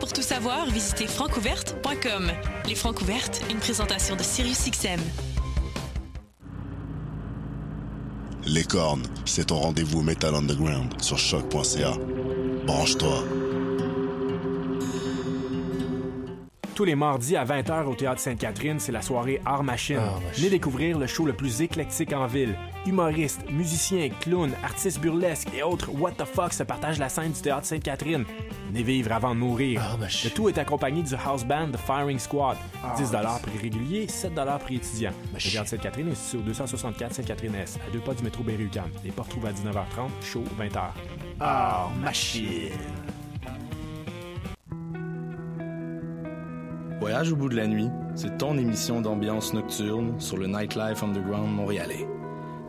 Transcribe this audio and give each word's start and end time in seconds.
Pour 0.00 0.12
tout 0.12 0.22
savoir, 0.22 0.66
visitez 0.66 1.06
francouverte.com. 1.06 2.30
Les 2.66 2.74
Francouvertes, 2.74 3.42
une 3.50 3.58
présentation 3.58 4.16
de 4.16 4.22
SiriusXM. 4.22 5.00
Les 8.46 8.64
cornes, 8.64 9.04
c'est 9.24 9.46
ton 9.46 9.56
rendez-vous 9.56 10.02
Metal 10.02 10.34
Underground 10.34 11.00
sur 11.00 11.18
choc.ca. 11.18 11.92
Branche-toi. 12.66 13.24
Tous 16.74 16.84
les 16.84 16.96
mardis 16.96 17.36
à 17.36 17.44
20h 17.44 17.84
au 17.84 17.94
Théâtre 17.94 18.20
Sainte-Catherine, 18.20 18.80
c'est 18.80 18.92
la 18.92 19.00
soirée 19.00 19.40
Art 19.46 19.62
Machine. 19.62 20.00
Venez 20.34 20.50
découvrir 20.50 20.98
le 20.98 21.06
show 21.06 21.24
le 21.24 21.32
plus 21.32 21.62
éclectique 21.62 22.12
en 22.12 22.26
ville. 22.26 22.56
Humoristes, 22.86 23.50
musiciens, 23.50 24.10
clowns, 24.20 24.52
artistes 24.62 25.00
burlesques 25.00 25.48
et 25.56 25.62
autres 25.62 25.90
what 25.98 26.12
the 26.12 26.24
fuck 26.24 26.52
se 26.52 26.62
partagent 26.62 26.98
la 26.98 27.08
scène 27.08 27.32
du 27.32 27.40
Théâtre 27.40 27.66
Sainte-Catherine. 27.66 28.24
Venez 28.68 28.82
vivre 28.82 29.12
avant 29.12 29.34
de 29.34 29.40
mourir. 29.40 29.80
le 29.98 30.30
tout 30.30 30.48
est 30.48 30.58
accompagné 30.58 31.02
du 31.02 31.14
house 31.14 31.44
band 31.44 31.70
The 31.72 31.78
Firing 31.78 32.18
Squad. 32.18 32.56
10 32.96 33.10
prix 33.42 33.58
régulier, 33.62 34.08
7 34.08 34.32
prix 34.60 34.76
étudiant. 34.76 35.12
Le 35.32 35.40
Théâtre 35.40 35.68
Sainte-Catherine 35.68 36.08
est 36.08 36.14
situé 36.14 36.38
au 36.38 36.42
264 36.42 37.14
Sainte-Catherine-S, 37.14 37.78
à 37.86 37.90
deux 37.90 38.00
pas 38.00 38.14
du 38.14 38.22
métro 38.22 38.42
Berry-UQAM. 38.42 38.90
Les 39.02 39.10
portes 39.10 39.30
trouvent 39.30 39.46
à 39.46 39.52
19h30, 39.52 40.10
show 40.22 40.44
20h. 40.60 40.80
Art 41.40 41.90
Machine. 42.02 42.70
Voyage 47.00 47.32
au 47.32 47.36
bout 47.36 47.48
de 47.48 47.56
la 47.56 47.66
nuit, 47.66 47.88
c'est 48.14 48.38
ton 48.38 48.56
émission 48.56 49.00
d'ambiance 49.00 49.52
nocturne 49.52 50.18
sur 50.20 50.36
le 50.36 50.46
Nightlife 50.46 51.02
Underground 51.02 51.54
montréalais. 51.54 52.06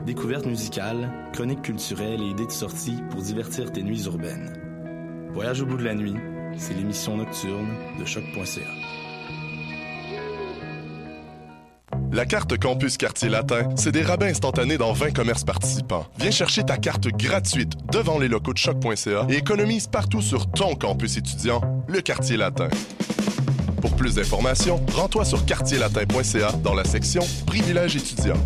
Découvertes 0.06 0.46
musicales, 0.46 1.10
chroniques 1.34 1.64
culturelles 1.64 2.22
et 2.22 2.30
idées 2.30 2.46
de 2.46 2.52
sortie 2.52 2.98
pour 3.10 3.24
divertir 3.24 3.72
tes 3.72 3.82
nuits 3.82 4.04
urbaines. 4.06 4.54
Voyage 5.34 5.62
au 5.62 5.66
bout 5.66 5.78
de 5.78 5.84
la 5.84 5.96
nuit, 5.96 6.14
c'est 6.58 6.76
l'émission 6.76 7.18
nocturne 7.18 7.68
de 8.00 8.06
choc.ca. 8.06 8.62
La 12.12 12.26
carte 12.26 12.58
Campus 12.60 12.98
Quartier 12.98 13.30
Latin, 13.30 13.70
c'est 13.76 13.92
des 13.92 14.04
rabais 14.04 14.30
instantanés 14.30 14.78
dans 14.78 14.94
20 14.94 15.12
commerces 15.12 15.44
participants. 15.44 16.06
Viens 16.20 16.32
chercher 16.32 16.64
ta 16.64 16.78
carte 16.78 17.08
gratuite 17.08 17.74
devant 17.92 18.20
les 18.20 18.28
locaux 18.28 18.54
de 18.54 18.60
choc.ca 18.60 19.26
et 19.30 19.38
économise 19.38 19.88
partout 19.88 20.22
sur 20.22 20.52
ton 20.52 20.76
campus 20.76 21.18
étudiant, 21.18 21.62
le 21.88 22.02
Quartier 22.02 22.38
Latin. 22.38 22.70
Pour 23.82 23.96
plus 23.96 24.16
d'informations, 24.16 24.80
rends-toi 24.94 25.26
sur 25.26 25.46
quartierlatin.ca 25.46 26.52
dans 26.64 26.76
la 26.76 26.84
section 26.84 27.24
Privilèges 27.48 27.96
étudiants. 27.96 28.38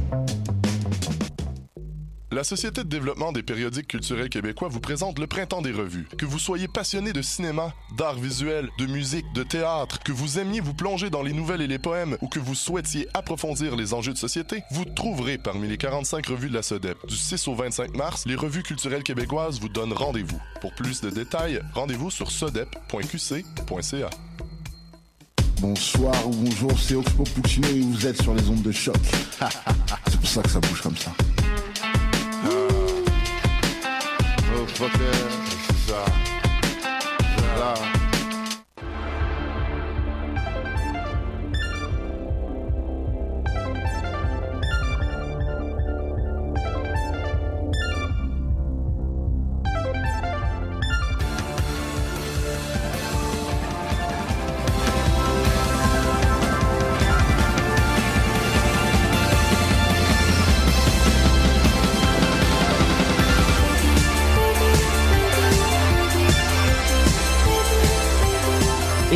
La 2.31 2.43
Société 2.43 2.83
de 2.83 2.89
développement 2.89 3.31
des 3.31 3.41
périodiques 3.41 3.87
culturels 3.87 4.29
québécois 4.29 4.67
vous 4.67 4.79
présente 4.79 5.17
le 5.17 5.25
Printemps 5.25 5.63
des 5.63 5.71
revues. 5.71 6.07
Que 6.15 6.27
vous 6.27 6.37
soyez 6.37 6.67
passionné 6.67 7.11
de 7.11 7.23
cinéma, 7.23 7.73
d'art 7.97 8.19
visuel, 8.19 8.69
de 8.77 8.85
musique, 8.85 9.25
de 9.33 9.41
théâtre, 9.41 9.97
que 10.03 10.11
vous 10.11 10.37
aimiez 10.37 10.59
vous 10.59 10.75
plonger 10.75 11.09
dans 11.09 11.23
les 11.23 11.33
nouvelles 11.33 11.61
et 11.61 11.67
les 11.67 11.79
poèmes 11.79 12.17
ou 12.21 12.27
que 12.27 12.37
vous 12.37 12.53
souhaitiez 12.53 13.07
approfondir 13.15 13.75
les 13.75 13.95
enjeux 13.95 14.13
de 14.13 14.17
société, 14.19 14.61
vous 14.69 14.85
trouverez 14.85 15.39
parmi 15.39 15.67
les 15.67 15.77
45 15.77 16.27
revues 16.27 16.49
de 16.49 16.53
la 16.53 16.61
SODEP. 16.61 17.03
Du 17.07 17.17
6 17.17 17.47
au 17.47 17.55
25 17.55 17.95
mars, 17.95 18.27
les 18.27 18.35
revues 18.35 18.61
culturelles 18.61 19.01
québécoises 19.01 19.59
vous 19.59 19.69
donnent 19.69 19.93
rendez-vous. 19.93 20.39
Pour 20.61 20.75
plus 20.75 21.01
de 21.01 21.09
détails, 21.09 21.63
rendez-vous 21.73 22.11
sur 22.11 22.29
sodep.qc.ca. 22.29 24.09
Bonsoir 25.61 26.27
ou 26.27 26.31
bonjour, 26.31 26.79
c'est 26.79 26.93
Oxpo 26.93 27.23
Puccino 27.23 27.67
et 27.69 27.81
vous 27.81 28.05
êtes 28.05 28.21
sur 28.21 28.35
les 28.35 28.47
ondes 28.49 28.61
de 28.61 28.71
choc. 28.71 28.95
c'est 30.05 30.19
pour 30.19 30.29
ça 30.29 30.43
que 30.43 30.49
ça 30.49 30.59
bouge 30.59 30.81
comme 30.81 30.95
ça. 30.95 31.11
Oh, 34.81 34.85
fucker, 34.85 35.11
c'est 35.67 35.91
ça. 35.91 36.28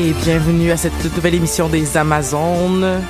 Et 0.04 0.12
bienvenue 0.12 0.70
à 0.72 0.76
cette 0.76 1.16
nouvelle 1.16 1.36
émission 1.36 1.70
des 1.70 1.96
Amazones. 1.96 3.02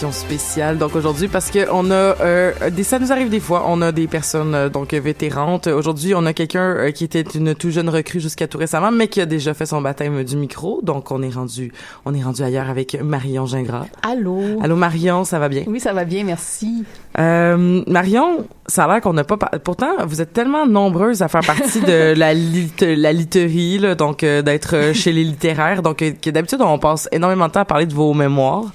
Émission 0.00 0.12
spéciale 0.26 0.78
donc 0.78 0.94
aujourd'hui 0.94 1.26
parce 1.26 1.50
que 1.50 1.66
on 1.72 1.90
a 1.90 1.94
euh, 1.94 2.52
des 2.70 2.84
ça 2.84 3.00
nous 3.00 3.10
arrive 3.10 3.30
des 3.30 3.40
fois 3.40 3.64
on 3.66 3.82
a 3.82 3.90
des 3.90 4.06
personnes 4.06 4.54
euh, 4.54 4.68
donc 4.68 4.94
vétérantes 4.94 5.66
aujourd'hui 5.66 6.14
on 6.14 6.24
a 6.24 6.32
quelqu'un 6.32 6.60
euh, 6.76 6.90
qui 6.92 7.02
était 7.02 7.22
une 7.22 7.56
tout 7.56 7.70
jeune 7.72 7.88
recrue 7.88 8.20
jusqu'à 8.20 8.46
tout 8.46 8.58
récemment 8.58 8.92
mais 8.92 9.08
qui 9.08 9.20
a 9.20 9.26
déjà 9.26 9.54
fait 9.54 9.66
son 9.66 9.80
baptême 9.80 10.22
du 10.22 10.36
micro 10.36 10.78
donc 10.84 11.10
on 11.10 11.20
est 11.20 11.34
rendu 11.34 11.72
on 12.04 12.14
est 12.14 12.22
rendu 12.22 12.44
ailleurs 12.44 12.70
avec 12.70 12.96
Marion 13.02 13.44
Gingras 13.46 13.86
Allô? 14.08 14.40
Allô 14.62 14.76
Marion 14.76 15.24
ça 15.24 15.40
va 15.40 15.48
bien? 15.48 15.64
Oui, 15.66 15.80
ça 15.80 15.92
va 15.92 16.04
bien, 16.04 16.22
merci. 16.22 16.84
Marion, 17.16 18.46
ça 18.68 18.84
a 18.84 18.86
l'air 18.92 19.00
qu'on 19.00 19.14
n'a 19.14 19.24
pas... 19.24 19.36
par- 19.36 19.50
Pourtant, 19.64 19.90
vous 20.06 20.20
êtes 20.22 20.32
tellement 20.32 20.64
nombreuses 20.64 21.22
à 21.22 21.28
faire 21.28 21.40
partie 21.40 21.80
de 21.80 22.14
la, 22.16 22.34
lit 22.34 22.70
la 22.80 23.12
literie, 23.12 23.78
là, 23.78 23.96
donc 23.96 24.20
d'être 24.20 24.92
chez 24.94 25.10
les 25.12 25.24
littéraires. 25.24 25.82
Donc, 25.82 25.96
que 26.22 26.30
d'habitude, 26.30 26.60
on 26.62 26.78
passe 26.78 27.08
énormément 27.10 27.48
de 27.48 27.52
temps 27.52 27.60
à 27.60 27.64
parler 27.64 27.86
de 27.86 27.94
vos 27.94 28.14
mémoires. 28.14 28.66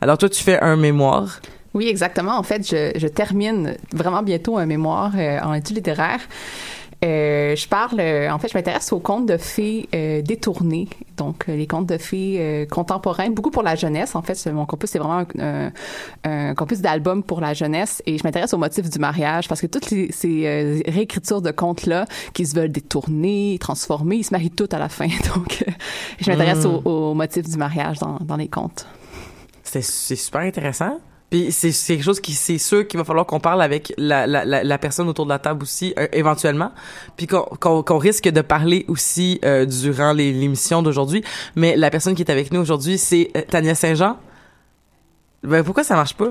Alors, 0.00 0.18
toi, 0.18 0.28
tu 0.28 0.42
fais 0.42 0.60
un 0.60 0.76
mémoire. 0.76 1.40
Oui, 1.74 1.88
exactement. 1.88 2.36
En 2.38 2.42
fait, 2.42 2.66
je, 2.68 2.92
je 2.98 3.06
termine 3.06 3.76
vraiment 3.92 4.22
bientôt 4.22 4.56
un 4.58 4.66
mémoire 4.66 5.12
euh, 5.16 5.38
en 5.40 5.52
études 5.54 5.76
littéraires. 5.76 6.20
Euh, 7.04 7.54
je 7.54 7.68
parle, 7.68 8.00
euh, 8.00 8.30
en 8.30 8.38
fait, 8.38 8.48
je 8.50 8.56
m'intéresse 8.56 8.90
aux 8.90 9.00
contes 9.00 9.26
de 9.26 9.36
fées 9.36 9.86
euh, 9.94 10.22
détournés, 10.22 10.88
donc 11.18 11.44
les 11.46 11.66
contes 11.66 11.84
de 11.86 11.98
fées 11.98 12.66
contemporains, 12.70 13.28
beaucoup 13.28 13.50
pour 13.50 13.62
la 13.62 13.74
jeunesse. 13.74 14.14
En 14.16 14.22
fait, 14.22 14.46
mon 14.50 14.64
corpus 14.64 14.88
c'est 14.90 14.98
vraiment 14.98 15.18
un, 15.18 15.26
un- 15.38 15.72
un 16.24 16.54
corpus 16.54 16.80
d'albums 16.80 17.22
pour 17.22 17.42
la 17.42 17.52
jeunesse, 17.52 18.02
et 18.06 18.16
je 18.16 18.24
m'intéresse 18.24 18.54
au 18.54 18.58
motif 18.58 18.88
du 18.88 18.98
mariage 18.98 19.46
parce 19.46 19.60
que 19.60 19.66
toutes 19.66 19.90
les, 19.90 20.10
ces 20.10 20.82
réécritures 20.88 21.42
de 21.42 21.50
contes 21.50 21.84
là, 21.84 22.06
qui 22.32 22.46
se 22.46 22.54
veulent 22.56 22.72
détourner, 22.72 23.58
transformer, 23.60 24.16
ils 24.16 24.24
se 24.24 24.32
marient 24.32 24.50
toutes 24.50 24.72
à 24.72 24.78
la 24.78 24.88
fin. 24.88 25.06
Donc, 25.34 25.66
je 26.18 26.30
m'intéresse 26.30 26.64
Mm. 26.64 26.80
au, 26.86 27.10
au 27.10 27.14
motif 27.14 27.46
du 27.46 27.58
mariage 27.58 27.98
dans, 27.98 28.16
dans 28.22 28.36
les 28.36 28.48
contes. 28.48 28.86
C'est 29.82 30.16
super 30.16 30.42
intéressant. 30.42 30.98
Puis 31.30 31.50
c'est 31.50 31.72
quelque 31.72 32.04
chose 32.04 32.20
qui 32.20 32.32
c'est 32.32 32.58
sûr 32.58 32.86
qu'il 32.86 32.98
va 32.98 33.04
falloir 33.04 33.26
qu'on 33.26 33.40
parle 33.40 33.60
avec 33.60 33.92
la, 33.98 34.28
la, 34.28 34.44
la, 34.44 34.62
la 34.62 34.78
personne 34.78 35.08
autour 35.08 35.24
de 35.24 35.30
la 35.30 35.40
table 35.40 35.62
aussi 35.62 35.92
euh, 35.98 36.06
éventuellement. 36.12 36.70
Puis 37.16 37.26
qu'on 37.26 37.98
risque 37.98 38.28
de 38.28 38.40
parler 38.42 38.84
aussi 38.86 39.40
euh, 39.44 39.66
durant 39.66 40.12
l'émission 40.12 40.82
d'aujourd'hui. 40.82 41.24
Mais 41.56 41.76
la 41.76 41.90
personne 41.90 42.14
qui 42.14 42.22
est 42.22 42.30
avec 42.30 42.52
nous 42.52 42.60
aujourd'hui, 42.60 42.96
c'est 42.96 43.30
euh, 43.36 43.42
Tania 43.48 43.74
Saint-Jean. 43.74 44.18
Ben 45.42 45.64
pourquoi 45.64 45.82
ça 45.82 45.96
marche 45.96 46.14
pas? 46.14 46.30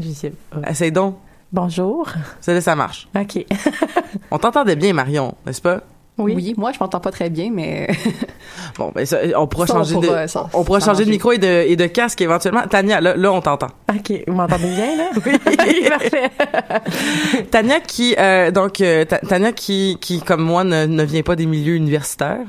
Je 0.00 0.10
sais 0.10 0.32
pas. 0.50 0.68
Essaye 0.68 0.92
donc. 0.92 1.16
Bonjour. 1.52 2.08
Ça 2.40 2.60
ça 2.60 2.74
marche. 2.74 3.08
OK. 3.14 3.46
On 4.30 4.38
t'entendait 4.38 4.76
bien 4.76 4.92
Marion, 4.92 5.34
n'est-ce 5.46 5.62
pas? 5.62 5.82
Oui. 6.18 6.54
moi, 6.56 6.72
je 6.72 6.78
m'entends 6.80 7.00
pas 7.00 7.10
très 7.12 7.30
bien, 7.30 7.50
mais 7.52 7.88
Bon, 8.78 8.90
ben 8.94 9.06
ça, 9.06 9.18
on 9.36 9.46
pourra 9.46 9.66
Ça, 9.66 9.74
on 9.74 9.78
changer 9.78 9.94
de 9.94 10.00
pourra- 10.06 10.28
ça- 10.28 10.48
on 10.52 10.64
pourra 10.64 10.80
ça 10.80 10.86
changer 10.86 11.04
de 11.04 11.10
arranger. 11.10 11.10
micro 11.12 11.32
et 11.32 11.38
de 11.38 11.46
et 11.70 11.76
de 11.76 11.86
casque 11.86 12.20
éventuellement. 12.20 12.62
Tania, 12.68 13.00
là, 13.00 13.16
là 13.16 13.32
on 13.32 13.40
t'entend. 13.40 13.68
OK. 13.88 14.12
Vous 14.26 14.34
m'entendez 14.34 14.74
bien, 14.74 14.96
là? 14.96 15.10
Oui, 15.24 15.88
parfait. 15.88 16.30
Tania 17.50 17.80
qui 17.80 18.14
euh, 18.18 18.50
donc 18.50 18.80
euh, 18.80 19.04
Ta- 19.04 19.18
Tania 19.18 19.52
qui 19.52 19.98
qui 20.00 20.20
comme 20.20 20.42
moi 20.42 20.64
ne, 20.64 20.86
ne 20.86 21.02
vient 21.04 21.22
pas 21.22 21.36
des 21.36 21.46
milieux 21.46 21.74
universitaires. 21.76 22.46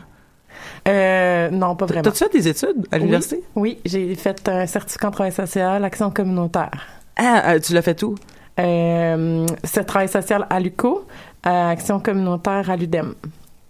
Euh, 0.88 1.50
non, 1.51 1.75
pas 1.75 1.86
vraiment. 1.86 2.04
T'as-tu 2.04 2.24
fait 2.24 2.31
des 2.33 2.48
études 2.48 2.88
à 2.92 2.98
l'université? 2.98 3.42
Oui, 3.56 3.77
oui, 3.77 3.80
j'ai 3.86 4.16
fait 4.16 4.48
un 4.50 4.66
certificat 4.66 5.10
en 5.10 5.12
travail 5.12 5.31
social, 5.31 5.83
action 5.83 6.10
communautaire. 6.10 6.88
Ah, 7.18 7.60
tu 7.60 7.74
l'as 7.74 7.81
fait 7.81 8.01
où? 8.04 8.16
Euh, 8.60 9.45
c'est 9.63 9.83
travail 9.86 10.07
social 10.10 10.48
à 10.50 10.60
l'UCO, 10.60 11.06
action 11.44 12.00
communautaire 12.00 12.69
à 12.69 12.75
l'UDEM. 12.75 13.13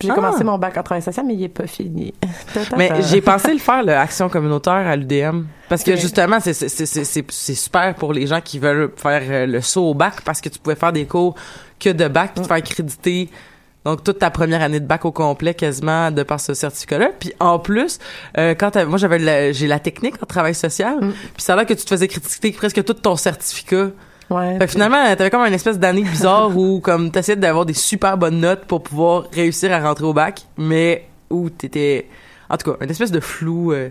J'ai 0.02 0.12
Ah. 0.12 0.14
commencé 0.16 0.46
mon 0.46 0.58
bac 0.58 0.78
en 0.78 0.84
travail 0.84 1.02
social, 1.02 1.26
mais 1.26 1.34
il 1.34 1.44
est 1.44 1.50
pas 1.50 1.68
fini. 1.68 2.14
Mais 2.78 2.90
j'ai 3.10 3.20
pensé 3.20 3.52
le 3.52 3.60
faire, 3.60 3.84
l'action 3.84 4.30
communautaire 4.30 4.74
à 4.88 4.96
l'UDM. 4.96 5.44
Parce 5.68 5.84
que 5.84 5.98
justement, 5.98 6.40
c'est- 6.40 7.54
super 7.54 7.96
pour 7.96 8.14
les 8.14 8.26
gens 8.26 8.40
qui 8.40 8.60
veulent 8.60 8.92
faire 8.96 9.22
euh, 9.26 9.46
le 9.46 9.60
saut 9.60 9.90
au 9.90 9.94
bac 9.94 10.22
parce 10.24 10.40
que 10.40 10.48
tu 10.48 10.58
pouvais 10.58 10.78
faire 10.78 10.94
des 10.94 11.06
cours 11.06 11.36
que 11.82 11.90
de 11.90 12.08
bac 12.08 12.32
puis 12.34 12.44
te 12.44 12.48
faire 12.48 12.64
créditer. 12.64 13.30
Donc, 13.86 14.04
toute 14.04 14.20
ta 14.20 14.30
première 14.30 14.62
année 14.62 14.80
de 14.80 14.86
bac 14.86 15.04
au 15.06 15.12
complet, 15.12 15.54
quasiment, 15.54 16.12
de 16.12 16.24
par 16.24 16.40
ce 16.40 16.54
certificat-là. 16.54 17.10
Puis, 17.20 17.34
en 17.42 17.60
plus, 17.60 17.98
euh, 18.38 18.54
quand 18.58 18.72
t'avais- 18.72 18.86
moi, 18.90 18.98
j'avais 18.98 19.20
la- 19.20 19.52
j'ai 19.52 19.68
la 19.68 19.80
technique 19.80 20.16
en 20.22 20.26
travail 20.26 20.54
social. 20.56 20.98
Puis, 21.00 21.44
ça 21.44 21.54
a 21.54 21.56
l'air 21.58 21.66
que 21.66 21.74
tu 21.74 21.84
te 21.84 21.90
faisais 21.90 22.08
critiquer 22.08 22.52
presque 22.54 22.84
tout 22.84 22.94
ton 22.94 23.16
certificat. 23.18 23.88
Ouais. 24.30 24.58
Fait 24.60 24.66
que 24.66 24.72
finalement, 24.72 25.04
t'avais 25.16 25.30
comme 25.30 25.42
une 25.42 25.54
espèce 25.54 25.80
d'année 25.80 26.04
bizarre 26.04 26.56
où, 26.56 26.80
comme, 26.82 27.10
t'essayais 27.12 27.36
d'avoir 27.36 27.66
des 27.66 27.74
super 27.74 28.18
bonnes 28.18 28.40
notes 28.40 28.66
pour 28.66 28.84
pouvoir 28.84 29.24
réussir 29.34 29.72
à 29.74 29.80
rentrer 29.80 30.06
au 30.06 30.14
bac, 30.14 30.46
mais 30.58 31.08
où 31.32 31.50
t'étais, 31.50 32.08
en 32.50 32.58
tout 32.58 32.72
cas, 32.72 32.78
une 32.84 32.92
espèce 32.92 33.12
de 33.12 33.20
flou. 33.20 33.72
euh. 33.74 33.90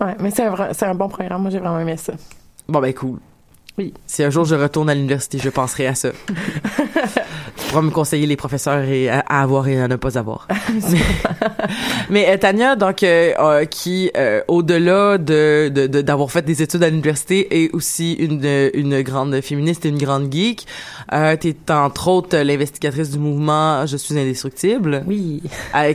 Ouais, 0.00 0.14
mais 0.20 0.30
c'est 0.30 0.44
un, 0.44 0.54
un 0.54 0.94
bon 0.94 1.08
programme. 1.08 1.42
Moi, 1.42 1.50
j'ai 1.50 1.58
vraiment 1.58 1.80
aimé 1.80 1.96
ça. 1.96 2.12
Bon, 2.68 2.80
ben, 2.80 2.92
cool. 2.94 3.18
Oui. 3.76 3.92
Si 4.06 4.22
un 4.22 4.30
jour 4.30 4.44
je 4.44 4.54
retourne 4.54 4.88
à 4.88 4.94
l'université, 4.94 5.38
je 5.38 5.50
penserai 5.50 5.88
à 5.88 5.94
ça. 5.96 6.10
tu 7.74 7.80
pourras 7.80 7.86
me 7.86 7.90
conseiller 7.90 8.26
les 8.26 8.36
professeurs 8.36 8.84
et 8.84 9.08
à, 9.08 9.18
à 9.20 9.42
avoir 9.42 9.66
et 9.66 9.80
à 9.80 9.88
ne 9.88 9.96
pas 9.96 10.16
avoir. 10.16 10.46
mais 10.90 10.98
mais, 12.10 12.28
euh, 12.28 12.36
Tania, 12.38 12.76
donc, 12.76 13.02
euh, 13.02 13.32
euh, 13.38 13.64
qui, 13.64 14.10
euh, 14.16 14.42
au-delà 14.48 15.18
de, 15.18 15.68
de, 15.70 15.86
de- 15.88 16.02
d'avoir 16.02 16.30
fait 16.30 16.42
des 16.42 16.62
études 16.62 16.82
à 16.84 16.88
l'université, 16.90 17.64
est 17.64 17.74
aussi 17.74 18.12
une, 18.14 18.70
une 18.74 19.02
grande 19.02 19.40
féministe 19.40 19.84
et 19.86 19.88
une 19.88 19.98
grande 19.98 20.32
geek. 20.32 20.66
Euh, 21.12 21.36
t'es 21.36 21.56
entre 21.70 22.08
autres 22.08 22.36
l'investigatrice 22.36 23.10
du 23.10 23.18
mouvement 23.18 23.84
Je 23.86 23.96
suis 23.96 24.16
indestructible. 24.18 25.02
Oui. 25.06 25.42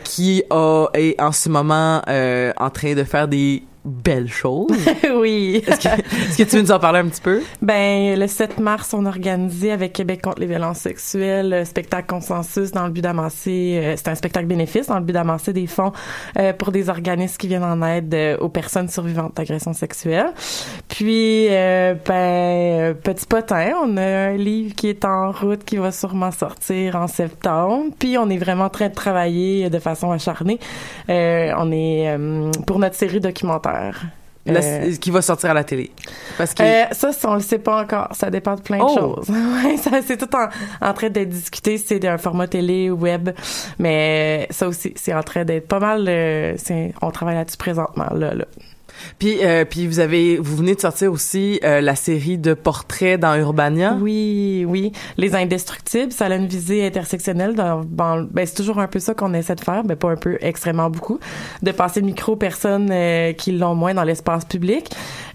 Qui 0.03 0.43
a, 0.49 0.87
est 0.93 1.19
en 1.21 1.31
ce 1.31 1.47
moment 1.49 2.01
en 2.05 2.69
train 2.71 2.93
de 2.93 3.03
faire 3.03 3.27
des 3.27 3.63
belles 3.85 4.29
choses. 4.29 4.67
oui. 5.15 5.63
Est-ce 5.67 6.37
que, 6.37 6.43
tu 6.43 6.55
veux 6.55 6.61
nous 6.61 6.71
en 6.71 6.79
parler 6.79 6.99
un 6.99 7.07
petit 7.07 7.21
peu? 7.21 7.41
Ben, 7.61 8.19
le 8.19 8.27
7 8.27 8.59
mars, 8.59 8.93
on 8.93 9.05
a 9.05 9.09
organisé 9.09 9.71
avec 9.71 9.93
Québec 9.93 10.21
contre 10.21 10.39
les 10.39 10.47
violences 10.47 10.79
sexuelles 10.79 11.49
le 11.49 11.65
spectacle 11.65 12.07
Consensus 12.07 12.71
dans 12.71 12.85
le 12.85 12.91
but 12.91 13.01
d'amasser, 13.01 13.79
euh, 13.81 13.93
c'est 13.95 14.07
un 14.09 14.15
spectacle 14.15 14.45
bénéfice 14.45 14.87
dans 14.87 14.99
le 14.99 15.05
but 15.05 15.13
d'amasser 15.13 15.53
des 15.53 15.67
fonds 15.67 15.91
euh, 16.37 16.53
pour 16.53 16.71
des 16.71 16.89
organismes 16.89 17.37
qui 17.37 17.47
viennent 17.47 17.63
en 17.63 17.81
aide 17.81 18.13
euh, 18.13 18.37
aux 18.37 18.49
personnes 18.49 18.89
survivantes 18.89 19.35
d'agressions 19.35 19.73
sexuelles. 19.73 20.33
Puis, 20.87 21.47
euh, 21.49 21.95
ben, 22.05 22.13
euh, 22.13 22.93
petit 22.93 23.25
potin, 23.25 23.73
on 23.83 23.97
a 23.97 24.01
un 24.01 24.37
livre 24.37 24.75
qui 24.75 24.89
est 24.89 25.05
en 25.05 25.31
route 25.31 25.63
qui 25.63 25.77
va 25.77 25.91
sûrement 25.91 26.31
sortir 26.31 26.95
en 26.95 27.07
septembre. 27.07 27.93
Puis, 27.97 28.17
on 28.17 28.29
est 28.29 28.37
vraiment 28.37 28.65
en 28.65 28.69
train 28.69 28.89
de 28.89 28.93
travailler 28.93 29.69
de 29.69 29.79
façon 29.79 30.11
acharnée. 30.11 30.59
Euh, 31.09 31.53
on 31.57 31.71
est 31.71 32.09
euh, 32.09 32.51
pour 32.65 32.79
notre 32.79 32.95
série 32.95 33.19
documentaire. 33.19 33.78
La- 34.45 34.61
Euh, 34.61 34.95
qui 34.95 35.11
va 35.11 35.21
sortir 35.21 35.51
à 35.51 35.53
la 35.53 35.63
télé. 35.63 35.91
Parce 36.37 36.53
que 36.55 36.63
euh, 36.63 36.85
ça, 36.93 37.11
on 37.25 37.35
le 37.35 37.39
sait 37.41 37.59
pas 37.59 37.81
encore. 37.83 38.07
Ça 38.13 38.31
dépend 38.31 38.55
de 38.55 38.61
plein 38.61 38.77
de 38.77 38.83
Oh! 38.83 38.97
choses. 38.97 39.29
ouais, 39.29 40.01
c'est 40.01 40.17
tout 40.17 40.33
en, 40.35 40.47
en 40.81 40.93
train 40.93 41.09
d'être 41.09 41.29
discuté. 41.29 41.77
C'est 41.77 42.03
un 42.07 42.17
format 42.17 42.47
télé, 42.47 42.89
web. 42.89 43.29
Mais 43.77 44.47
ça 44.49 44.67
aussi, 44.67 44.93
c'est 44.95 45.13
en 45.13 45.21
train 45.23 45.43
d'être 45.43 45.67
pas 45.67 45.79
mal. 45.79 46.05
euh, 46.07 46.55
on 47.01 47.11
travaille 47.11 47.35
là-dessus 47.35 47.57
présentement, 47.57 48.07
là, 48.15 48.33
là. 48.33 48.45
Puis 49.17 49.43
euh, 49.43 49.65
puis 49.65 49.87
vous 49.87 49.99
avez 49.99 50.37
vous 50.37 50.55
venez 50.55 50.75
de 50.75 50.81
sortir 50.81 51.11
aussi 51.11 51.59
euh, 51.63 51.81
la 51.81 51.95
série 51.95 52.37
de 52.37 52.53
portraits 52.53 53.19
dans 53.19 53.35
Urbania. 53.35 53.97
Oui, 53.99 54.65
oui. 54.67 54.91
Les 55.17 55.35
indestructibles, 55.35 56.11
ça 56.11 56.25
a 56.25 56.35
une 56.35 56.47
visée 56.47 56.85
intersectionnelle. 56.85 57.55
Dans, 57.55 57.81
ben, 57.83 58.45
c'est 58.45 58.55
toujours 58.55 58.79
un 58.79 58.87
peu 58.87 58.99
ça 58.99 59.13
qu'on 59.13 59.33
essaie 59.33 59.55
de 59.55 59.61
faire, 59.61 59.83
mais 59.85 59.95
pas 59.95 60.09
un 60.11 60.15
peu 60.15 60.37
extrêmement 60.41 60.89
beaucoup, 60.89 61.19
de 61.61 61.71
passer 61.71 61.99
le 61.99 62.05
micro 62.05 62.33
aux 62.33 62.37
personnes 62.37 62.89
euh, 62.91 63.33
qui 63.33 63.51
l'ont 63.51 63.75
moins 63.75 63.93
dans 63.93 64.03
l'espace 64.03 64.45
public, 64.45 64.89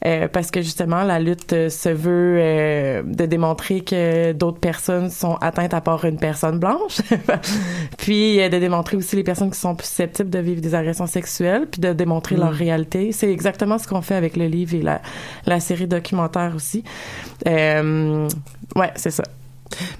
euh, 0.06 0.28
parce 0.28 0.50
que 0.50 0.60
justement 0.60 1.02
la 1.02 1.18
lutte 1.18 1.52
euh, 1.52 1.68
se 1.70 1.88
veut 1.88 2.36
euh, 2.38 3.02
de 3.04 3.26
démontrer 3.26 3.80
que 3.80 4.32
d'autres 4.32 4.60
personnes 4.60 5.10
sont 5.10 5.36
atteintes 5.36 5.72
à 5.74 5.80
part 5.80 6.04
une 6.04 6.18
personne 6.18 6.58
blanche, 6.58 7.00
puis 7.98 8.40
euh, 8.40 8.48
de 8.48 8.58
démontrer 8.58 8.96
aussi 8.96 9.16
les 9.16 9.22
personnes 9.24 9.50
qui 9.50 9.58
sont 9.58 9.74
plus 9.74 9.86
susceptibles 9.86 10.30
de 10.30 10.38
vivre 10.38 10.60
des 10.60 10.74
agressions 10.74 11.06
sexuelles, 11.06 11.66
puis 11.70 11.80
de 11.80 11.92
démontrer 11.92 12.34
Mm. 12.36 12.40
leur 12.40 12.52
réalité. 12.52 13.12
C'est 13.12 13.30
exactement 13.30 13.78
ce 13.78 13.86
qu'on 13.88 14.02
fait 14.02 14.14
avec 14.14 14.36
le 14.36 14.46
livre 14.46 14.74
et 14.74 14.82
la, 14.82 15.00
la 15.46 15.60
série 15.60 15.86
documentaire 15.86 16.52
aussi. 16.54 16.84
Euh, 17.46 18.28
ouais, 18.76 18.90
c'est 18.96 19.10
ça. 19.10 19.24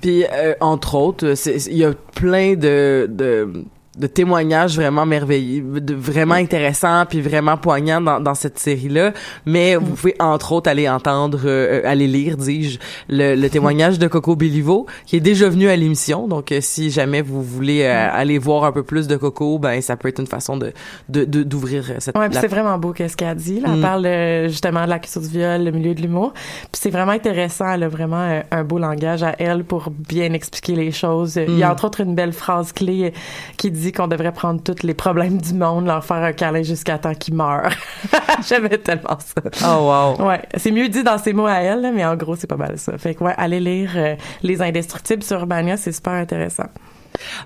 Puis 0.00 0.24
euh, 0.32 0.54
entre 0.60 0.94
autres, 0.94 1.34
il 1.68 1.76
y 1.76 1.84
a 1.84 1.92
plein 2.14 2.54
de, 2.54 3.06
de 3.10 3.64
de 3.98 4.06
témoignages 4.06 4.76
vraiment 4.76 5.06
merveilleux, 5.06 5.80
de, 5.80 5.94
vraiment 5.94 6.34
intéressants 6.34 7.04
puis 7.08 7.20
vraiment 7.20 7.56
poignants 7.56 8.00
dans, 8.00 8.20
dans 8.20 8.34
cette 8.34 8.58
série-là. 8.58 9.12
Mais 9.46 9.76
vous 9.76 9.92
pouvez 9.94 10.14
entre 10.18 10.52
autres 10.52 10.68
aller 10.70 10.88
entendre, 10.88 11.40
euh, 11.44 11.80
aller 11.84 12.06
lire, 12.08 12.36
dis-je, 12.36 12.78
le, 13.08 13.34
le 13.34 13.48
témoignage 13.50 13.98
de 13.98 14.06
Coco 14.08 14.36
Béliveau 14.36 14.86
qui 15.06 15.16
est 15.16 15.20
déjà 15.20 15.48
venu 15.48 15.68
à 15.68 15.76
l'émission. 15.76 16.26
Donc 16.28 16.50
euh, 16.52 16.58
si 16.60 16.90
jamais 16.90 17.22
vous 17.22 17.42
voulez 17.42 17.82
euh, 17.82 18.08
aller 18.12 18.38
voir 18.38 18.64
un 18.64 18.72
peu 18.72 18.82
plus 18.82 19.06
de 19.06 19.16
Coco, 19.16 19.58
ben 19.58 19.80
ça 19.80 19.96
peut 19.96 20.08
être 20.08 20.20
une 20.20 20.26
façon 20.26 20.56
de 20.56 20.72
de 21.08 21.24
de- 21.24 21.42
d'ouvrir 21.42 21.84
cette. 21.98 22.16
Ouais, 22.16 22.28
la- 22.28 22.40
c'est 22.40 22.48
vraiment 22.48 22.78
beau 22.78 22.92
qu'est-ce 22.92 23.16
qu'elle 23.16 23.36
dit. 23.36 23.60
Là. 23.60 23.68
Elle 23.72 23.78
Mm. 23.78 23.82
parle 23.82 24.06
euh, 24.06 24.48
justement 24.48 24.84
de 24.84 24.90
la 24.90 24.98
culture 24.98 25.20
du 25.20 25.28
viol, 25.28 25.62
le 25.62 25.70
milieu 25.70 25.94
de 25.94 26.00
l'humour. 26.02 26.32
Puis 26.34 26.80
c'est 26.80 26.90
vraiment 26.90 27.12
intéressant. 27.12 27.68
Elle 27.72 27.82
a 27.84 27.88
vraiment 27.88 28.20
euh, 28.28 28.40
un 28.50 28.64
beau 28.64 28.78
langage 28.78 29.22
à 29.22 29.34
elle 29.38 29.64
pour 29.64 29.90
bien 29.90 30.32
expliquer 30.32 30.74
les 30.74 30.90
choses. 30.92 31.36
Il 31.36 31.58
y 31.58 31.62
a 31.62 31.68
Mm. 31.68 31.72
entre 31.72 31.84
autres 31.86 32.00
une 32.00 32.14
belle 32.14 32.32
phrase 32.32 32.72
clé 32.72 33.04
euh, 33.04 33.10
qui 33.56 33.70
dit 33.70 33.83
qu'on 33.92 34.08
devrait 34.08 34.32
prendre 34.32 34.62
tous 34.62 34.84
les 34.86 34.94
problèmes 34.94 35.38
du 35.40 35.54
monde, 35.54 35.86
leur 35.86 36.04
faire 36.04 36.18
un 36.18 36.32
câlin 36.32 36.62
jusqu'à 36.62 36.98
temps 36.98 37.14
qu'ils 37.14 37.34
meurent. 37.34 37.72
J'aimais 38.48 38.78
tellement 38.78 39.18
ça. 39.18 39.42
Oh 39.66 40.16
wow. 40.18 40.26
Ouais, 40.28 40.42
c'est 40.56 40.70
mieux 40.70 40.88
dit 40.88 41.02
dans 41.02 41.18
ses 41.18 41.32
mots 41.32 41.46
à 41.46 41.56
elle, 41.56 41.92
mais 41.94 42.04
en 42.04 42.16
gros 42.16 42.36
c'est 42.36 42.46
pas 42.46 42.56
mal 42.56 42.78
ça. 42.78 42.96
Fait 42.98 43.14
que 43.14 43.24
ouais, 43.24 43.34
allez 43.36 43.60
lire 43.60 43.90
euh, 43.96 44.14
Les 44.42 44.62
Indestructibles 44.62 45.22
sur 45.22 45.38
Urbania, 45.38 45.76
c'est 45.76 45.92
super 45.92 46.14
intéressant. 46.14 46.68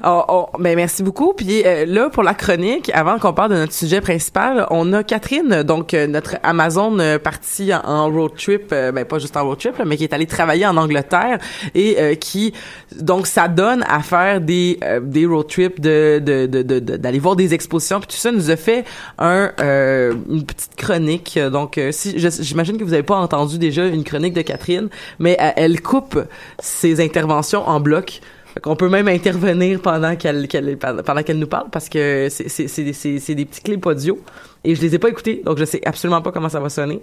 Oh, 0.05 0.23
oh, 0.29 0.47
ben 0.59 0.77
merci 0.77 1.03
beaucoup. 1.03 1.35
Puis 1.35 1.63
euh, 1.65 1.85
là, 1.87 2.09
pour 2.09 2.23
la 2.23 2.35
chronique, 2.35 2.91
avant 2.95 3.19
qu'on 3.19 3.33
parle 3.33 3.51
de 3.51 3.57
notre 3.57 3.73
sujet 3.73 4.01
principal, 4.01 4.67
on 4.71 4.93
a 4.93 5.03
Catherine, 5.03 5.63
donc 5.63 5.93
euh, 5.93 6.07
notre 6.07 6.37
Amazon 6.43 6.99
euh, 6.99 7.19
partie 7.19 7.73
en, 7.75 8.11
road 8.11 8.33
trip, 8.37 8.71
euh, 8.73 8.93
ben 8.93 9.05
pas 9.05 9.19
juste 9.19 9.37
en 9.37 9.45
road 9.45 9.59
trip, 9.59 9.77
là, 9.77 9.85
mais 9.85 9.97
qui 9.97 10.05
est 10.05 10.13
allée 10.13 10.27
travailler 10.27 10.67
en 10.67 10.77
Angleterre 10.77 11.39
et 11.75 11.97
euh, 11.99 12.15
qui 12.15 12.55
donc 12.99 13.27
ça 13.27 13.49
donne 13.49 13.85
à 13.89 14.01
faire 14.01 14.41
des 14.41 14.79
euh, 14.83 15.01
des 15.01 15.27
road 15.27 15.49
trips 15.49 15.81
de 15.81 16.21
de 16.25 16.47
de 16.47 16.79
d'aller 16.79 17.19
voir 17.19 17.37
des 17.37 17.53
expositions 17.53 18.01
puis 18.01 18.09
tout 18.09 18.17
ça 18.17 18.33
nous 18.33 18.51
a 18.51 18.57
fait 18.57 18.85
un 19.19 19.53
une 19.59 20.45
petite 20.45 20.77
chronique. 20.77 21.39
Donc 21.53 21.81
si 21.91 22.19
j'imagine 22.19 22.79
que 22.79 22.85
vous 22.85 22.93
avez 22.93 23.03
pas 23.03 23.17
entendu 23.17 23.59
déjà 23.59 23.87
une 23.87 24.05
chronique 24.05 24.35
de 24.35 24.43
Catherine, 24.43 24.89
mais 25.19 25.37
elle 25.57 25.81
coupe 25.83 26.19
ses 26.59 27.01
interventions 27.01 27.69
en 27.69 27.81
blocs. 27.81 28.21
Fait 28.59 28.63
qu'on 28.63 28.75
peut 28.75 28.89
même 28.89 29.07
intervenir 29.07 29.81
pendant 29.81 30.17
qu'elle 30.17 30.49
pendant 30.79 31.23
qu'elle 31.23 31.39
nous 31.39 31.47
parle 31.47 31.71
parce 31.71 31.89
que 31.89 32.27
c'est 32.29 33.35
des 33.37 33.45
petits 33.45 33.61
clips 33.63 33.87
audio 33.87 34.19
et 34.65 34.75
je 34.75 34.83
les 34.83 34.97
ai 34.97 34.99
pas 34.99 35.09
écoutés 35.11 35.43
donc 35.45 35.59
je 35.59 35.65
sais 35.65 35.81
absolument 35.87 36.23
pas 36.23 36.33
comment 36.33 36.49
ça 36.49 36.59
va 36.59 36.69
sonner. 36.69 37.01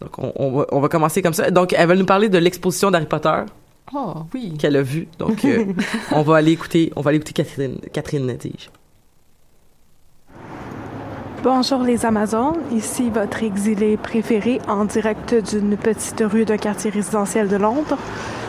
Donc 0.00 0.18
on, 0.18 0.32
on 0.36 0.50
va 0.52 0.66
on 0.72 0.80
va 0.80 0.88
commencer 0.88 1.20
comme 1.20 1.34
ça. 1.34 1.50
Donc 1.50 1.74
elle 1.76 1.86
va 1.88 1.94
nous 1.94 2.06
parler 2.06 2.30
de 2.30 2.38
l'exposition 2.38 2.90
d'Harry 2.90 3.04
Potter 3.04 3.42
Oh, 3.94 4.14
oui. 4.32 4.54
qu'elle 4.58 4.76
a 4.76 4.82
vue. 4.82 5.08
Donc 5.18 5.44
euh, 5.44 5.66
on 6.12 6.22
va 6.22 6.36
aller 6.36 6.52
écouter 6.52 6.90
on 6.96 7.02
va 7.02 7.10
aller 7.10 7.18
écouter 7.18 7.34
Catherine 7.34 7.76
Catherine 7.92 8.38
Tige. 8.38 8.70
Bonjour 11.44 11.84
les 11.84 12.04
Amazones, 12.04 12.58
ici 12.72 13.10
votre 13.10 13.44
exilé 13.44 13.96
préféré 13.96 14.60
en 14.66 14.84
direct 14.84 15.36
d'une 15.52 15.76
petite 15.76 16.20
rue 16.20 16.44
d'un 16.44 16.56
quartier 16.56 16.90
résidentiel 16.90 17.46
de 17.46 17.54
Londres. 17.54 17.96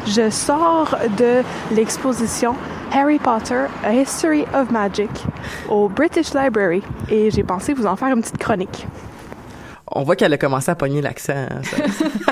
Je 0.07 0.31
sors 0.31 0.97
de 1.19 1.43
l'exposition 1.75 2.55
Harry 2.91 3.19
Potter, 3.19 3.65
A 3.83 3.93
History 3.93 4.43
of 4.55 4.71
Magic 4.71 5.09
au 5.69 5.87
British 5.87 6.33
Library 6.33 6.81
et 7.11 7.29
j'ai 7.29 7.43
pensé 7.43 7.75
vous 7.75 7.85
en 7.85 7.95
faire 7.95 8.07
une 8.07 8.21
petite 8.21 8.39
chronique. 8.39 8.87
On 9.91 10.01
voit 10.01 10.15
qu'elle 10.15 10.33
a 10.33 10.39
commencé 10.39 10.71
à 10.71 10.75
pogner 10.75 11.03
l'accent. 11.03 11.33
hein. 11.33 11.61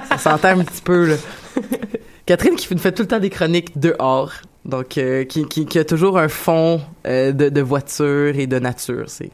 Ça, 0.10 0.18
s'entend 0.18 0.60
un 0.60 0.64
petit 0.64 0.82
peu. 0.82 1.18
Catherine 2.26 2.56
qui 2.56 2.74
nous 2.74 2.80
fait 2.80 2.94
tout 2.94 3.04
le 3.04 3.08
temps 3.08 3.20
des 3.20 3.30
chroniques 3.30 3.78
dehors. 3.78 4.34
Donc 4.66 4.98
euh, 4.98 5.24
qui, 5.24 5.78
a 5.78 5.84
toujours 5.86 6.18
un 6.18 6.28
fond 6.30 6.82
euh, 7.06 7.32
de 7.32 7.50
de 7.50 7.62
voiture 7.62 8.38
et 8.38 8.48
de 8.48 8.58
nature, 8.58 9.06
c'est 9.08 9.32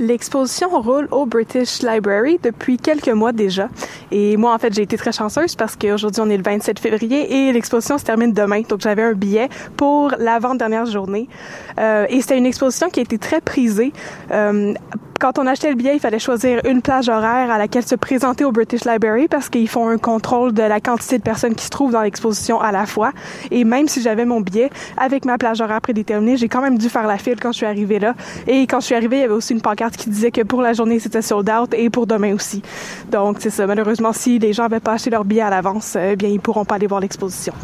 L'exposition 0.00 0.68
roule 0.80 1.08
au 1.10 1.26
British 1.26 1.82
Library 1.82 2.38
depuis 2.40 2.76
quelques 2.76 3.08
mois 3.08 3.32
déjà. 3.32 3.68
Et 4.12 4.36
moi, 4.36 4.54
en 4.54 4.58
fait, 4.58 4.72
j'ai 4.72 4.82
été 4.82 4.96
très 4.96 5.10
chanceuse 5.10 5.56
parce 5.56 5.74
qu'aujourd'hui, 5.74 6.22
on 6.24 6.30
est 6.30 6.36
le 6.36 6.42
27 6.42 6.78
février 6.78 7.48
et 7.48 7.52
l'exposition 7.52 7.98
se 7.98 8.04
termine 8.04 8.32
demain. 8.32 8.62
Donc, 8.68 8.80
j'avais 8.80 9.02
un 9.02 9.14
billet 9.14 9.48
pour 9.76 10.12
l'avant-dernière 10.18 10.86
journée. 10.86 11.28
Euh, 11.78 12.06
et 12.08 12.20
c'était 12.20 12.38
une 12.38 12.46
exposition 12.46 12.88
qui 12.90 13.00
a 13.00 13.02
été 13.02 13.18
très 13.18 13.40
prisée 13.40 13.92
euh, 14.30 14.74
quand 15.18 15.38
on 15.38 15.46
achetait 15.46 15.70
le 15.70 15.74
billet, 15.74 15.94
il 15.94 16.00
fallait 16.00 16.18
choisir 16.18 16.60
une 16.64 16.80
plage 16.80 17.08
horaire 17.08 17.50
à 17.50 17.58
laquelle 17.58 17.84
se 17.84 17.96
présenter 17.96 18.44
au 18.44 18.52
British 18.52 18.84
Library 18.84 19.26
parce 19.26 19.48
qu'ils 19.48 19.68
font 19.68 19.88
un 19.88 19.98
contrôle 19.98 20.52
de 20.52 20.62
la 20.62 20.80
quantité 20.80 21.18
de 21.18 21.22
personnes 21.22 21.54
qui 21.56 21.64
se 21.64 21.70
trouvent 21.70 21.92
dans 21.92 22.02
l'exposition 22.02 22.60
à 22.60 22.70
la 22.70 22.86
fois. 22.86 23.12
Et 23.50 23.64
même 23.64 23.88
si 23.88 24.00
j'avais 24.00 24.24
mon 24.24 24.40
billet 24.40 24.70
avec 24.96 25.24
ma 25.24 25.36
plage 25.36 25.60
horaire 25.60 25.80
prédéterminée, 25.80 26.36
j'ai 26.36 26.48
quand 26.48 26.62
même 26.62 26.78
dû 26.78 26.88
faire 26.88 27.06
la 27.06 27.18
file 27.18 27.36
quand 27.40 27.50
je 27.50 27.58
suis 27.58 27.66
arrivée 27.66 27.98
là. 27.98 28.14
Et 28.46 28.66
quand 28.68 28.80
je 28.80 28.86
suis 28.86 28.94
arrivée, 28.94 29.16
il 29.16 29.20
y 29.22 29.24
avait 29.24 29.34
aussi 29.34 29.54
une 29.54 29.60
pancarte 29.60 29.96
qui 29.96 30.08
disait 30.08 30.30
que 30.30 30.42
pour 30.42 30.62
la 30.62 30.72
journée, 30.72 31.00
c'était 31.00 31.22
sold 31.22 31.50
out 31.50 31.74
et 31.74 31.90
pour 31.90 32.06
demain 32.06 32.34
aussi. 32.34 32.62
Donc, 33.10 33.38
c'est 33.40 33.50
ça. 33.50 33.66
Malheureusement, 33.66 34.12
si 34.12 34.38
les 34.38 34.52
gens 34.52 34.64
n'avaient 34.64 34.80
pas 34.80 34.92
acheté 34.92 35.10
leur 35.10 35.24
billet 35.24 35.42
à 35.42 35.50
l'avance, 35.50 35.96
eh 36.00 36.14
bien, 36.14 36.28
ils 36.28 36.40
pourront 36.40 36.64
pas 36.64 36.76
aller 36.76 36.86
voir 36.86 37.00
l'exposition. 37.00 37.54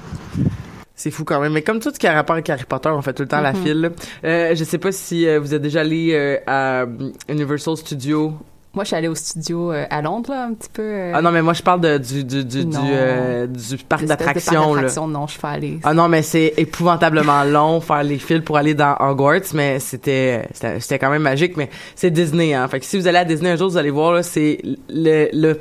C'est 0.96 1.10
fou 1.10 1.24
quand 1.24 1.40
même. 1.40 1.52
Mais 1.52 1.62
comme 1.62 1.80
tout 1.80 1.90
ce 1.92 1.98
qui 1.98 2.06
a 2.06 2.12
rapport 2.14 2.34
avec 2.34 2.48
Harry 2.50 2.64
Potter, 2.64 2.88
on 2.88 3.02
fait 3.02 3.12
tout 3.12 3.22
le 3.22 3.28
temps 3.28 3.40
la 3.40 3.52
Mhm. 3.52 3.62
file. 3.64 3.92
Euh, 4.24 4.54
je 4.54 4.62
sais 4.64 4.78
pas 4.78 4.92
si 4.92 5.26
euh, 5.26 5.40
vous 5.40 5.52
êtes 5.54 5.62
déjà 5.62 5.80
allé 5.80 6.10
euh, 6.12 6.38
à 6.46 6.84
Universal 7.28 7.76
Studios. 7.76 8.32
Moi, 8.74 8.82
je 8.82 8.88
suis 8.88 8.96
allée 8.96 9.06
au 9.08 9.14
studio 9.14 9.70
euh, 9.72 9.86
à 9.88 10.02
Londres, 10.02 10.30
là, 10.30 10.46
un 10.46 10.54
petit 10.54 10.68
peu. 10.72 10.82
euh, 10.82 11.12
Ah 11.14 11.22
non, 11.22 11.30
mais 11.30 11.42
moi 11.42 11.52
je 11.52 11.62
parle 11.62 11.80
de, 11.80 11.96
du, 11.98 12.24
du, 12.24 12.44
du, 12.44 12.64
du, 12.64 12.66
Non. 12.76 12.80
euh, 12.84 13.46
du 13.46 13.76
parc 13.76 14.04
d'attractions. 14.04 14.74
non, 15.06 15.26
je 15.26 15.32
suis 15.32 15.40
pas 15.40 15.50
allée. 15.50 15.78
Ah 15.84 15.94
non, 15.94 16.08
mais 16.08 16.22
c'est 16.22 16.54
épouvantablement 16.56 17.44
long 17.56 17.80
faire 17.80 18.02
les 18.02 18.18
files 18.18 18.42
pour 18.42 18.56
aller 18.56 18.74
dans 18.74 18.96
Hogwarts, 18.98 19.52
mais 19.54 19.78
c'était 19.78 20.48
c'était 20.54 20.98
quand 20.98 21.10
même 21.10 21.22
magique. 21.22 21.56
Mais 21.56 21.70
c'est 21.94 22.10
Disney, 22.10 22.52
hein. 22.54 22.66
Fait 22.66 22.80
que 22.80 22.86
si 22.86 22.98
vous 22.98 23.06
allez 23.06 23.18
à 23.18 23.24
Disney 23.24 23.50
un 23.50 23.56
jour, 23.56 23.68
vous 23.70 23.76
allez 23.76 23.90
voir 23.90 24.24
c'est 24.24 24.60
le 24.88 25.28
le 25.32 25.60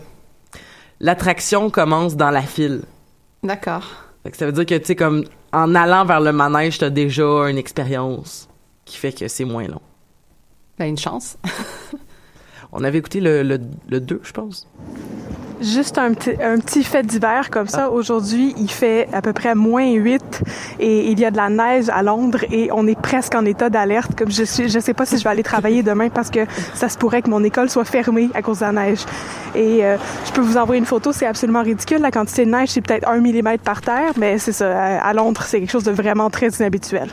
l'attraction 0.99 1.69
commence 1.69 2.15
dans 2.15 2.31
la 2.31 2.41
file. 2.41 2.81
D'accord. 3.43 3.85
Fait 4.23 4.31
que 4.31 4.37
ça 4.37 4.45
veut 4.45 4.51
dire 4.51 4.65
que 4.65 4.77
tu 4.77 4.85
sais 4.85 4.95
comme 4.95 5.25
en 5.51 5.75
allant 5.75 6.05
vers 6.05 6.21
le 6.21 6.31
manège, 6.31 6.77
t'as 6.77 6.89
déjà 6.89 7.49
une 7.49 7.57
expérience 7.57 8.47
qui 8.85 8.97
fait 8.97 9.11
que 9.11 9.27
c'est 9.27 9.45
moins 9.45 9.67
long. 9.67 9.81
Ben, 10.77 10.85
une 10.85 10.97
chance. 10.97 11.37
On 12.73 12.83
avait 12.83 12.97
écouté 12.97 13.21
le 13.21 13.43
le, 13.43 13.59
le 13.87 13.99
2, 13.99 14.21
je 14.23 14.31
pense. 14.31 14.67
Juste 15.61 15.97
un 15.97 16.13
petit, 16.13 16.31
un 16.41 16.59
petit 16.59 16.83
fait 16.83 17.03
d'hiver 17.03 17.49
comme 17.49 17.67
ça. 17.67 17.89
Aujourd'hui, 17.89 18.53
il 18.57 18.69
fait 18.69 19.07
à 19.13 19.21
peu 19.21 19.31
près 19.31 19.55
moins 19.55 19.89
8 19.89 20.43
et 20.79 21.09
il 21.09 21.19
y 21.19 21.25
a 21.25 21.31
de 21.31 21.37
la 21.37 21.49
neige 21.49 21.87
à 21.87 22.03
Londres 22.03 22.39
et 22.51 22.69
on 22.73 22.85
est 22.85 22.99
presque 22.99 23.33
en 23.33 23.45
état 23.45 23.69
d'alerte. 23.69 24.11
Comme 24.17 24.29
je 24.29 24.43
suis, 24.43 24.67
je 24.67 24.79
sais 24.79 24.93
pas 24.93 25.05
si 25.05 25.17
je 25.17 25.23
vais 25.23 25.29
aller 25.29 25.43
travailler 25.43 25.81
demain 25.91 26.09
parce 26.09 26.29
que 26.29 26.41
ça 26.73 26.89
se 26.89 26.97
pourrait 26.97 27.21
que 27.21 27.29
mon 27.29 27.43
école 27.45 27.69
soit 27.69 27.85
fermée 27.85 28.29
à 28.33 28.41
cause 28.41 28.59
de 28.59 28.65
la 28.65 28.71
neige. 28.73 29.05
Et 29.55 29.85
euh, 29.85 29.95
je 30.25 30.31
peux 30.33 30.41
vous 30.41 30.57
envoyer 30.57 30.79
une 30.79 30.85
photo, 30.85 31.13
c'est 31.13 31.27
absolument 31.27 31.63
ridicule. 31.63 31.99
La 31.99 32.11
quantité 32.11 32.45
de 32.45 32.51
neige, 32.51 32.69
c'est 32.69 32.81
peut-être 32.81 33.07
un 33.07 33.19
millimètre 33.19 33.63
par 33.63 33.81
terre, 33.81 34.11
mais 34.17 34.39
c'est 34.39 34.51
ça. 34.51 34.97
À 34.97 35.13
Londres, 35.13 35.43
c'est 35.45 35.61
quelque 35.61 35.71
chose 35.71 35.85
de 35.85 35.91
vraiment 35.91 36.29
très 36.29 36.49
inhabituel. 36.49 37.07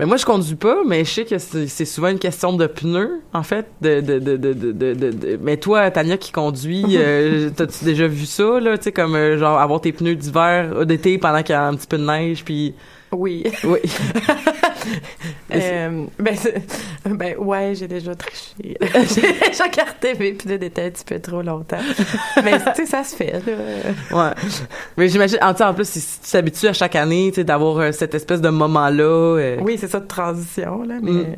Mais 0.00 0.06
moi, 0.06 0.16
je 0.16 0.24
conduis 0.24 0.54
pas, 0.54 0.78
mais 0.86 1.04
je 1.04 1.10
sais 1.10 1.24
que 1.26 1.36
c'est 1.36 1.84
souvent 1.84 2.08
une 2.08 2.18
question 2.18 2.54
de 2.54 2.66
pneus, 2.66 3.20
en 3.34 3.42
fait. 3.42 3.66
De, 3.82 4.00
de, 4.00 4.18
de, 4.18 4.38
de, 4.38 4.52
de, 4.54 4.72
de- 4.72 4.92
de- 4.94 5.10
de- 5.10 5.38
Mais 5.42 5.58
toi, 5.58 5.90
Tania, 5.90 6.16
qui 6.16 6.32
conduit, 6.32 6.96
euh, 6.96 7.50
t'as-tu 7.54 7.84
déjà 7.84 8.06
vu 8.06 8.24
ça, 8.24 8.60
là? 8.60 8.78
Tu 8.78 8.84
sais, 8.84 8.92
comme, 8.92 9.14
euh, 9.14 9.36
genre, 9.36 9.58
avoir 9.60 9.78
tes 9.82 9.92
pneus 9.92 10.14
d'hiver, 10.16 10.70
euh, 10.74 10.84
d'été, 10.86 11.18
pendant 11.18 11.42
qu'il 11.42 11.52
y 11.52 11.56
a 11.56 11.66
un 11.66 11.74
petit 11.74 11.86
peu 11.86 11.98
de 11.98 12.04
neige, 12.06 12.44
puis... 12.46 12.74
Oui. 13.12 13.44
Oui. 13.64 13.80
Euh, 15.52 16.06
ben, 16.18 16.36
ben, 17.04 17.36
ouais, 17.36 17.74
j'ai 17.74 17.86
déjà 17.88 18.14
triché. 18.14 18.54
j'ai 19.14 19.48
déjà 19.50 19.68
carté 19.68 20.14
mes 20.14 20.32
pneus 20.32 20.58
d'été 20.58 20.84
un 20.84 20.90
petit 20.90 21.04
peu 21.04 21.18
trop 21.18 21.42
longtemps. 21.42 21.76
Mais, 22.42 22.58
tu 22.58 22.64
sais, 22.76 22.86
ça 22.86 23.04
se 23.04 23.16
fait, 23.16 23.32
là. 23.32 23.40
Ouais. 24.12 24.30
Mais 24.96 25.08
j'imagine, 25.08 25.38
en, 25.42 25.50
en 25.50 25.74
plus, 25.74 25.88
si 25.88 26.00
tu 26.20 26.30
t'habitues 26.30 26.68
à 26.68 26.72
chaque 26.72 26.94
année, 26.96 27.30
tu 27.30 27.36
sais, 27.36 27.44
d'avoir 27.44 27.78
euh, 27.78 27.92
cette 27.92 28.14
espèce 28.14 28.40
de 28.40 28.48
moment-là... 28.48 29.02
euh, 29.02 29.58
Oui, 29.60 29.76
c'est 29.78 29.88
ça 29.88 30.00
de 30.00 30.06
transition, 30.06 30.82
là, 30.84 30.94
mais... 31.02 31.10
Mm. 31.10 31.36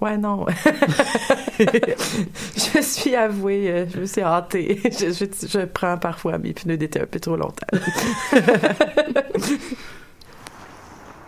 Ouais, 0.00 0.16
non. 0.16 0.46
je 1.58 2.80
suis 2.80 3.14
avouée, 3.14 3.86
je 3.92 4.00
me 4.00 4.06
suis 4.06 4.22
hâtée. 4.22 4.80
Je, 4.84 5.12
je, 5.12 5.26
je 5.46 5.64
prends 5.66 5.98
parfois 5.98 6.38
mes 6.38 6.54
pneus 6.54 6.78
d'été 6.78 7.00
un 7.02 7.06
peu 7.06 7.20
trop 7.20 7.36
longtemps. 7.36 7.66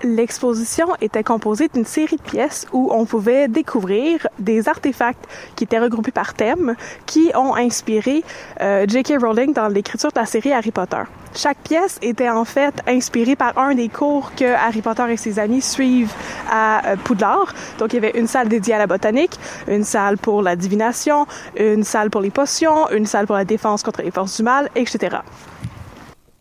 L'exposition 0.04 0.88
était 1.00 1.22
composée 1.22 1.68
d'une 1.72 1.84
série 1.84 2.16
de 2.16 2.22
pièces 2.22 2.66
où 2.72 2.90
on 2.92 3.04
pouvait 3.04 3.46
découvrir 3.46 4.26
des 4.40 4.68
artefacts 4.68 5.24
qui 5.54 5.62
étaient 5.62 5.78
regroupés 5.78 6.10
par 6.10 6.34
thème, 6.34 6.74
qui 7.06 7.30
ont 7.36 7.54
inspiré 7.54 8.24
euh, 8.60 8.84
J.K. 8.88 9.20
Rowling 9.22 9.52
dans 9.52 9.68
l'écriture 9.68 10.10
de 10.10 10.18
la 10.18 10.26
série 10.26 10.52
Harry 10.52 10.72
Potter. 10.72 11.02
Chaque 11.36 11.58
pièce 11.58 12.00
était 12.02 12.28
en 12.28 12.44
fait 12.44 12.74
inspirée 12.88 13.36
par 13.36 13.56
un 13.56 13.76
des 13.76 13.88
cours 13.88 14.34
que 14.34 14.44
Harry 14.44 14.82
Potter 14.82 15.04
et 15.08 15.16
ses 15.16 15.38
amis 15.38 15.62
suivent 15.62 16.12
à 16.50 16.84
euh, 16.88 16.96
Poudlard. 16.96 17.54
Donc 17.78 17.92
il 17.92 18.02
y 18.02 18.04
avait 18.04 18.18
une 18.18 18.26
salle 18.26 18.48
dédiée 18.48 18.74
à 18.74 18.78
la 18.78 18.88
botanique, 18.88 19.38
une 19.68 19.84
salle 19.84 20.18
pour 20.18 20.42
la 20.42 20.56
divination, 20.56 21.26
une 21.56 21.84
salle 21.84 22.10
pour 22.10 22.22
les 22.22 22.30
potions, 22.30 22.90
une 22.90 23.06
salle 23.06 23.26
pour 23.26 23.36
la 23.36 23.44
défense 23.44 23.84
contre 23.84 24.02
les 24.02 24.10
forces 24.10 24.36
du 24.38 24.42
mal, 24.42 24.68
etc. 24.74 25.18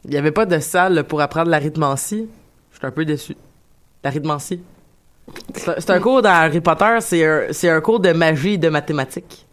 Il 0.03 0.13
y 0.15 0.17
avait 0.17 0.31
pas 0.31 0.47
de 0.47 0.57
salle 0.57 1.03
pour 1.03 1.21
apprendre 1.21 1.51
l'arithmancie? 1.51 2.27
Je 2.71 2.77
suis 2.77 2.87
un 2.87 2.91
peu 2.91 3.05
déçu. 3.05 3.35
L'arithmancie. 4.03 4.61
C'est 5.55 5.69
un- 5.69 5.75
c'est 5.77 5.89
un 5.91 5.99
cours 5.99 6.21
dans 6.21 6.29
Harry 6.31 6.61
Potter, 6.61 6.97
c'est 7.01 7.25
un, 7.25 7.41
c'est 7.51 7.69
un 7.69 7.79
cours 7.81 7.99
de 7.99 8.11
magie 8.11 8.53
et 8.53 8.57
de 8.57 8.69
mathématiques. 8.69 9.45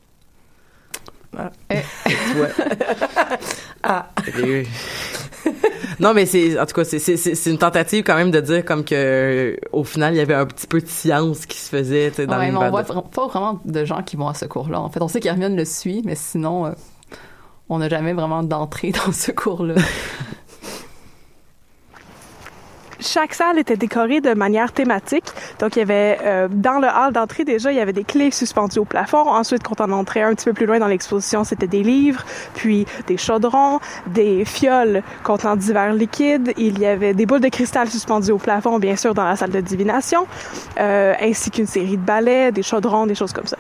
Ah. 1.36 1.50
Ouais. 1.70 1.84
Ah. 3.84 4.10
Non, 6.00 6.12
mais 6.12 6.26
c'est, 6.26 6.58
en 6.58 6.66
tout 6.66 6.74
cas, 6.74 6.84
c'est, 6.84 6.98
c'est, 6.98 7.16
c'est 7.16 7.34
c'est 7.36 7.50
une 7.50 7.58
tentative 7.58 8.02
quand 8.02 8.16
même 8.16 8.32
de 8.32 8.40
dire 8.40 8.64
comme 8.64 8.84
que, 8.84 9.56
au 9.72 9.84
final, 9.84 10.14
il 10.14 10.16
y 10.16 10.20
avait 10.20 10.34
un 10.34 10.46
petit 10.46 10.66
peu 10.66 10.80
de 10.80 10.86
science 10.88 11.46
qui 11.46 11.56
se 11.58 11.68
faisait, 11.70 12.10
tu 12.10 12.16
sais, 12.16 12.26
dans 12.26 12.38
Ouais, 12.38 12.50
mais 12.50 12.56
on 12.56 12.70
voit 12.70 12.82
de- 12.82 12.88
pas 12.88 13.26
vraiment 13.28 13.60
de 13.64 13.84
gens 13.84 14.02
qui 14.02 14.16
vont 14.16 14.26
à 14.28 14.34
ce 14.34 14.46
cours-là. 14.46 14.80
En 14.80 14.88
fait, 14.90 15.00
on 15.00 15.06
sait 15.08 15.20
qu'Hermione 15.20 15.54
le 15.56 15.64
suit, 15.64 16.02
mais 16.04 16.16
sinon, 16.16 16.66
euh, 16.66 16.70
on 17.68 17.78
n'a 17.78 17.88
jamais 17.88 18.12
vraiment 18.14 18.42
d'entrée 18.42 18.90
dans 19.06 19.12
ce 19.12 19.30
cours-là. 19.30 19.74
Chaque 23.00 23.34
salle 23.34 23.58
était 23.58 23.76
décorée 23.76 24.20
de 24.20 24.34
manière 24.34 24.72
thématique. 24.72 25.24
Donc, 25.60 25.76
il 25.76 25.80
y 25.80 25.82
avait 25.82 26.18
euh, 26.22 26.48
dans 26.50 26.78
le 26.78 26.88
hall 26.88 27.12
d'entrée 27.12 27.44
déjà, 27.44 27.70
il 27.70 27.76
y 27.76 27.80
avait 27.80 27.92
des 27.92 28.04
clés 28.04 28.30
suspendues 28.30 28.80
au 28.80 28.84
plafond. 28.84 29.28
Ensuite, 29.28 29.62
quand 29.62 29.80
on 29.80 29.92
entrait 29.92 30.22
un 30.22 30.34
petit 30.34 30.46
peu 30.46 30.52
plus 30.52 30.66
loin 30.66 30.78
dans 30.78 30.88
l'exposition, 30.88 31.44
c'était 31.44 31.66
des 31.66 31.82
livres, 31.82 32.24
puis 32.54 32.86
des 33.06 33.16
chaudrons, 33.16 33.78
des 34.08 34.44
fioles 34.44 35.02
contenant 35.22 35.56
divers 35.56 35.92
liquides. 35.92 36.52
Il 36.56 36.78
y 36.80 36.86
avait 36.86 37.14
des 37.14 37.26
boules 37.26 37.40
de 37.40 37.48
cristal 37.48 37.88
suspendues 37.88 38.32
au 38.32 38.38
plafond, 38.38 38.78
bien 38.78 38.96
sûr, 38.96 39.14
dans 39.14 39.24
la 39.24 39.36
salle 39.36 39.50
de 39.50 39.60
divination, 39.60 40.26
euh, 40.80 41.14
ainsi 41.20 41.50
qu'une 41.50 41.66
série 41.66 41.96
de 41.96 42.04
balais, 42.04 42.50
des 42.52 42.62
chaudrons, 42.62 43.06
des 43.06 43.14
choses 43.14 43.32
comme 43.32 43.46
ça. 43.46 43.56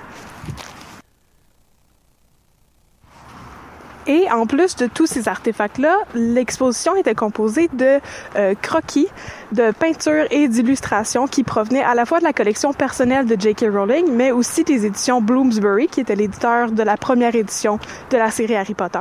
Et 4.08 4.30
en 4.32 4.46
plus 4.46 4.74
de 4.76 4.86
tous 4.86 5.06
ces 5.06 5.28
artefacts-là, 5.28 5.94
l'exposition 6.14 6.96
était 6.96 7.14
composée 7.14 7.68
de 7.74 8.00
euh, 8.36 8.54
croquis, 8.60 9.06
de 9.52 9.70
peintures 9.72 10.26
et 10.30 10.48
d'illustrations 10.48 11.26
qui 11.26 11.42
provenaient 11.42 11.82
à 11.82 11.94
la 11.94 12.04
fois 12.04 12.18
de 12.18 12.24
la 12.24 12.32
collection 12.32 12.72
personnelle 12.72 13.26
de 13.26 13.40
J.K. 13.40 13.66
Rowling, 13.72 14.06
mais 14.12 14.30
aussi 14.30 14.64
des 14.64 14.86
éditions 14.86 15.20
Bloomsbury, 15.20 15.88
qui 15.88 16.00
était 16.00 16.14
l'éditeur 16.14 16.70
de 16.70 16.82
la 16.82 16.96
première 16.96 17.34
édition 17.34 17.78
de 18.10 18.16
la 18.16 18.30
série 18.30 18.56
Harry 18.56 18.74
Potter. 18.74 18.98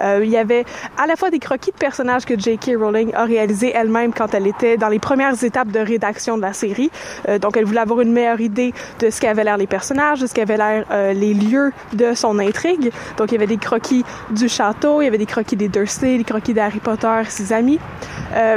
Euh, 0.00 0.20
il 0.22 0.30
y 0.30 0.36
avait 0.36 0.64
à 0.96 1.06
la 1.06 1.16
fois 1.16 1.30
des 1.30 1.38
croquis 1.38 1.72
de 1.72 1.76
personnages 1.76 2.24
que 2.24 2.38
J.K. 2.38 2.72
Rowling 2.78 3.12
a 3.14 3.24
réalisés 3.24 3.72
elle-même 3.74 4.12
quand 4.12 4.32
elle 4.34 4.46
était 4.46 4.76
dans 4.76 4.88
les 4.88 4.98
premières 4.98 5.42
étapes 5.42 5.68
de 5.68 5.80
rédaction 5.80 6.36
de 6.36 6.42
la 6.42 6.52
série. 6.52 6.90
Euh, 7.28 7.38
donc, 7.38 7.56
elle 7.56 7.64
voulait 7.64 7.80
avoir 7.80 8.00
une 8.00 8.12
meilleure 8.12 8.40
idée 8.40 8.72
de 9.00 9.10
ce 9.10 9.20
qu'avaient 9.20 9.44
l'air 9.44 9.56
les 9.56 9.66
personnages, 9.66 10.20
de 10.20 10.26
ce 10.26 10.34
qu'avaient 10.34 10.56
l'air 10.56 10.84
euh, 10.90 11.12
les 11.12 11.34
lieux 11.34 11.72
de 11.92 12.14
son 12.14 12.38
intrigue. 12.38 12.92
Donc, 13.16 13.32
il 13.32 13.34
y 13.34 13.36
avait 13.36 13.46
des 13.46 13.56
croquis 13.56 14.04
du 14.30 14.48
château, 14.48 15.02
il 15.02 15.06
y 15.06 15.08
avait 15.08 15.18
des 15.18 15.26
croquis 15.26 15.56
des 15.56 15.68
Dursley, 15.68 16.18
des 16.18 16.24
croquis 16.24 16.54
d'Harry 16.54 16.78
Potter 16.78 17.22
ses 17.28 17.52
amis, 17.52 17.78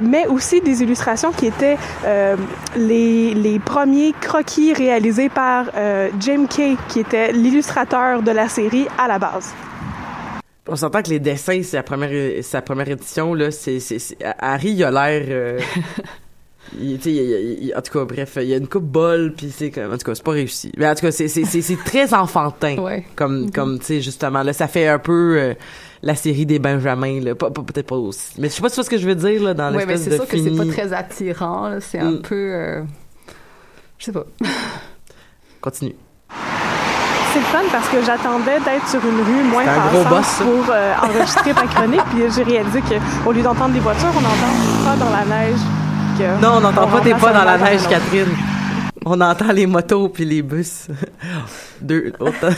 mais 0.01 0.27
aussi 0.27 0.61
des 0.61 0.83
illustrations 0.83 1.22
qui 1.31 1.47
étaient 1.47 1.77
euh, 2.05 2.35
les, 2.75 3.33
les 3.33 3.59
premiers 3.59 4.13
croquis 4.19 4.73
réalisés 4.73 5.29
par 5.29 5.65
euh, 5.75 6.09
Jim 6.19 6.45
Kay, 6.49 6.75
qui 6.89 6.99
était 7.01 7.31
l'illustrateur 7.31 8.21
de 8.21 8.31
la 8.31 8.47
série 8.49 8.87
à 8.97 9.07
la 9.07 9.19
base. 9.19 9.53
On 10.67 10.75
s'entend 10.77 11.01
que 11.01 11.09
les 11.09 11.19
dessins, 11.19 11.61
c'est 11.63 11.75
la 11.77 11.83
première, 11.83 12.43
sa 12.43 12.61
première 12.61 12.87
édition, 12.89 13.33
là, 13.33 13.51
c'est, 13.51 13.79
Harry, 14.39 14.69
il 14.71 14.83
a 14.85 14.91
l'air, 14.91 15.25
euh, 15.27 15.59
il- 16.79 16.93
il- 17.05 17.57
il- 17.63 17.73
en 17.75 17.81
tout 17.81 17.91
cas, 17.99 18.05
bref, 18.05 18.37
il 18.41 18.47
y 18.47 18.53
a 18.53 18.57
une 18.57 18.67
coupe 18.69 18.85
bol, 18.85 19.33
puis 19.35 19.53
c'est 19.55 19.71
comme, 19.71 19.91
en 19.91 19.97
tout 19.97 20.05
cas, 20.05 20.15
c'est 20.15 20.23
pas 20.23 20.31
réussi. 20.31 20.71
Mais 20.77 20.87
en 20.87 20.95
tout 20.95 21.01
cas, 21.01 21.11
c'est, 21.11 21.27
très 21.83 22.13
enfantin. 22.13 22.77
Comme, 23.15 23.51
comme, 23.51 23.79
tu 23.79 23.85
sais, 23.85 24.01
justement, 24.01 24.41
là, 24.41 24.53
ça 24.53 24.67
fait 24.69 24.87
un 24.87 24.99
peu, 24.99 25.35
euh, 25.37 25.53
la 26.05 26.15
série 26.15 26.45
des 26.45 26.59
Benjamins, 26.59 27.19
là. 27.21 27.33
Pas, 27.33 27.49
pas- 27.49 27.63
peut-être 27.63 27.87
pas 27.87 27.95
aussi. 27.95 28.33
Mais 28.37 28.49
je 28.49 28.53
sais 28.53 28.61
pas 28.61 28.67
si 28.69 28.75
tu 28.75 28.81
vois 28.81 28.83
ce 28.85 28.89
que 28.89 28.97
je 28.97 29.07
veux 29.07 29.15
dire, 29.15 29.41
là, 29.41 29.53
dans 29.53 29.69
Oui, 29.69 29.77
mais 29.87 29.93
l'espèce 29.95 30.03
c'est 30.03 30.09
de 30.11 30.15
sûr 30.17 30.27
que 30.27 30.35
fini. 30.37 30.57
c'est 30.57 30.65
pas 30.67 30.71
très 30.73 30.93
attirant. 30.93 31.69
là. 31.69 31.79
C'est 31.81 31.99
un 31.99 32.11
Mm. 32.11 32.21
peu. 32.21 32.35
euh, 32.35 32.83
Je 33.97 34.05
sais 34.05 34.11
pas. 34.11 34.25
Continue. 35.61 35.95
C'est 37.31 37.39
le 37.39 37.45
fun 37.45 37.61
parce 37.71 37.87
que 37.89 38.03
j'attendais 38.03 38.59
d'être 38.59 38.87
sur 38.87 38.99
une 39.03 39.21
rue 39.21 39.43
moins 39.49 39.63
C'est 39.63 39.69
un 39.69 39.87
gros 39.87 40.03
passante 40.03 40.45
pour 40.47 40.65
euh, 40.69 40.93
enregistrer 41.01 41.53
ma 41.53 41.63
chronique, 41.67 42.01
puis 42.11 42.23
j'ai 42.35 42.43
réalisé 42.43 42.79
qu'au 42.81 43.31
lieu 43.31 43.41
d'entendre 43.41 43.73
des 43.73 43.79
voitures, 43.79 44.11
on 44.13 44.19
entend 44.19 44.85
pas 44.85 44.95
dans 44.97 45.09
la 45.09 45.25
neige. 45.25 45.57
que 46.19 46.41
Non, 46.41 46.57
on 46.57 46.59
n'entend 46.59 46.87
pas, 46.87 47.01
t'es 47.01 47.15
pas 47.15 47.33
dans 47.33 47.43
la 47.45 47.57
neige. 47.57 47.87
Catherine. 47.87 48.27
On 49.05 49.19
entend 49.19 49.51
les 49.51 49.65
motos 49.65 50.09
puis 50.09 50.25
les 50.25 50.41
bus. 50.43 50.87
Deux, 51.81 52.13
autant. 52.19 52.49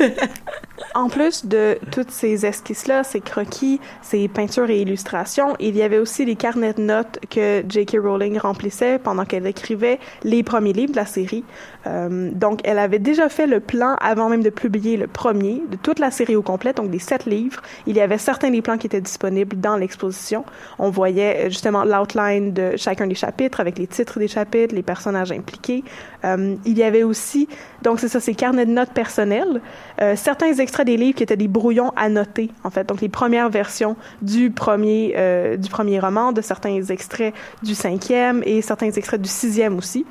En 0.94 1.08
plus 1.08 1.44
de 1.44 1.76
toutes 1.90 2.12
ces 2.12 2.46
esquisses-là, 2.46 3.02
ces 3.02 3.20
croquis, 3.20 3.80
ces 4.00 4.28
peintures 4.28 4.70
et 4.70 4.80
illustrations, 4.80 5.56
il 5.58 5.74
y 5.74 5.82
avait 5.82 5.98
aussi 5.98 6.24
les 6.24 6.36
carnets 6.36 6.72
de 6.72 6.82
notes 6.82 7.18
que 7.30 7.64
J.K. 7.68 7.96
Rowling 8.00 8.38
remplissait 8.38 9.00
pendant 9.00 9.24
qu'elle 9.24 9.44
écrivait 9.48 9.98
les 10.22 10.44
premiers 10.44 10.72
livres 10.72 10.92
de 10.92 10.96
la 10.96 11.06
série. 11.06 11.42
Euh, 11.88 12.30
donc, 12.32 12.60
elle 12.62 12.78
avait 12.78 13.00
déjà 13.00 13.28
fait 13.28 13.48
le 13.48 13.58
plan 13.58 13.96
avant 14.00 14.28
même 14.28 14.44
de 14.44 14.50
publier 14.50 14.96
le 14.96 15.08
premier 15.08 15.62
de 15.68 15.76
toute 15.76 15.98
la 15.98 16.12
série 16.12 16.36
au 16.36 16.42
complet, 16.42 16.72
donc 16.72 16.90
des 16.90 17.00
sept 17.00 17.26
livres. 17.26 17.60
Il 17.88 17.96
y 17.96 18.00
avait 18.00 18.18
certains 18.18 18.50
des 18.50 18.62
plans 18.62 18.78
qui 18.78 18.86
étaient 18.86 19.00
disponibles 19.00 19.58
dans 19.58 19.76
l'exposition. 19.76 20.44
On 20.78 20.90
voyait 20.90 21.46
euh, 21.46 21.50
justement 21.50 21.82
l'outline 21.82 22.52
de 22.52 22.76
chacun 22.76 23.08
des 23.08 23.16
chapitres 23.16 23.58
avec 23.58 23.78
les 23.78 23.88
titres 23.88 24.20
des 24.20 24.28
chapitres, 24.28 24.72
les 24.72 24.84
personnages 24.84 25.32
impliqués. 25.32 25.82
Euh, 26.24 26.54
il 26.64 26.78
y 26.78 26.84
avait 26.84 27.02
aussi, 27.02 27.48
donc 27.84 28.00
c'est 28.00 28.08
ça, 28.08 28.18
ces 28.18 28.34
carnets 28.34 28.66
de 28.66 28.70
notes 28.70 28.90
personnels, 28.90 29.60
euh, 30.00 30.16
certains 30.16 30.54
extraits 30.54 30.86
des 30.86 30.96
livres 30.96 31.16
qui 31.16 31.22
étaient 31.22 31.36
des 31.36 31.48
brouillons 31.48 31.92
annotés, 31.96 32.50
en 32.64 32.70
fait. 32.70 32.88
Donc 32.88 33.02
les 33.02 33.10
premières 33.10 33.50
versions 33.50 33.94
du 34.22 34.50
premier, 34.50 35.14
euh, 35.16 35.56
du 35.56 35.68
premier 35.68 36.00
roman, 36.00 36.32
de 36.32 36.40
certains 36.40 36.82
extraits 36.82 37.34
du 37.62 37.74
cinquième 37.74 38.42
et 38.46 38.62
certains 38.62 38.90
extraits 38.90 39.20
du 39.20 39.28
sixième 39.28 39.76
aussi. 39.76 40.04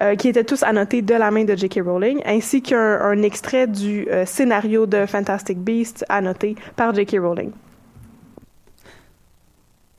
Euh, 0.00 0.14
qui 0.14 0.28
étaient 0.28 0.44
tous 0.44 0.62
annotés 0.62 1.02
de 1.02 1.14
la 1.14 1.32
main 1.32 1.42
de 1.42 1.56
J.K. 1.56 1.80
Rowling, 1.84 2.22
ainsi 2.24 2.62
qu'un 2.62 3.00
un 3.00 3.20
extrait 3.22 3.66
du 3.66 4.06
scénario 4.26 4.86
de 4.86 5.06
Fantastic 5.06 5.58
Beasts 5.58 6.04
annoté 6.08 6.54
par 6.76 6.94
J.K. 6.94 7.16
Rowling. 7.20 7.50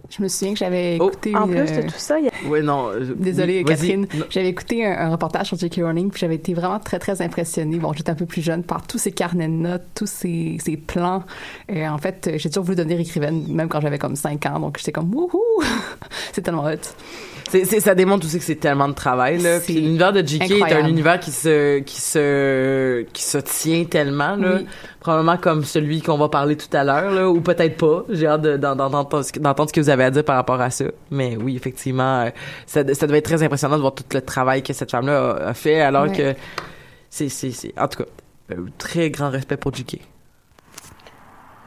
Je 0.10 0.24
me 0.24 0.28
souviens 0.28 0.54
que 0.54 0.60
j'avais 0.60 0.96
écouté. 0.96 1.36
en 1.36 1.48
plus 1.48 1.58
euh, 1.60 1.82
de 1.84 1.88
tout 1.88 1.98
ça, 1.98 2.18
il 2.20 2.26
y 2.26 2.28
a... 2.28 2.32
Oui, 2.48 2.64
non. 2.64 2.90
euh, 2.90 3.14
Désolée. 3.16 3.64
Catherine. 3.64 4.08
J'avais 4.30 4.50
écouté 4.50 4.86
un, 4.86 4.92
un 4.92 5.10
reportage 5.12 5.48
sur 5.48 5.58
J.K. 5.58 5.82
Rowling, 5.84 6.10
puis 6.10 6.20
j'avais 6.20 6.36
été 6.36 6.54
vraiment 6.56 6.80
très, 6.80 6.98
très 6.98 7.22
impressionnée. 7.22 7.78
Bon, 7.78 7.94
j'étais 7.94 8.10
un 8.10 8.16
peu 8.16 8.26
plus 8.26 8.42
jeune 8.42 8.64
par 8.64 8.88
tous 8.88 8.98
ces 8.98 9.12
carnets 9.12 9.48
de 9.48 9.54
notes, 9.54 9.84
tous 9.94 10.08
ces, 10.10 10.58
ces 10.64 10.78
plans. 10.78 11.24
Et 11.68 11.88
en 11.88 11.98
fait, 12.00 12.28
euh, 12.28 12.38
j'ai 12.38 12.50
toujours 12.50 12.64
voulu 12.64 12.76
devenir 12.78 13.00
écrivaine, 13.00 13.46
même 13.50 13.70
quand 13.70 13.82
j'avais 13.82 14.00
comme 14.00 14.16
5 14.16 14.44
ans. 14.48 14.60
Donc, 14.60 14.78
j'étais 14.80 14.92
comme, 14.92 15.14
wouhou! 15.14 15.40
c'est 16.34 16.42
tellement 16.42 16.64
hot. 16.66 16.76
C'est, 17.50 17.66
c'est- 17.66 17.80
ça 17.80 17.96
démontre 17.96 18.26
aussi 18.26 18.38
que 18.38 18.44
c'est 18.44 18.56
tellement 18.56 18.88
de 18.88 18.94
travail 18.94 19.40
là. 19.40 19.60
Puis 19.60 19.74
l'univers 19.76 20.14
de 20.14 20.26
J.K. 20.26 20.44
est 20.52 20.74
un 20.74 20.88
univers 20.88 21.20
qui 21.20 21.32
se 21.32 21.80
qui 21.80 22.00
se 22.00 23.02
qui 23.12 23.24
se 23.24 23.38
tient 23.40 23.86
tellement 23.86 24.36
là. 24.36 24.56
Oui. 24.58 24.68
Probablement 25.00 25.38
comme 25.38 25.64
celui 25.64 26.02
qu'on 26.02 26.18
va 26.18 26.30
parler 26.30 26.56
tout 26.58 26.68
à 26.76 26.84
l'heure 26.84 27.12
là, 27.12 27.28
ou 27.30 27.42
peut-être 27.42 27.78
pas. 27.78 28.04
J'ai 28.10 28.28
hâte 28.28 28.42
de- 28.42 28.58
d'en- 28.58 28.76
d'entendre 28.76 29.24
ce 29.24 29.32
que- 29.32 29.40
d'entendre 29.40 29.70
ce 29.70 29.74
que 29.74 29.82
vous 29.82 29.90
avez 29.90 30.04
à 30.04 30.12
dire 30.12 30.24
par 30.24 30.36
rapport 30.36 30.60
à 30.62 30.70
ça. 30.70 30.86
Mais 31.10 31.38
oui, 31.42 31.56
effectivement, 31.56 32.22
euh, 32.26 32.30
ça, 32.68 32.84
ça 32.94 33.08
devait 33.08 33.20
être 33.20 33.26
très 33.26 33.42
impressionnant 33.42 33.78
de 33.78 33.82
voir 33.82 33.96
tout 33.96 34.04
le 34.14 34.22
travail 34.22 34.62
que 34.62 34.74
cette 34.74 34.92
femme-là 34.92 35.32
a, 35.32 35.50
a 35.50 35.54
fait, 35.54 35.82
alors 35.82 36.12
que 36.12 36.36
c'est 37.10 37.30
c'est 37.30 37.52
c'est 37.52 37.74
en 37.80 37.88
tout 37.88 38.04
cas 38.04 38.10
euh, 38.52 38.56
très 38.78 39.10
grand 39.10 39.30
respect 39.30 39.58
pour 39.58 39.74
J.K. 39.74 40.00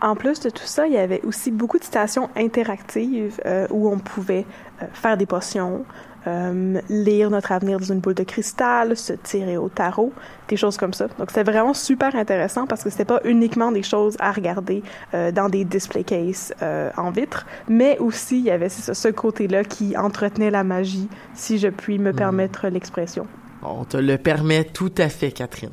En 0.03 0.17
plus 0.17 0.41
de 0.41 0.51
tout 0.51 0.67
ça, 0.67 0.87
il 0.87 0.93
y 0.93 0.99
avait 0.99 1.23
aussi 1.23 1.51
beaucoup 1.51 1.79
de 1.79 1.85
stations 1.85 2.29
interactives 2.37 3.41
euh, 3.47 3.67
où 3.71 3.89
on 3.89 3.99
pouvait 3.99 4.45
euh, 4.83 4.87
faire 4.93 5.17
des 5.17 5.27
potions, 5.27 5.87
euh, 6.27 6.81
lire 6.89 7.31
notre 7.31 7.51
avenir 7.51 7.81
dans 7.81 7.87
une 7.87 7.99
boule 7.99 8.15
de 8.15 8.23
cristal, 8.23 8.97
se 8.97 9.13
tirer 9.13 9.57
au 9.57 9.69
tarot, 9.69 10.13
des 10.47 10.57
choses 10.57 10.77
comme 10.77 10.93
ça. 10.93 11.09
Donc 11.19 11.31
c'était 11.31 11.43
vraiment 11.43 11.75
super 11.75 12.15
intéressant 12.15 12.67
parce 12.67 12.85
que 12.85 12.91
c'était 12.91 13.05
pas 13.05 13.21
uniquement 13.25 13.73
des 13.73 13.83
choses 13.83 14.17
à 14.21 14.31
regarder 14.31 14.85
euh, 15.15 15.33
dans 15.33 15.49
des 15.49 15.65
display 15.65 16.05
cases 16.05 16.55
euh, 16.63 16.91
en 16.97 17.11
vitre, 17.11 17.45
mais 17.69 17.99
aussi 17.99 18.39
il 18.39 18.45
y 18.45 18.51
avait 18.51 18.69
ce 18.69 19.09
côté-là 19.09 19.65
qui 19.65 19.97
entretenait 19.97 20.51
la 20.51 20.63
magie, 20.63 21.09
si 21.35 21.59
je 21.59 21.69
puis 21.69 21.99
me 21.99 22.13
permettre 22.13 22.69
l'expression. 22.69 23.27
On 23.63 23.85
te 23.85 23.97
le 23.97 24.17
permet 24.17 24.65
tout 24.65 24.93
à 24.99 25.09
fait, 25.09 25.33
Catherine. 25.33 25.73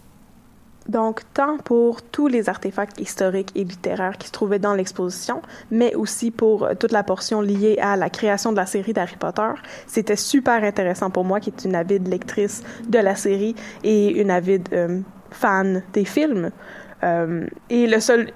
Donc, 0.91 1.21
tant 1.35 1.57
pour 1.59 2.03
tous 2.03 2.27
les 2.27 2.49
artefacts 2.49 2.99
historiques 2.99 3.53
et 3.55 3.63
littéraires 3.63 4.19
qui 4.19 4.27
se 4.27 4.33
trouvaient 4.33 4.59
dans 4.59 4.75
l'exposition, 4.75 5.41
mais 5.71 5.95
aussi 5.95 6.33
pour 6.33 6.65
euh, 6.65 6.75
toute 6.75 6.91
la 6.91 7.05
portion 7.05 7.41
liée 7.41 7.79
à 7.81 7.95
la 7.95 8.11
création 8.11 8.51
de 8.51 8.57
la 8.57 8.67
série 8.67 8.93
d'Harry 8.93 9.15
Potter, 9.15 9.53
c'était 9.87 10.17
super 10.17 10.65
intéressant 10.65 11.11
pour 11.11 11.23
moi, 11.23 11.39
qui 11.39 11.51
est 11.51 11.65
une 11.65 11.77
avide 11.77 12.09
lectrice 12.09 12.65
de 12.89 12.99
la 12.99 13.15
série 13.15 13.55
et 13.85 14.21
une 14.21 14.33
avide 14.33 14.69
euh, 14.73 15.01
fan 15.31 15.85
des 15.93 16.05
films. 16.05 16.51
Euh, 17.03 17.47
et 17.71 17.87
le 17.87 18.01
seul 18.01 18.31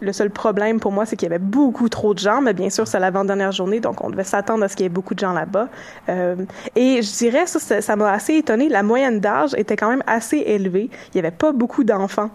le 0.00 0.12
seul 0.12 0.30
problème 0.30 0.80
pour 0.80 0.92
moi, 0.92 1.06
c'est 1.06 1.16
qu'il 1.16 1.28
y 1.28 1.32
avait 1.32 1.38
beaucoup 1.38 1.88
trop 1.88 2.14
de 2.14 2.18
gens, 2.18 2.40
mais 2.40 2.54
bien 2.54 2.70
sûr, 2.70 2.86
c'est 2.88 2.98
l'avant-dernière 2.98 3.52
journée, 3.52 3.80
donc 3.80 4.02
on 4.02 4.10
devait 4.10 4.24
s'attendre 4.24 4.64
à 4.64 4.68
ce 4.68 4.76
qu'il 4.76 4.84
y 4.84 4.86
ait 4.86 4.90
beaucoup 4.90 5.14
de 5.14 5.20
gens 5.20 5.32
là-bas. 5.32 5.68
Euh, 6.08 6.36
et 6.76 7.02
je 7.02 7.16
dirais, 7.18 7.46
ça, 7.46 7.80
ça 7.80 7.96
m'a 7.96 8.10
assez 8.10 8.34
étonné. 8.34 8.68
La 8.68 8.82
moyenne 8.82 9.20
d'âge 9.20 9.54
était 9.56 9.76
quand 9.76 9.90
même 9.90 10.02
assez 10.06 10.38
élevée. 10.38 10.90
Il 11.14 11.20
n'y 11.20 11.20
avait 11.20 11.36
pas 11.36 11.52
beaucoup 11.52 11.84
d'enfants. 11.84 12.30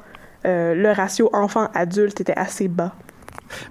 Euh, 0.45 0.75
le 0.75 0.91
ratio 0.91 1.29
enfant-adulte 1.33 2.21
était 2.21 2.37
assez 2.37 2.67
bas. 2.67 2.93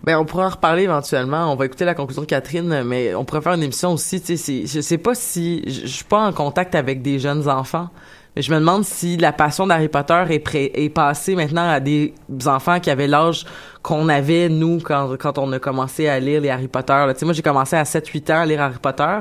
Ben, 0.02 0.18
on 0.18 0.24
pourra 0.24 0.46
en 0.46 0.50
reparler 0.50 0.84
éventuellement. 0.84 1.52
On 1.52 1.56
va 1.56 1.66
écouter 1.66 1.84
la 1.84 1.94
conclusion 1.94 2.22
de 2.22 2.26
Catherine, 2.26 2.82
mais 2.84 3.14
on 3.14 3.24
pourrait 3.24 3.42
faire 3.42 3.54
une 3.54 3.62
émission 3.62 3.92
aussi. 3.92 4.22
Je 4.26 4.80
sais 4.80 4.98
pas 4.98 5.14
si 5.14 5.62
je 5.66 5.86
suis 5.86 6.04
pas 6.04 6.26
en 6.26 6.32
contact 6.32 6.74
avec 6.74 7.02
des 7.02 7.18
jeunes 7.18 7.48
enfants, 7.48 7.88
je 8.36 8.52
me 8.52 8.58
demande 8.58 8.84
si 8.84 9.16
la 9.16 9.32
passion 9.32 9.66
d'Harry 9.66 9.88
Potter 9.88 10.24
est, 10.30 10.88
passée 10.88 11.36
maintenant 11.36 11.68
à 11.68 11.80
des 11.80 12.14
enfants 12.46 12.80
qui 12.80 12.90
avaient 12.90 13.06
l'âge 13.06 13.46
qu'on 13.82 14.08
avait 14.08 14.48
nous 14.48 14.80
quand 14.80 15.38
on 15.38 15.52
a 15.52 15.58
commencé 15.58 16.08
à 16.08 16.18
lire 16.18 16.40
les 16.40 16.50
Harry 16.50 16.68
Potter. 16.68 17.06
moi 17.22 17.32
j'ai 17.32 17.42
commencé 17.42 17.76
à 17.76 17.84
7-8 17.84 18.32
ans 18.32 18.40
à 18.40 18.46
lire 18.46 18.60
Harry 18.62 18.78
Potter, 18.80 19.18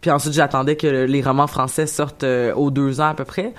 puis 0.00 0.10
ensuite 0.10 0.34
j'attendais 0.34 0.76
que 0.76 0.86
les 0.86 1.22
romans 1.22 1.46
français 1.46 1.86
sortent 1.86 2.24
euh, 2.24 2.54
aux 2.54 2.70
deux 2.70 3.00
ans 3.00 3.08
à 3.08 3.14
peu 3.14 3.24
près. 3.24 3.52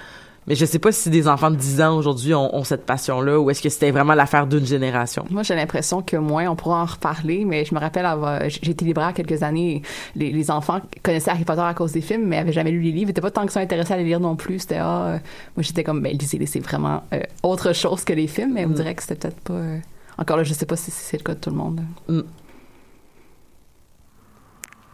Mais 0.47 0.55
je 0.55 0.65
sais 0.65 0.79
pas 0.79 0.91
si 0.91 1.09
des 1.09 1.27
enfants 1.27 1.51
de 1.51 1.55
10 1.55 1.81
ans 1.81 1.95
aujourd'hui 1.97 2.33
ont, 2.33 2.53
ont 2.55 2.63
cette 2.63 2.85
passion-là 2.85 3.39
ou 3.39 3.49
est-ce 3.49 3.61
que 3.61 3.69
c'était 3.69 3.91
vraiment 3.91 4.13
l'affaire 4.13 4.45
d'une 4.45 4.65
génération. 4.65 5.25
Moi, 5.29 5.43
j'ai 5.43 5.55
l'impression 5.55 6.01
que 6.01 6.17
moins, 6.17 6.47
on 6.49 6.55
pourra 6.55 6.81
en 6.81 6.85
reparler, 6.85 7.45
mais 7.45 7.63
je 7.65 7.73
me 7.73 7.79
rappelle 7.79 8.05
avoir, 8.05 8.41
j'ai 8.49 8.71
été 8.71 8.83
libraire 8.83 9.13
quelques 9.13 9.41
années. 9.41 9.81
Les, 10.15 10.31
les 10.31 10.51
enfants 10.51 10.81
connaissaient 11.01 11.31
Harry 11.31 11.45
Potter 11.45 11.61
à 11.61 11.73
cause 11.73 11.93
des 11.93 12.01
films, 12.01 12.25
mais 12.25 12.37
avaient 12.39 12.51
jamais 12.51 12.71
lu 12.71 12.81
les 12.81 12.91
livres. 12.91 13.09
Ils 13.09 13.11
étaient 13.11 13.21
pas 13.21 13.31
tant 13.31 13.45
que 13.45 13.51
ça 13.53 13.61
intéressés 13.61 13.93
à 13.93 13.97
les 13.97 14.03
lire 14.03 14.19
non 14.19 14.35
plus. 14.35 14.59
C'était, 14.59 14.79
ah, 14.81 15.03
euh, 15.05 15.17
moi, 15.55 15.63
j'étais 15.63 15.83
comme, 15.83 16.01
ben, 16.01 16.15
lisez-les, 16.17 16.45
c'est 16.45 16.59
vraiment 16.59 17.03
euh, 17.13 17.21
autre 17.43 17.71
chose 17.73 18.03
que 18.03 18.11
les 18.13 18.27
films, 18.27 18.53
mais 18.53 18.65
on 18.65 18.69
Mm. 18.69 18.73
dirait 18.73 18.95
que 18.95 19.01
c'était 19.03 19.15
peut-être 19.15 19.39
pas. 19.41 19.53
euh, 19.53 19.77
encore 20.17 20.37
là, 20.37 20.43
je 20.43 20.53
sais 20.53 20.65
pas 20.65 20.75
si 20.75 20.91
c'est 20.91 21.17
le 21.17 21.23
cas 21.23 21.33
de 21.35 21.39
tout 21.39 21.49
le 21.49 21.55
monde. 21.55 21.81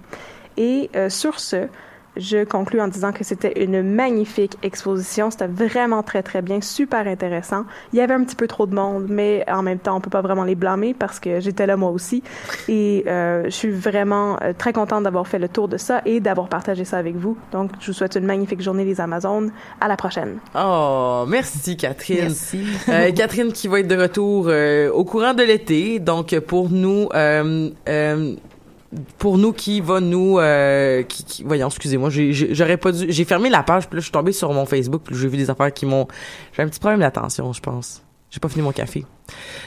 Et 0.56 0.90
euh, 0.96 1.10
sur 1.10 1.38
ce, 1.38 1.68
je 2.16 2.44
conclus 2.44 2.80
en 2.80 2.88
disant 2.88 3.12
que 3.12 3.24
c'était 3.24 3.64
une 3.64 3.82
magnifique 3.82 4.56
exposition. 4.62 5.30
C'était 5.30 5.46
vraiment 5.46 6.02
très, 6.02 6.22
très 6.22 6.42
bien, 6.42 6.60
super 6.60 7.06
intéressant. 7.06 7.64
Il 7.92 7.98
y 7.98 8.02
avait 8.02 8.14
un 8.14 8.24
petit 8.24 8.36
peu 8.36 8.46
trop 8.46 8.66
de 8.66 8.74
monde, 8.74 9.06
mais 9.08 9.44
en 9.50 9.62
même 9.62 9.78
temps, 9.78 9.96
on 9.96 10.00
peut 10.00 10.10
pas 10.10 10.22
vraiment 10.22 10.44
les 10.44 10.54
blâmer 10.54 10.94
parce 10.94 11.20
que 11.20 11.40
j'étais 11.40 11.66
là 11.66 11.76
moi 11.76 11.90
aussi. 11.90 12.22
Et 12.68 13.04
euh, 13.06 13.44
je 13.44 13.50
suis 13.50 13.70
vraiment 13.70 14.38
euh, 14.42 14.52
très 14.56 14.72
contente 14.72 15.04
d'avoir 15.04 15.26
fait 15.26 15.38
le 15.38 15.48
tour 15.48 15.68
de 15.68 15.76
ça 15.76 16.02
et 16.04 16.20
d'avoir 16.20 16.48
partagé 16.48 16.84
ça 16.84 16.98
avec 16.98 17.16
vous. 17.16 17.36
Donc, 17.52 17.70
je 17.80 17.86
vous 17.88 17.92
souhaite 17.92 18.16
une 18.16 18.26
magnifique 18.26 18.62
journée, 18.62 18.84
les 18.84 19.00
Amazones. 19.00 19.50
À 19.80 19.88
la 19.88 19.96
prochaine. 19.96 20.38
Oh, 20.54 21.24
merci 21.28 21.76
Catherine. 21.76 22.20
Merci. 22.22 22.64
Euh, 22.88 23.12
Catherine 23.12 23.52
qui 23.52 23.68
va 23.68 23.80
être 23.80 23.88
de 23.88 23.96
retour 23.96 24.46
euh, 24.48 24.90
au 24.90 25.04
courant 25.04 25.34
de 25.34 25.42
l'été. 25.42 25.98
Donc 25.98 26.38
pour 26.40 26.70
nous, 26.70 27.08
euh, 27.14 27.70
euh, 27.88 28.34
pour 29.18 29.38
nous 29.38 29.52
qui 29.52 29.80
va 29.80 30.00
nous, 30.00 30.38
euh, 30.38 31.02
qui, 31.02 31.24
qui- 31.24 31.42
voyons, 31.44 31.66
excusez-moi, 31.68 32.10
j'aurais 32.10 32.76
pas 32.76 32.92
dû, 32.92 33.06
j'ai 33.08 33.24
fermé 33.24 33.50
la 33.50 33.62
page 33.62 33.88
puis 33.88 33.96
là 33.96 34.00
je 34.00 34.04
suis 34.04 34.12
tombée 34.12 34.32
sur 34.32 34.52
mon 34.52 34.66
Facebook 34.66 35.02
puis 35.04 35.16
j'ai 35.16 35.28
vu 35.28 35.36
des 35.36 35.50
affaires 35.50 35.72
qui 35.72 35.86
m'ont, 35.86 36.06
j'ai 36.52 36.62
un 36.62 36.68
petit 36.68 36.80
problème 36.80 37.00
d'attention, 37.00 37.52
je 37.52 37.60
pense. 37.60 38.02
J'ai 38.30 38.40
pas 38.40 38.48
fini 38.48 38.62
mon 38.62 38.72
café. 38.72 39.04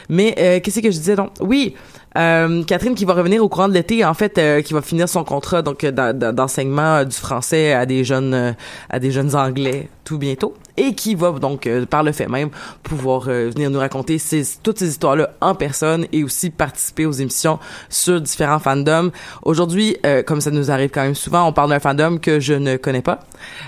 Mais 0.10 0.36
euh, 0.38 0.60
qu'est-ce 0.62 0.80
que 0.80 0.92
je 0.92 0.98
disais 0.98 1.16
donc? 1.16 1.32
Oui, 1.40 1.76
euh, 2.18 2.64
Catherine 2.64 2.96
qui 2.96 3.06
va 3.06 3.14
revenir 3.14 3.44
au 3.44 3.50
courant 3.50 3.68
de 3.68 3.74
l'été, 3.74 4.04
en 4.06 4.14
fait, 4.14 4.38
euh, 4.38 4.62
qui 4.62 4.74
va 4.74 4.82
finir 4.82 5.10
son 5.10 5.24
contrat 5.24 5.62
donc 5.62 5.86
d'enseignement 5.86 7.04
du 7.04 7.16
français 7.16 7.74
à 7.74 7.86
des 7.86 8.04
jeunes 8.04 8.56
à 8.90 9.00
des 9.00 9.12
jeunes 9.12 9.36
anglais 9.36 9.90
tout 10.04 10.18
bientôt 10.18 10.56
et 10.78 10.94
qui 10.94 11.16
va 11.16 11.32
donc 11.32 11.68
par 11.90 12.02
le 12.04 12.14
fait 12.14 12.28
même 12.28 12.50
pouvoir 12.82 13.22
venir 13.22 13.70
nous 13.70 13.80
raconter 13.80 14.20
ces, 14.20 14.44
toutes 14.64 14.80
ces 14.80 14.90
histoires 14.90 15.18
là 15.18 15.32
en 15.42 15.54
personne 15.54 16.06
et 16.14 16.24
aussi 16.24 16.50
participer 16.50 17.06
aux 17.06 17.12
émissions 17.12 17.60
sur 17.90 18.22
différents 18.22 18.60
fandoms. 18.60 19.12
Aujourd'hui, 19.44 19.98
comme 20.26 20.40
ça 20.40 20.50
nous 20.50 20.72
arrive 20.72 20.92
quand 20.92 21.02
même 21.02 21.16
souvent, 21.16 21.46
on 21.46 21.52
parle 21.52 21.72
d'un 21.72 21.80
fandom 21.80 22.20
que 22.20 22.40
je 22.40 22.54
ne 22.54 22.78
connais 22.78 23.02
pas, 23.02 23.20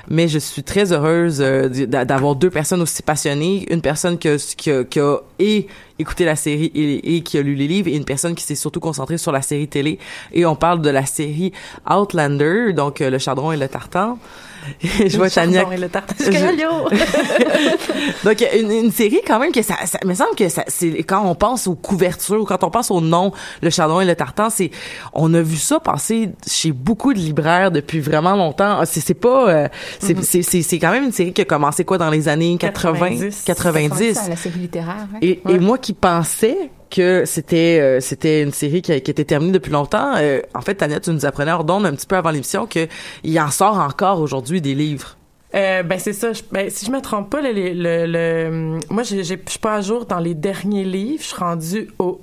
mais 0.08 0.30
je 0.30 0.40
suis 0.40 0.64
très 0.64 0.94
heureuse 0.94 1.40
d'avoir 1.40 2.36
deux 2.36 2.50
personnes 2.50 2.82
aussi 2.82 3.04
passionnées, 3.04 3.66
une 3.70 3.82
personne 3.82 4.18
qui 4.18 4.30
a, 4.30 4.38
qui 4.38 4.72
qui 4.90 5.00
a 5.00 5.18
et 5.40 5.68
écouté 6.00 6.26
la 6.26 6.36
série 6.36 6.72
et, 6.76 7.22
qui 7.22 7.38
a 7.38 7.42
lu 7.42 7.56
les 7.56 7.68
livres 7.68 7.90
et 7.90 7.96
une 7.96 8.06
personne 8.06 8.36
qui 8.36 8.44
s'est 8.44 8.56
surtout 8.56 8.80
concentrée 8.80 9.18
sur 9.18 9.32
la 9.32 9.42
série 9.42 9.68
télé. 9.68 10.00
Et 10.34 10.46
on 10.46 10.56
parle 10.56 10.82
de 10.82 10.90
la 10.90 11.06
série 11.06 11.52
Outlander 11.90 12.74
donc 12.74 13.02
euh, 13.02 13.10
le 13.10 13.18
chardon 13.18 13.52
et 13.52 13.58
le 13.58 13.68
tartan 13.68 14.18
je 14.82 15.18
vois 15.18 15.30
Tania. 15.30 15.66
Et 15.72 15.78
le 15.78 15.90
Donc 18.24 18.46
une, 18.60 18.72
une, 18.72 18.92
série 18.92 19.22
quand 19.26 19.40
même 19.40 19.52
que 19.52 19.62
ça, 19.62 19.76
ça 19.86 20.00
me 20.06 20.14
semble 20.14 20.36
que 20.36 20.50
ça 20.50 20.64
c'est 20.68 21.04
quand 21.04 21.26
on 21.26 21.36
pense 21.36 21.68
aux 21.68 21.76
couvertures 21.76 22.42
ou 22.42 22.46
quand 22.46 22.64
on 22.64 22.70
pense 22.70 22.92
au 22.92 23.02
nom 23.02 23.32
le 23.62 23.70
chardon 23.70 24.02
et 24.02 24.06
le 24.06 24.16
tartan 24.16 24.50
c'est 24.50 24.72
on 25.14 25.34
a 25.34 25.42
vu 25.42 25.58
ça 25.58 25.80
passer 25.80 26.30
chez 26.48 26.72
beaucoup 26.72 27.14
de 27.14 27.20
libraires 27.20 27.72
depuis 27.72 28.00
vraiment 28.00 28.36
longtemps. 28.36 28.80
Ah, 28.80 28.86
c'est 28.86 29.02
c'est 29.02 29.14
pas 29.14 29.50
euh, 29.50 29.68
c'est 30.00 30.18
mm-hmm. 30.18 30.44
c'est 30.44 30.62
c'est 30.62 30.80
quand 30.80 30.92
même 30.92 31.06
une 31.06 31.12
série 31.12 31.34
qui 31.34 31.42
a 31.42 31.46
commencé 31.46 31.86
quoi 31.86 31.98
dans 31.98 32.10
les 32.10 32.28
années 32.28 32.58
80 32.58 33.00
90. 33.00 33.44
90. 33.46 34.30
la 34.30 34.36
série 34.36 34.60
littéraire. 34.60 35.08
Et, 35.22 35.42
et 35.48 35.60
moi 35.60 35.78
qui 35.78 35.94
pensais 35.94 36.72
que 36.90 37.24
c'était 37.26 37.80
euh, 37.82 38.00
c'était 38.00 38.42
une 38.42 38.52
série 38.52 38.82
qui, 38.82 38.92
était 38.92 39.26
terminée 39.26 39.52
depuis 39.52 39.72
longtemps. 39.72 40.16
Euh, 40.18 40.42
en 40.54 40.62
fait, 40.62 40.76
Tania, 40.76 41.00
tu 41.00 41.12
nous 41.12 41.26
apprenais 41.26 41.52
hors 41.52 41.64
d'onde 41.64 41.86
un 41.86 41.94
petit 41.94 42.08
peu 42.08 42.16
avant 42.16 42.32
l'émission 42.32 42.66
que 42.66 42.88
il 43.24 43.40
en 43.40 43.52
sort 43.52 43.78
encore 43.78 44.22
aujourd'hui 44.22 44.62
des 44.62 44.76
livres. 44.76 45.18
Euh, 45.56 45.82
ben 45.82 45.98
c'est 45.98 46.14
ça. 46.14 46.32
ben, 46.52 46.70
si 46.70 46.86
je 46.86 46.92
me 46.92 47.02
trompe 47.02 47.30
pas, 47.32 47.42
le, 47.42 47.52
le, 47.52 48.06
le 48.06 48.80
moi, 48.90 49.04
je 49.04 49.22
suis 49.22 49.60
pas 49.60 49.76
à 49.76 49.82
jour 49.82 50.06
dans 50.06 50.20
les 50.20 50.36
derniers 50.36 50.84
livres. 50.84 51.22
Je 51.22 51.28
suis 51.28 51.38
rendue 51.38 51.88
au 51.98 52.22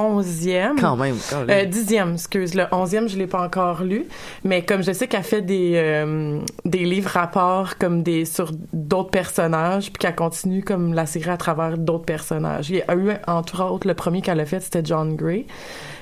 onzième. 0.00 0.78
Quand 0.78 0.96
même. 0.96 1.16
Euh, 1.48 1.64
dixième, 1.64 2.14
excuse. 2.14 2.54
Le 2.54 2.64
onzième, 2.72 3.08
je 3.08 3.16
l'ai 3.16 3.26
pas 3.26 3.42
encore 3.42 3.82
lu. 3.82 4.06
Mais 4.44 4.62
comme 4.64 4.82
je 4.82 4.92
sais 4.92 5.06
qu'elle 5.06 5.22
fait 5.22 5.42
des, 5.42 5.72
euh, 5.76 6.40
des 6.64 6.84
livres 6.84 7.10
rapports 7.10 7.76
comme 7.78 8.02
des, 8.02 8.24
sur 8.24 8.50
d'autres 8.72 9.10
personnages, 9.10 9.92
puis 9.92 10.00
qu'elle 10.00 10.16
continue 10.16 10.62
comme 10.62 10.94
la 10.94 11.06
série 11.06 11.30
à 11.30 11.36
travers 11.36 11.78
d'autres 11.78 12.04
personnages. 12.04 12.70
Il 12.70 12.76
y 12.76 12.82
a 12.82 12.94
eu, 12.94 13.10
entre 13.26 13.64
autres, 13.64 13.86
le 13.86 13.94
premier 13.94 14.22
qu'elle 14.22 14.40
a 14.40 14.46
fait, 14.46 14.60
c'était 14.60 14.82
John 14.84 15.16
Gray. 15.16 15.46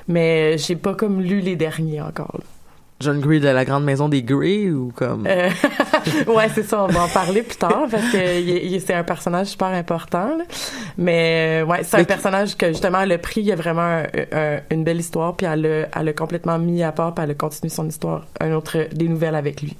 Mais 0.08 0.56
j'ai 0.58 0.76
pas 0.76 0.94
comme 0.94 1.20
lu 1.20 1.40
les 1.40 1.56
derniers 1.56 2.00
encore. 2.00 2.37
Là. 2.38 2.44
John 3.00 3.20
Gray 3.20 3.38
de 3.38 3.48
la 3.48 3.64
grande 3.64 3.84
maison 3.84 4.08
des 4.08 4.22
Grey 4.22 4.70
ou 4.70 4.92
comme? 4.94 5.24
Euh, 5.26 5.50
ouais 6.26 6.48
c'est 6.52 6.64
ça 6.64 6.82
on 6.84 6.88
va 6.88 7.04
en 7.04 7.08
parler 7.08 7.42
plus 7.42 7.56
tard 7.56 7.87
parce 7.90 8.11
que 8.11 8.78
c'est 8.80 8.94
un 8.94 9.04
personnage 9.04 9.48
super 9.48 9.68
important 9.68 10.37
là. 10.37 10.44
mais 10.96 11.62
euh, 11.62 11.66
ouais 11.66 11.84
c'est 11.84 11.98
un 11.98 12.04
personnage 12.04 12.56
que 12.56 12.68
justement 12.68 13.00
elle 13.02 13.12
a 13.12 13.18
pris 13.18 13.40
il 13.40 13.46
y 13.46 13.52
a 13.52 13.56
vraiment 13.56 14.02
une 14.70 14.82
belle 14.82 14.98
histoire 14.98 15.37
puis 15.37 15.46
elle 15.46 15.62
l'a 15.62 15.88
elle 16.00 16.08
a 16.08 16.12
complètement 16.12 16.58
mis 16.58 16.82
à 16.82 16.90
part 16.90 17.14
puis 17.14 17.24
elle 17.24 17.30
a 17.30 17.34
continué 17.34 17.68
son 17.68 17.87
histoire 17.87 18.26
un 18.40 18.52
autre 18.52 18.88
des 18.92 19.08
nouvelles 19.08 19.37
avec 19.37 19.62
lui. 19.62 19.76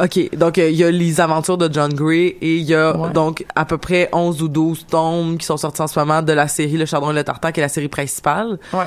Ok 0.00 0.36
donc 0.36 0.58
euh, 0.58 0.70
il 0.70 0.76
y 0.76 0.84
a 0.84 0.90
les 0.90 1.20
aventures 1.20 1.58
de 1.58 1.72
John 1.72 1.92
Gray 1.92 2.36
et 2.40 2.56
il 2.56 2.64
y 2.64 2.74
a 2.74 2.92
donc 3.12 3.44
à 3.56 3.64
peu 3.64 3.78
près 3.78 4.08
11 4.12 4.42
ou 4.42 4.48
12 4.48 4.86
tomes 4.86 5.38
qui 5.38 5.46
sont 5.46 5.56
sortis 5.56 5.82
en 5.82 5.88
ce 5.88 5.98
moment 5.98 6.22
de 6.22 6.32
la 6.32 6.46
série 6.46 6.76
Le 6.76 6.86
Chardon 6.86 7.10
et 7.10 7.14
le 7.14 7.24
Tartan 7.24 7.50
qui 7.50 7.60
est 7.60 7.64
la 7.64 7.68
série 7.68 7.88
principale. 7.88 8.58
Ouais 8.72 8.86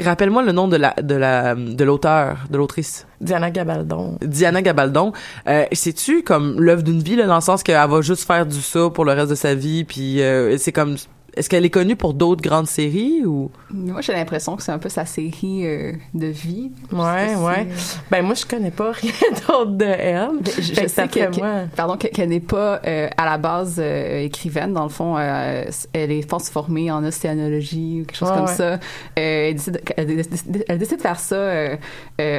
Rappelle-moi 0.00 0.42
le 0.42 0.52
nom 0.52 0.68
de 0.68 0.76
la 0.76 0.94
de 0.94 1.14
la 1.14 1.54
de 1.54 1.84
l'auteur, 1.84 2.38
de 2.50 2.56
l'autrice. 2.56 3.06
Diana 3.20 3.50
Gabaldon. 3.50 4.18
Diana 4.22 4.62
Gabaldon. 4.62 5.12
Euh, 5.48 5.64
C'est-tu 5.72 6.22
comme 6.22 6.60
l'œuvre 6.60 6.82
d'une 6.82 7.02
vie, 7.02 7.16
là, 7.16 7.26
dans 7.26 7.36
le 7.36 7.40
sens 7.40 7.62
qu'elle 7.62 7.76
va 7.88 8.00
juste 8.00 8.26
faire 8.26 8.46
du 8.46 8.60
ça 8.60 8.90
pour 8.90 9.04
le 9.04 9.12
reste 9.12 9.30
de 9.30 9.34
sa 9.34 9.54
vie, 9.54 9.84
puis 9.84 10.22
euh, 10.22 10.56
c'est 10.58 10.72
comme 10.72 10.96
est-ce 11.34 11.48
qu'elle 11.48 11.64
est 11.64 11.70
connue 11.70 11.94
pour 11.94 12.14
d'autres 12.14 12.42
grandes 12.42 12.66
séries 12.66 13.24
ou? 13.24 13.50
Moi, 13.70 14.00
j'ai 14.00 14.12
l'impression 14.12 14.56
que 14.56 14.62
c'est 14.62 14.72
un 14.72 14.78
peu 14.78 14.88
sa 14.88 15.04
série 15.04 15.66
euh, 15.66 15.92
de 16.14 16.26
vie. 16.26 16.72
Ouais, 16.90 17.36
ouais. 17.36 17.68
Ben 18.10 18.24
moi, 18.24 18.34
je 18.34 18.46
connais 18.46 18.70
pas 18.70 18.92
rien 18.92 19.12
d'autre 19.48 19.72
de 19.72 19.84
elle. 19.84 20.30
Je, 20.44 20.88
sais 20.88 21.06
que, 21.06 21.66
pardon, 21.76 21.96
qu'elle 21.96 22.30
n'est 22.30 22.40
pas 22.40 22.80
euh, 22.86 23.08
à 23.16 23.26
la 23.26 23.38
base 23.38 23.76
euh, 23.78 24.22
écrivaine. 24.22 24.72
Dans 24.72 24.84
le 24.84 24.88
fond, 24.88 25.18
elle 25.18 26.10
est 26.10 26.28
force 26.28 26.50
formée 26.50 26.90
en 26.90 27.04
océanologie 27.04 28.00
ou 28.02 28.04
quelque 28.06 28.16
chose 28.16 28.30
comme 28.30 28.46
ça. 28.46 28.78
elle, 29.14 29.54
décide, 29.54 29.80
elle, 29.96 30.78
décide, 30.78 30.96
de 30.96 31.02
faire 31.02 31.20
ça 31.20 31.76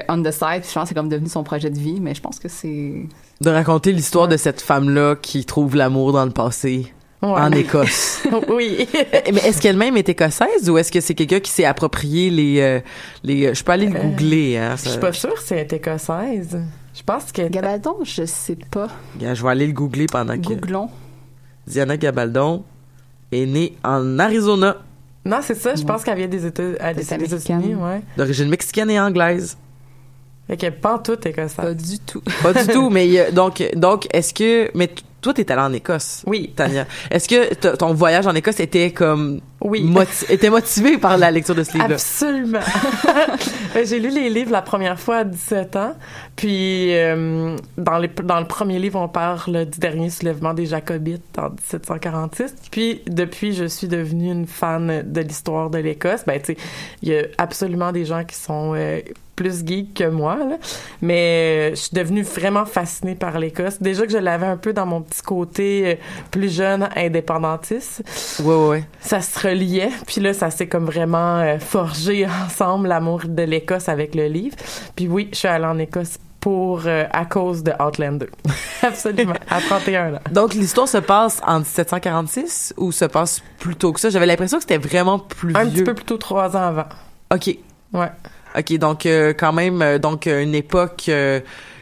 on 0.09 0.23
the 0.23 0.31
side. 0.31 0.63
je 0.67 0.73
pense 0.73 0.83
que 0.83 0.87
c'est 0.89 0.95
comme 0.95 1.09
devenu 1.09 1.29
son 1.29 1.43
projet 1.43 1.69
de 1.69 1.79
vie. 1.79 1.99
Mais 2.01 2.15
je 2.15 2.21
pense 2.21 2.39
que 2.39 2.49
c'est 2.49 3.05
de 3.41 3.49
raconter 3.49 3.93
l'histoire 3.93 4.27
de 4.27 4.35
cette 4.35 4.59
femme-là 4.59 5.15
qui 5.15 5.45
trouve 5.45 5.75
l'amour 5.75 6.11
dans 6.11 6.25
le 6.25 6.31
passé 6.31 6.91
en 7.21 7.51
Écosse. 7.51 8.23
oui. 8.49 8.87
Mais 9.33 9.41
est-ce 9.41 9.61
qu'elle-même 9.61 9.97
est 9.97 10.07
écossaise 10.09 10.69
ou 10.69 10.77
est-ce 10.77 10.91
que 10.91 11.01
c'est 11.01 11.15
quelqu'un 11.15 11.39
qui 11.39 11.51
s'est 11.51 11.65
approprié 11.65 12.29
les 12.29 12.61
euh, 12.61 12.79
les 13.23 13.47
euh, 13.47 13.53
je 13.53 13.63
peux 13.63 13.71
aller 13.71 13.87
le 13.87 13.97
euh, 13.97 14.01
googler 14.01 14.57
hein, 14.57 14.75
Je 14.81 14.89
suis 14.89 14.99
pas 14.99 15.13
sûre 15.13 15.37
si 15.39 15.53
elle 15.53 15.59
est 15.59 15.73
écossaise. 15.73 16.59
Je 16.93 17.03
pense 17.03 17.31
que 17.31 17.47
Gabaldon, 17.47 17.97
je 18.03 18.25
sais 18.25 18.57
pas. 18.71 18.87
je 19.19 19.43
vais 19.43 19.49
aller 19.49 19.67
le 19.67 19.73
googler 19.73 20.05
pendant 20.07 20.35
que 20.35 20.41
Googlons. 20.41 20.89
Diana 21.67 21.97
Gabaldon 21.97 22.63
est 23.31 23.45
née 23.45 23.75
en 23.83 24.17
Arizona. 24.19 24.77
Non, 25.25 25.39
c'est 25.41 25.55
ça, 25.55 25.75
je 25.75 25.83
pense 25.83 26.03
qu'elle 26.03 26.17
vient 26.17 26.27
des 26.27 26.45
États 26.45 26.93
des 26.93 27.13
États-Unis, 27.13 27.75
ouais. 27.75 28.01
D'origine 28.17 28.49
mexicaine 28.49 28.89
et 28.89 28.99
anglaise. 28.99 29.57
Fait 30.47 30.57
qu'elle 30.57 30.79
pas 30.79 30.97
tout 30.97 31.27
écossaise. 31.27 31.55
Pas 31.55 31.73
du 31.73 31.99
tout. 31.99 32.23
Pas 32.41 32.53
du 32.53 32.67
tout, 32.73 32.89
mais 32.89 33.31
donc 33.31 33.63
donc 33.75 34.07
est-ce 34.11 34.33
que 34.33 34.71
mais 34.73 34.89
toi, 35.21 35.33
t'es 35.33 35.51
allée 35.51 35.61
en 35.61 35.73
Écosse. 35.73 36.23
Oui. 36.25 36.53
Tania. 36.55 36.85
Est-ce 37.11 37.27
que 37.27 37.75
ton 37.75 37.93
voyage 37.93 38.27
en 38.27 38.35
Écosse 38.35 38.59
était 38.59 38.91
comme. 38.91 39.41
Oui. 39.61 39.93
était 40.29 40.49
motivé 40.49 40.97
par 40.97 41.17
la 41.17 41.31
lecture 41.31 41.55
de 41.55 41.63
ce 41.63 41.73
livre-là? 41.73 41.95
Absolument. 41.95 42.59
J'ai 43.83 43.99
lu 43.99 44.09
les 44.09 44.29
livres 44.29 44.51
la 44.51 44.61
première 44.61 44.99
fois 44.99 45.17
à 45.17 45.23
17 45.23 45.75
ans. 45.75 45.93
Puis, 46.35 46.95
euh, 46.95 47.57
dans, 47.77 47.97
les, 47.97 48.07
dans 48.07 48.39
le 48.39 48.47
premier 48.47 48.79
livre, 48.79 48.99
on 48.99 49.09
parle 49.09 49.65
du 49.65 49.79
dernier 49.79 50.09
soulèvement 50.09 50.53
des 50.53 50.65
Jacobites 50.65 51.37
en 51.37 51.49
1746. 51.49 52.55
Puis, 52.71 53.01
depuis, 53.07 53.53
je 53.53 53.65
suis 53.65 53.87
devenue 53.87 54.31
une 54.31 54.47
fan 54.47 55.03
de 55.05 55.21
l'histoire 55.21 55.69
de 55.69 55.79
l'Écosse. 55.79 56.23
Ben, 56.25 56.39
tu 56.39 56.53
sais, 56.53 56.57
il 57.01 57.09
y 57.09 57.17
a 57.17 57.23
absolument 57.37 57.91
des 57.91 58.05
gens 58.05 58.23
qui 58.23 58.35
sont. 58.35 58.73
Euh, 58.75 59.01
plus 59.39 59.65
geek 59.65 59.93
que 59.93 60.03
moi, 60.03 60.35
là. 60.35 60.57
mais 61.01 61.21
euh, 61.21 61.69
je 61.69 61.75
suis 61.75 61.93
devenue 61.93 62.23
vraiment 62.23 62.65
fascinée 62.65 63.15
par 63.15 63.39
l'Écosse. 63.39 63.81
Déjà 63.81 64.05
que 64.05 64.11
je 64.11 64.17
l'avais 64.17 64.45
un 64.45 64.57
peu 64.57 64.73
dans 64.73 64.85
mon 64.85 65.01
petit 65.01 65.21
côté 65.21 65.83
euh, 65.85 65.95
plus 66.29 66.53
jeune, 66.53 66.89
indépendantiste. 66.93 68.03
Ouais, 68.43 68.67
ouais. 68.67 68.83
Ça 68.99 69.21
se 69.21 69.39
reliait, 69.49 69.91
puis 70.05 70.21
là, 70.21 70.33
ça 70.33 70.49
s'est 70.49 70.67
comme 70.67 70.85
vraiment 70.85 71.39
euh, 71.39 71.59
forgé 71.59 72.27
ensemble, 72.45 72.87
l'amour 72.87 73.21
de 73.25 73.43
l'Écosse 73.43 73.89
avec 73.89 74.15
le 74.15 74.27
livre. 74.27 74.55
Puis 74.95 75.07
oui, 75.07 75.29
je 75.31 75.39
suis 75.39 75.47
allée 75.47 75.65
en 75.65 75.77
Écosse 75.77 76.17
pour 76.39 76.83
à 76.87 77.25
cause 77.25 77.63
de 77.63 77.73
Outlander. 77.83 78.27
Absolument, 78.81 79.33
à 79.49 79.59
31 79.59 80.13
ans. 80.13 80.19
Donc 80.31 80.53
l'histoire 80.53 80.87
se 80.87 80.99
passe 80.99 81.41
en 81.45 81.59
1746 81.59 82.75
ou 82.77 82.93
se 82.93 83.03
passe 83.03 83.43
plus 83.59 83.75
tôt 83.75 83.91
que 83.91 83.99
ça? 83.99 84.09
J'avais 84.09 84.25
l'impression 84.25 84.57
que 84.57 84.63
c'était 84.63 84.77
vraiment 84.77 85.19
plus 85.19 85.53
un 85.53 85.65
vieux. 85.65 85.83
Petit 85.83 85.83
peu 85.83 85.93
plus 85.95 86.05
tôt, 86.05 86.17
trois 86.17 86.55
ans 86.55 86.67
avant. 86.67 86.85
OK. 87.33 87.57
Ouais. 87.91 88.07
OK, 88.57 88.77
donc 88.77 89.05
euh, 89.05 89.33
quand 89.37 89.53
même 89.53 89.81
euh, 89.81 89.99
donc 89.99 90.25
euh, 90.25 90.41
une 90.41 90.55
époque 90.55 91.09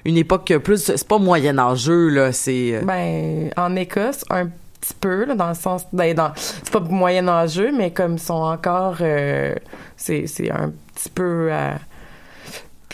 une 0.06 0.18
époque 0.18 0.54
plus 0.64 0.84
c'est 0.84 1.08
pas 1.08 1.18
moyen 1.18 1.58
âgeux 1.58 2.10
là, 2.10 2.32
c'est 2.32 2.82
Ben 2.84 3.50
en 3.56 3.76
Écosse 3.76 4.26
un 4.30 4.50
petit 4.82 4.94
peu 5.00 5.26
là, 5.26 5.36
dans 5.36 5.50
le 5.50 5.56
sens 5.56 5.86
ben, 5.94 6.14
dans 6.14 6.32
c'est 6.36 6.72
pas 6.72 6.80
moyen 6.80 7.28
âgeux 7.28 7.72
mais 7.76 7.92
comme 7.92 8.14
ils 8.14 8.20
sont 8.20 8.34
encore 8.34 8.98
c'est 9.96 10.28
c'est 10.28 10.52
un 10.52 10.72
petit 10.94 11.10
peu 11.10 11.50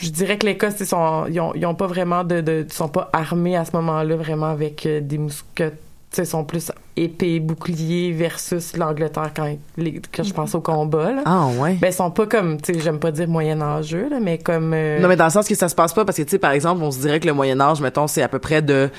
je 0.02 0.10
dirais 0.10 0.38
que 0.38 0.48
ils 0.48 0.86
sont 0.86 1.26
ils 1.30 1.40
ont, 1.40 1.54
ils 1.56 1.66
ont 1.66 1.76
pas 1.76 1.88
vraiment 1.88 2.24
de, 2.24 2.42
de 2.42 2.66
sont 2.70 2.90
pas 2.90 3.10
armés 3.14 3.56
à 3.56 3.66
ce 3.66 3.72
moment-là 3.74 4.16
vraiment 4.16 4.48
avec 4.48 4.88
des 4.88 5.18
mousquets 5.18 5.74
ils 6.22 6.28
sont 6.28 6.44
plus 6.44 6.72
épée 6.96 7.40
bouclier 7.40 8.12
versus 8.12 8.78
l'Angleterre 8.78 9.32
quand, 9.36 9.56
quand 10.14 10.24
je 10.24 10.34
pense 10.34 10.54
au 10.54 10.62
combat 10.62 11.12
là. 11.12 11.22
Ah 11.26 11.48
ouais. 11.60 11.76
Ben 11.82 11.88
ils 11.88 11.94
sont 11.94 12.12
pas 12.12 12.28
comme 12.28 12.62
tu 12.62 12.74
sais 12.74 12.80
j'aime 12.80 13.00
pas 13.00 13.12
dire 13.12 13.28
moyen 13.28 13.62
âge 13.62 13.96
là 13.96 14.20
mais 14.22 14.38
comme 14.38 14.74
euh, 14.74 15.00
Non 15.00 15.08
mais 15.08 15.16
dans 15.16 15.26
le 15.26 15.32
sens 15.32 15.48
que 15.48 15.56
ça 15.56 15.70
se 15.70 15.76
passe 15.76 15.94
pas 15.94 16.06
parce 16.06 16.18
que 16.18 16.24
tu 16.24 16.30
sais 16.30 16.40
par 16.40 16.52
exemple 16.52 16.84
on 16.84 16.92
se 16.92 17.00
dirait 17.00 17.20
que 17.20 17.28
le 17.28 17.34
moyen 17.34 17.60
âge 17.60 17.82
mettons 17.82 18.08
c'est 18.08 18.22
à 18.22 18.28
peu 18.28 18.40
près 18.40 18.62
de 18.62 18.90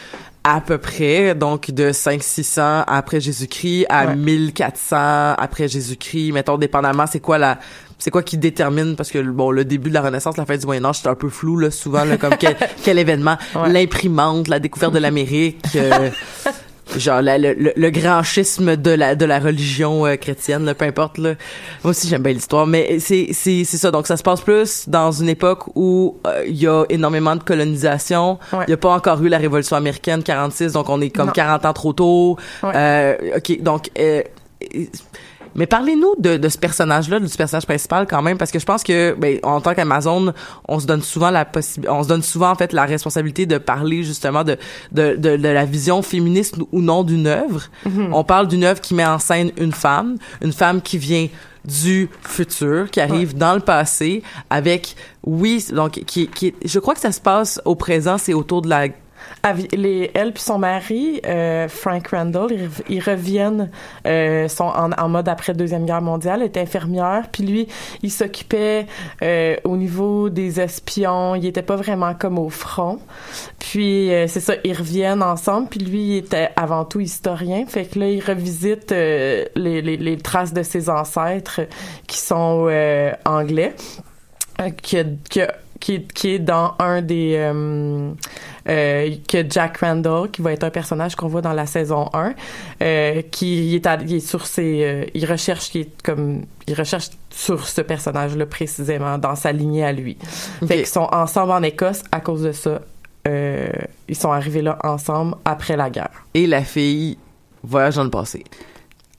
à 0.44 0.60
peu 0.60 0.76
près 0.76 1.34
donc 1.34 1.70
de 1.70 1.90
5 1.90 2.22
600 2.22 2.84
après 2.86 3.20
Jésus-Christ 3.20 3.86
à 3.88 4.14
1400 4.14 5.34
après 5.38 5.68
Jésus-Christ. 5.68 6.32
Mettons 6.32 6.58
dépendamment 6.58 7.06
c'est 7.06 7.20
quoi 7.20 7.38
la 7.38 7.58
c'est 7.98 8.10
quoi 8.10 8.22
qui 8.22 8.36
détermine 8.36 8.96
parce 8.96 9.10
que 9.10 9.18
bon 9.18 9.50
le 9.50 9.64
début 9.64 9.88
de 9.88 9.94
la 9.94 10.02
Renaissance 10.02 10.36
la 10.36 10.44
fin 10.44 10.56
du 10.56 10.66
Moyen 10.66 10.84
Âge 10.84 11.00
c'est 11.02 11.08
un 11.08 11.14
peu 11.14 11.30
flou 11.30 11.56
là 11.56 11.70
souvent 11.70 12.04
là, 12.04 12.18
comme 12.18 12.36
quel, 12.38 12.56
quel 12.84 12.98
événement. 12.98 13.36
L'imprimante 13.66 14.48
la 14.48 14.58
découverte 14.58 14.92
de 14.92 14.98
l'Amérique 14.98 15.64
euh, 15.76 16.10
genre 16.96 17.22
la- 17.22 17.38
le, 17.38 17.54
le, 17.54 17.72
le 17.76 17.90
grand 17.90 18.22
schisme 18.22 18.76
de 18.76 18.90
la 18.90 19.14
de 19.14 19.24
la 19.24 19.38
religion 19.38 20.06
euh, 20.06 20.16
chrétienne, 20.16 20.64
là, 20.64 20.74
peu 20.74 20.84
importe. 20.84 21.18
Là. 21.18 21.34
Moi 21.82 21.90
aussi 21.90 22.08
j'aime 22.08 22.22
bien 22.22 22.32
l'histoire, 22.32 22.66
mais 22.66 22.98
c'est 23.00 23.28
c'est 23.32 23.64
c'est 23.64 23.76
ça. 23.78 23.90
Donc 23.90 24.06
ça 24.06 24.16
se 24.16 24.22
passe 24.22 24.40
plus 24.40 24.88
dans 24.88 25.10
une 25.12 25.28
époque 25.28 25.64
où 25.74 26.18
euh, 26.26 26.44
il 26.46 26.56
y 26.56 26.66
a 26.66 26.84
énormément 26.88 27.36
de 27.36 27.42
colonisation. 27.42 28.38
Il 28.66 28.70
y 28.70 28.74
a 28.74 28.76
pas 28.76 28.92
encore 28.94 29.22
eu 29.22 29.28
la 29.28 29.38
révolution 29.38 29.76
américaine 29.76 30.22
46, 30.22 30.72
donc 30.72 30.88
on 30.88 31.00
est 31.00 31.10
comme 31.10 31.26
Non. 31.28 31.32
40 31.32 31.64
ans 31.64 31.72
trop 31.72 31.92
tôt. 31.92 32.36
Ouais. 32.62 32.72
Euh, 32.74 33.16
ok, 33.38 33.62
donc. 33.62 33.90
Mais 35.54 35.66
parlez-nous 35.66 36.14
de, 36.18 36.36
de 36.36 36.48
ce 36.48 36.58
personnage-là, 36.58 37.20
du 37.20 37.28
personnage 37.28 37.66
principal 37.66 38.06
quand 38.08 38.22
même, 38.22 38.38
parce 38.38 38.50
que 38.50 38.58
je 38.58 38.66
pense 38.66 38.82
que, 38.82 39.14
ben, 39.18 39.38
en 39.42 39.60
tant 39.60 39.74
qu'Amazon, 39.74 40.32
on 40.68 40.80
se 40.80 40.86
donne 40.86 41.02
souvent 41.02 41.30
la 41.30 41.44
possibilité, 41.44 41.92
on 41.92 42.02
se 42.02 42.08
donne 42.08 42.22
souvent 42.22 42.50
en 42.50 42.54
fait 42.54 42.72
la 42.72 42.84
responsabilité 42.84 43.46
de 43.46 43.58
parler 43.58 44.02
justement 44.02 44.44
de 44.44 44.56
de, 44.92 45.16
de, 45.16 45.36
de 45.36 45.48
la 45.48 45.64
vision 45.64 46.02
féministe 46.02 46.56
ou 46.72 46.80
non 46.80 47.02
d'une 47.02 47.26
œuvre. 47.26 47.62
Mhm. 47.84 48.12
On 48.12 48.24
parle 48.24 48.48
d'une 48.48 48.64
œuvre 48.64 48.80
qui 48.80 48.94
met 48.94 49.06
en 49.06 49.18
scène 49.18 49.52
une 49.56 49.72
femme, 49.72 50.16
une 50.42 50.52
femme 50.52 50.82
qui 50.82 50.98
vient 50.98 51.28
du 51.64 52.08
futur, 52.22 52.90
qui 52.90 53.00
arrive 53.00 53.36
dans 53.36 53.54
le 53.54 53.60
passé, 53.60 54.22
avec 54.50 54.96
oui, 55.22 55.64
donc 55.72 55.92
qui, 56.06 56.28
qui, 56.28 56.54
je 56.62 56.78
crois 56.78 56.94
que 56.94 57.00
ça 57.00 57.12
se 57.12 57.20
passe 57.20 57.60
au 57.64 57.74
présent, 57.74 58.18
c'est 58.18 58.34
autour 58.34 58.60
de 58.60 58.68
la 58.68 58.88
les, 59.72 60.10
elle 60.14 60.32
puis 60.32 60.42
son 60.42 60.58
mari, 60.58 61.20
euh, 61.26 61.68
Frank 61.68 62.08
Randall, 62.08 62.48
ils, 62.50 62.64
rev- 62.64 62.82
ils 62.88 63.00
reviennent, 63.00 63.70
euh, 64.06 64.48
sont 64.48 64.64
en, 64.64 65.08
mode 65.08 65.28
après 65.28 65.52
Deuxième 65.54 65.84
Guerre 65.84 66.02
mondiale, 66.02 66.42
était 66.42 66.60
infirmière, 66.60 67.24
puis 67.30 67.42
lui, 67.42 67.68
il 68.02 68.10
s'occupait 68.10 68.86
euh, 69.22 69.56
au 69.64 69.76
niveau 69.76 70.30
des 70.30 70.60
espions, 70.60 71.34
il 71.34 71.46
était 71.46 71.62
pas 71.62 71.76
vraiment 71.76 72.14
comme 72.14 72.38
au 72.38 72.48
front. 72.48 72.98
Puis 73.58 74.12
euh, 74.12 74.26
c'est 74.28 74.40
ça, 74.40 74.54
ils 74.64 74.76
reviennent 74.76 75.22
ensemble, 75.22 75.68
puis 75.68 75.80
lui, 75.80 76.00
il 76.02 76.16
était 76.16 76.50
avant 76.56 76.84
tout 76.84 77.00
historien, 77.00 77.66
fait 77.66 77.84
que 77.84 77.98
là, 77.98 78.08
il 78.08 78.20
revisite 78.24 78.92
euh, 78.92 79.44
les, 79.56 79.82
les, 79.82 79.96
les 79.96 80.16
traces 80.16 80.52
de 80.52 80.62
ses 80.62 80.88
ancêtres 80.88 81.60
qui 82.06 82.18
sont 82.18 82.66
euh, 82.68 83.12
anglais 83.24 83.74
qui, 84.82 84.96
qui, 85.28 85.40
qui, 85.80 86.02
qui 86.02 86.28
est 86.30 86.38
dans 86.38 86.74
un 86.78 87.02
des 87.02 87.36
euh, 88.68 89.10
que 89.28 89.44
Jack 89.48 89.78
Randall 89.78 90.30
qui 90.30 90.40
va 90.42 90.52
être 90.52 90.64
un 90.64 90.70
personnage 90.70 91.14
qu'on 91.16 91.28
voit 91.28 91.42
dans 91.42 91.52
la 91.52 91.66
saison 91.66 92.08
1 92.14 92.34
euh, 92.82 93.22
qui 93.30 93.68
il 93.70 93.74
est, 93.74 93.86
à- 93.86 93.98
il 94.00 94.14
est 94.14 94.20
sur 94.20 94.46
ses 94.46 94.84
euh, 94.84 95.04
il 95.14 95.24
recherche 95.26 95.70
qui 95.70 95.80
est 95.80 96.02
comme 96.02 96.42
il 96.66 96.74
recherche 96.74 97.10
sur 97.30 97.66
ce 97.66 97.80
personnage 97.82 98.36
là 98.36 98.46
précisément 98.46 99.18
dans 99.18 99.34
sa 99.36 99.52
lignée 99.52 99.84
à 99.84 99.92
lui. 99.92 100.16
Fait 100.66 100.76
qu'ils 100.76 100.86
sont 100.86 101.08
ensemble 101.12 101.52
en 101.52 101.62
Écosse. 101.62 102.02
À 102.10 102.20
cause 102.20 102.42
de 102.42 102.52
ça 102.52 102.80
euh, 103.28 103.68
ils 104.08 104.16
sont 104.16 104.32
arrivés 104.32 104.62
là 104.62 104.78
ensemble 104.84 105.34
après 105.44 105.76
la 105.76 105.88
guerre. 105.90 106.24
Et 106.34 106.46
la 106.46 106.62
fille 106.62 107.16
voyage 107.62 107.96
dans 107.96 108.04
le 108.04 108.10
passé 108.10 108.44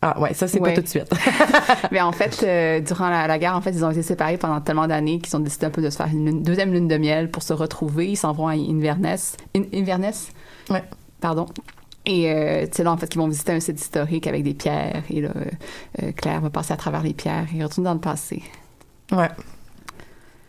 ah 0.08 0.20
ouais 0.22 0.34
ça 0.34 0.48
c'est 0.48 0.60
Ouais. 0.62 0.70
pas 0.74 0.76
tout 0.76 0.84
de 0.84 0.88
suite 0.88 1.10
Mais 1.91 2.00
en 2.02 2.12
fait, 2.12 2.44
euh, 2.44 2.80
durant 2.80 3.10
la, 3.10 3.28
la 3.28 3.39
guerre, 3.39 3.56
en 3.56 3.62
fait, 3.62 3.72
ils 3.72 3.84
ont 3.84 3.91
été 3.91 4.04
séparés 4.04 4.38
pendant 4.38 4.62
tellement 4.62 4.88
d'années 4.88 5.20
qu'ils 5.20 5.36
ont 5.36 5.39
décidé 5.39 5.65
un 5.65 5.70
peu 5.72 5.82
de 5.82 5.89
se 5.89 5.98
faire 5.98 6.08
une 6.08 6.44
deuxième 6.44 6.72
lune 6.72 6.88
de 6.88 6.98
miel 6.98 7.30
pour 7.32 7.41
se 7.44 7.54
retrouver. 7.54 8.08
Ils 8.10 8.15
s'en 8.15 8.32
vont 8.34 8.48
à 8.48 8.54
Inverness. 8.54 9.36
In- 9.56 9.63
Inverness? 9.74 10.30
Ouais. 10.70 10.84
Pardon. 11.22 11.48
Et 12.06 12.32
euh, 12.32 12.65
c'est 12.72 12.84
là, 12.84 12.91
en 12.91 12.98
fait, 12.98 13.08
qu'ils 13.08 13.20
vont 13.20 13.28
visiter 13.28 13.52
un 13.54 13.60
site 13.60 13.82
historique 13.82 14.28
avec 14.28 14.44
des 14.44 14.54
pierres. 14.54 15.02
Et 15.10 15.22
là, 15.22 15.30
euh, 15.36 15.46
euh, 16.04 16.12
Claire 16.12 16.39
va 16.41 16.50
passer 16.52 16.72
à 16.74 16.78
travers 16.78 17.02
les 17.02 17.13
pierres 17.13 17.48
et 17.58 17.63
retourner 17.63 17.86
dans 17.89 17.94
le 17.96 18.00
passé. 18.00 18.44
ouais 19.12 19.30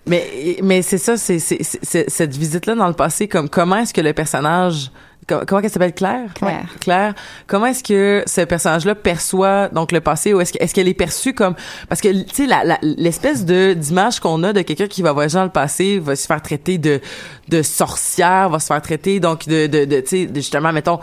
Mais 0.07 0.59
mais 0.62 0.83
c'est 0.83 0.99
ça, 0.99 1.16
c'est 1.16 1.38
cette 1.40 2.37
visite 2.37 2.66
là 2.66 2.75
dans 2.75 2.87
le 2.88 2.92
passé 2.95 3.27
comme 3.27 3.49
comment 3.49 3.77
est-ce 3.77 3.92
que 3.95 4.01
le 4.03 4.12
personnage 4.12 4.90
comment 5.27 5.61
elle 5.62 5.71
s'appelle? 5.71 5.93
Claire? 5.95 6.33
Claire. 6.35 6.67
Claire. 6.81 7.15
Comment 7.47 7.67
est-ce 7.67 7.83
que 7.83 8.23
ce 8.27 8.43
personnage 8.43 8.85
là 8.85 8.95
perçoit 8.95 9.69
donc 9.69 9.93
le 9.93 10.01
passé 10.01 10.33
ou 10.33 10.41
est-ce 10.41 10.53
que- 10.53 10.62
est-ce 10.62 10.73
qu'elle 10.75 10.89
est 10.89 10.95
perçue 10.95 11.35
comme 11.35 11.55
parce 11.89 12.01
que 12.01 12.09
tu 12.23 12.47
sais 12.47 12.49
l'espèce 12.83 13.45
de 13.45 13.73
d'image 13.75 14.21
qu'on 14.21 14.43
a 14.45 14.53
de 14.53 14.62
quelqu'un 14.62 14.87
qui 14.87 15.03
va 15.03 15.12
voyager 15.12 15.35
dans 15.39 15.45
le 15.45 15.51
passé 15.51 15.99
va 15.99 16.15
se 16.17 16.27
faire 16.27 16.41
traiter 16.43 16.79
de 16.79 17.01
de 17.49 17.63
sorcière 17.63 18.49
va 18.51 18.59
se 18.59 18.67
faire 18.67 18.83
traiter. 18.83 19.21
Donc 19.21 19.47
de 19.47 19.67
de, 19.67 19.85
de 19.85 20.01
tu 20.01 20.09
sais 20.27 20.29
justement 20.35 20.73
mettons 20.73 20.99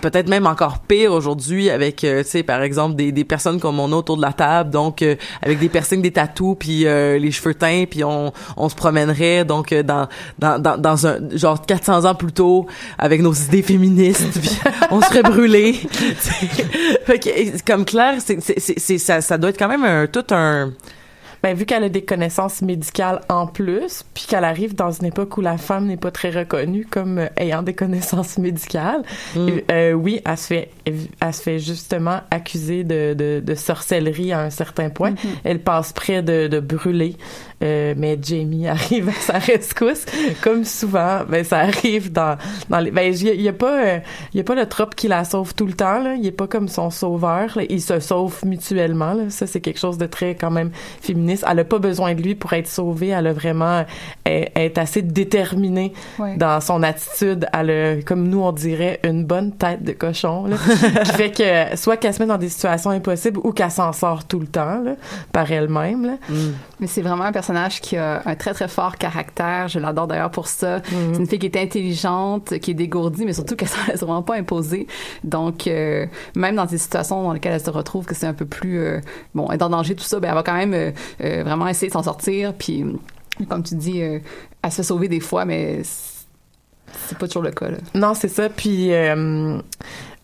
peut-être 0.00 0.28
même 0.28 0.46
encore 0.46 0.80
pire 0.80 1.12
aujourd'hui 1.12 1.70
avec 1.70 2.02
euh, 2.04 2.22
tu 2.22 2.30
sais 2.30 2.42
par 2.42 2.62
exemple 2.62 2.96
des 2.96 3.12
des 3.12 3.24
personnes 3.24 3.60
comme 3.60 3.78
on 3.80 3.92
a 3.92 3.96
autour 3.96 4.16
de 4.16 4.22
la 4.22 4.32
table 4.32 4.70
donc 4.70 5.02
euh, 5.02 5.14
avec 5.42 5.58
des 5.58 5.68
piercings 5.68 6.02
des 6.02 6.10
tatous 6.12 6.56
puis 6.58 6.86
euh, 6.86 7.18
les 7.18 7.30
cheveux 7.30 7.54
teints 7.54 7.84
puis 7.88 8.02
on 8.04 8.32
on 8.56 8.68
se 8.68 8.74
promènerait 8.74 9.44
donc 9.44 9.72
euh, 9.72 9.82
dans 9.82 10.08
dans 10.38 10.58
dans 10.60 11.06
un 11.06 11.18
genre 11.32 11.64
400 11.64 12.04
ans 12.04 12.14
plus 12.14 12.32
tôt 12.32 12.66
avec 12.98 13.20
nos 13.22 13.32
idées 13.32 13.62
féministes 13.62 14.38
puis 14.40 14.50
on 14.90 15.00
serait 15.00 15.22
brûlés. 15.22 15.72
Fait 17.04 17.18
que 17.18 17.62
comme 17.64 17.84
Claire 17.84 18.16
c'est- 18.18 18.38
c'est 18.78 18.98
ça 18.98 19.20
ça 19.20 19.38
doit 19.38 19.50
être 19.50 19.58
quand 19.58 19.68
même 19.68 19.84
un 19.84 20.06
tout 20.06 20.24
un 20.30 20.72
Ben, 21.42 21.56
vu 21.56 21.66
qu'elle 21.66 21.84
a 21.84 21.88
des 21.88 22.04
connaissances 22.04 22.62
médicales 22.62 23.20
en 23.28 23.46
plus, 23.46 24.04
puis 24.14 24.24
qu'elle 24.28 24.44
arrive 24.44 24.74
dans 24.74 24.90
une 24.90 25.06
époque 25.06 25.36
où 25.36 25.40
la 25.40 25.56
femme 25.56 25.86
n'est 25.86 25.96
pas 25.96 26.10
très 26.10 26.30
reconnue 26.30 26.84
comme 26.84 27.18
euh, 27.18 27.28
ayant 27.36 27.62
des 27.62 27.74
connaissances 27.78 28.38
médicales, 28.38 29.02
euh, 29.36 29.92
oui, 29.92 30.20
elle 30.24 30.36
se 30.36 30.46
fait, 30.46 30.70
elle 30.84 31.34
se 31.34 31.42
fait 31.42 31.58
justement 31.58 32.20
accuser 32.30 32.84
de, 32.84 33.14
de, 33.14 33.40
de 33.44 33.54
sorcellerie 33.54 34.32
à 34.32 34.40
un 34.40 34.50
certain 34.50 34.90
point. 34.90 35.14
Elle 35.44 35.60
passe 35.60 35.92
près 35.92 36.22
de, 36.22 36.48
de 36.48 36.60
brûler, 36.60 37.16
euh, 37.62 37.94
mais 37.96 38.18
Jamie 38.22 38.68
arrive 38.68 39.08
à 39.08 39.12
sa 39.20 39.38
rescousse, 39.38 40.04
comme 40.42 40.64
souvent. 40.64 41.20
Ben, 41.28 41.44
ça 41.44 41.58
arrive 41.58 42.12
dans, 42.12 42.36
dans 42.68 42.78
les. 42.78 42.90
Ben, 42.90 43.12
il 43.12 43.40
y, 43.42 43.48
a- 43.48 43.52
pas, 43.52 43.84
euh, 43.84 43.98
y 44.34 44.40
a 44.40 44.44
pas 44.44 44.54
le 44.54 44.66
trope 44.66 44.94
qui 44.94 45.08
la 45.08 45.24
sauve 45.24 45.54
tout 45.54 45.66
le 45.66 45.72
temps. 45.72 46.00
Là. 46.02 46.14
Il 46.14 46.26
est 46.26 46.30
pas 46.32 46.46
comme 46.46 46.68
son 46.68 46.90
sauveur. 46.90 47.50
Là. 47.56 47.62
Ils 47.68 47.82
se 47.82 47.98
sauvent 48.00 48.40
mutuellement. 48.44 49.12
Là. 49.14 49.24
Ça, 49.30 49.46
c'est 49.46 49.60
quelque 49.60 49.80
chose 49.80 49.98
de 49.98 50.06
très 50.06 50.34
quand 50.34 50.50
même 50.50 50.70
féministe. 51.00 51.44
Elle 51.50 51.58
a 51.60 51.64
pas 51.64 51.78
besoin 51.78 52.14
de 52.14 52.22
lui 52.22 52.34
pour 52.34 52.52
être 52.52 52.68
sauvée. 52.68 53.08
Elle 53.08 53.26
a 53.26 53.32
vraiment 53.32 53.84
elle, 54.24 54.50
elle 54.54 54.62
est 54.62 54.78
assez 54.78 55.02
déterminée 55.02 55.92
Ouais. 56.18 56.36
dans 56.36 56.60
son 56.60 56.82
attitude. 56.82 57.46
Elle 57.52 57.70
a, 57.70 58.02
comme 58.02 58.28
nous 58.28 58.40
on 58.42 58.52
dirait, 58.52 59.00
une 59.04 59.24
bonne 59.24 59.52
tête 59.52 59.82
de 59.82 59.92
cochon. 59.92 60.46
Là, 60.46 60.56
qui 61.04 61.12
fait 61.12 61.30
que 61.32 61.76
soit 61.76 61.96
qu'elle 61.96 62.14
se 62.14 62.20
met 62.22 62.26
dans 62.28 62.38
des 62.38 62.48
situations 62.48 62.90
impossibles 62.90 63.40
ou 63.42 63.52
qu'elle 63.52 63.70
s'en 63.70 63.92
sort 63.92 64.24
tout 64.26 64.38
le 64.40 64.46
temps 64.46 64.80
là, 64.84 64.92
par 65.32 65.50
elle-même. 65.50 66.06
Là. 66.06 66.12
Mais 66.80 66.86
c'est 66.86 67.02
vraiment 67.02 67.24
un 67.24 67.32
personnage 67.32 67.47
qui 67.80 67.96
a 67.96 68.22
un 68.26 68.34
très, 68.34 68.52
très 68.54 68.68
fort 68.68 68.96
caractère. 68.96 69.68
Je 69.68 69.78
l'adore 69.78 70.06
d'ailleurs 70.06 70.30
pour 70.30 70.48
ça. 70.48 70.80
C'est 70.88 71.18
une 71.18 71.26
fille 71.26 71.38
qui 71.38 71.46
est 71.46 71.56
intelligente, 71.56 72.58
qui 72.58 72.72
est 72.72 72.74
dégourdie, 72.74 73.24
mais 73.24 73.32
surtout 73.32 73.56
qu'elle 73.56 73.68
ne 73.86 73.92
laisse 73.92 74.00
vraiment 74.00 74.22
pas 74.22 74.36
imposer. 74.36 74.86
Donc, 75.24 75.66
euh, 75.66 76.06
même 76.34 76.56
dans 76.56 76.66
des 76.66 76.78
situations 76.78 77.22
dans 77.22 77.32
lesquelles 77.32 77.54
elle 77.54 77.60
se 77.64 77.70
retrouve, 77.70 78.04
que 78.06 78.14
c'est 78.14 78.26
un 78.26 78.34
peu 78.34 78.46
plus... 78.46 78.78
euh, 78.78 79.00
bon, 79.34 79.50
être 79.50 79.62
en 79.62 79.70
danger, 79.70 79.94
tout 79.94 80.04
ça, 80.04 80.20
ben, 80.20 80.28
elle 80.28 80.34
va 80.34 80.42
quand 80.42 80.56
même 80.56 80.74
euh, 80.74 80.90
euh, 81.22 81.42
vraiment 81.44 81.66
essayer 81.68 81.88
de 81.88 81.92
s'en 81.92 82.02
sortir. 82.02 82.54
Puis, 82.54 82.84
comme 83.48 83.62
tu 83.62 83.74
dis, 83.76 84.00
elle 84.00 84.20
se 84.70 84.76
fait 84.76 84.82
sauver 84.82 85.08
des 85.08 85.20
fois, 85.20 85.44
mais 85.44 85.80
c'est- 85.84 86.16
c'est 87.08 87.18
pas 87.18 87.26
toujours 87.26 87.42
le 87.42 87.50
cas. 87.50 87.68
Là. 87.70 87.76
Non, 87.94 88.14
c'est 88.14 88.28
ça. 88.28 88.48
Puis 88.48 88.92
euh, 88.94 89.58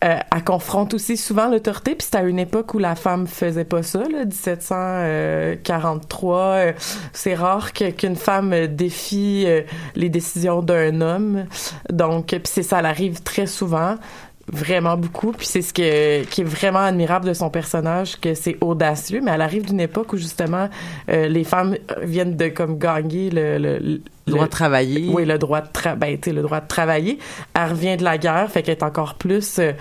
euh, 0.03 0.17
elle 0.35 0.43
confronte 0.43 0.93
aussi 0.93 1.15
souvent 1.17 1.47
l'autorité. 1.47 1.95
Puis 1.95 2.07
c'est 2.11 2.17
à 2.17 2.23
une 2.23 2.39
époque 2.39 2.73
où 2.73 2.79
la 2.79 2.95
femme 2.95 3.27
faisait 3.27 3.63
pas 3.63 3.81
ça, 3.81 3.99
là, 3.99 4.25
1743. 4.25 6.37
Euh, 6.37 6.73
c'est 7.13 7.33
rare 7.33 7.71
qu'une 7.73 8.15
femme 8.15 8.53
euh, 8.53 8.67
défie 8.67 9.45
euh, 9.47 9.61
les 9.95 10.09
décisions 10.09 10.61
d'un 10.61 11.01
homme. 11.01 11.45
Donc, 11.89 12.27
puis 12.27 12.41
c'est 12.43 12.63
ça, 12.63 12.79
elle 12.79 12.85
arrive 12.85 13.23
très 13.23 13.47
souvent 13.47 13.95
vraiment 14.51 14.95
beaucoup 14.95 15.31
puis 15.31 15.47
c'est 15.47 15.61
ce 15.63 15.73
que, 15.73 16.23
qui 16.25 16.41
est 16.41 16.45
vraiment 16.45 16.79
admirable 16.79 17.27
de 17.27 17.33
son 17.33 17.49
personnage 17.49 18.19
que 18.19 18.35
c'est 18.35 18.57
audacieux 18.61 19.19
mais 19.23 19.31
elle 19.31 19.41
arrive 19.41 19.65
d'une 19.65 19.79
époque 19.79 20.13
où 20.13 20.17
justement 20.17 20.69
euh, 21.09 21.27
les 21.27 21.43
femmes 21.43 21.75
viennent 22.03 22.35
de 22.37 22.49
comme 22.49 22.77
gagner 22.77 23.31
le, 23.31 23.57
le, 23.57 23.77
le- 23.79 24.01
Le 24.27 24.31
droit 24.33 24.45
de 24.45 24.49
travailler. 24.51 25.09
oui 25.11 25.25
le 25.25 25.37
droit 25.39 25.61
de 25.61 25.67
tra 25.73 25.95
ben, 25.95 26.15
tu 26.19 26.29
sais, 26.29 26.35
le 26.35 26.43
droit 26.43 26.61
de 26.61 26.67
travailler 26.67 27.17
elle 27.55 27.69
revient 27.71 27.97
de 27.97 28.03
la 28.03 28.17
guerre 28.19 28.51
fait 28.51 28.61
qu'elle 28.61 28.77
est 28.77 28.83
encore 28.83 29.15
plus 29.15 29.57
euh, 29.59 29.71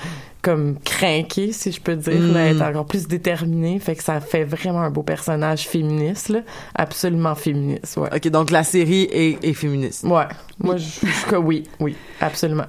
comme 0.41 0.79
craquée 0.83 1.53
si 1.53 1.71
je 1.73 1.81
peux 1.81 1.97
dire 1.97 2.21
Mm. 2.21 2.33
là, 2.33 2.41
elle 2.47 2.57
est 2.59 2.63
encore 2.63 2.87
plus 2.87 3.07
déterminée 3.07 3.79
fait 3.81 3.97
que 3.97 4.03
ça 4.03 4.21
fait 4.21 4.45
vraiment 4.45 4.81
un 4.81 4.91
beau 4.91 5.03
personnage 5.03 5.69
féministe 5.69 6.31
là. 6.31 6.41
absolument 6.75 7.35
féministe 7.35 7.99
ouais 7.99 8.09
ok 8.15 8.29
donc 8.29 8.51
la 8.51 8.65
série 8.65 9.09
est, 9.13 9.45
est 9.45 9.53
féministe 9.55 10.05
ouais 10.05 10.25
moi 10.59 10.77
je 10.79 10.85
je 10.85 11.13
suis 11.13 11.27
que 11.29 11.37
oui 11.37 11.65
oui 11.81 11.97
absolument 12.21 12.65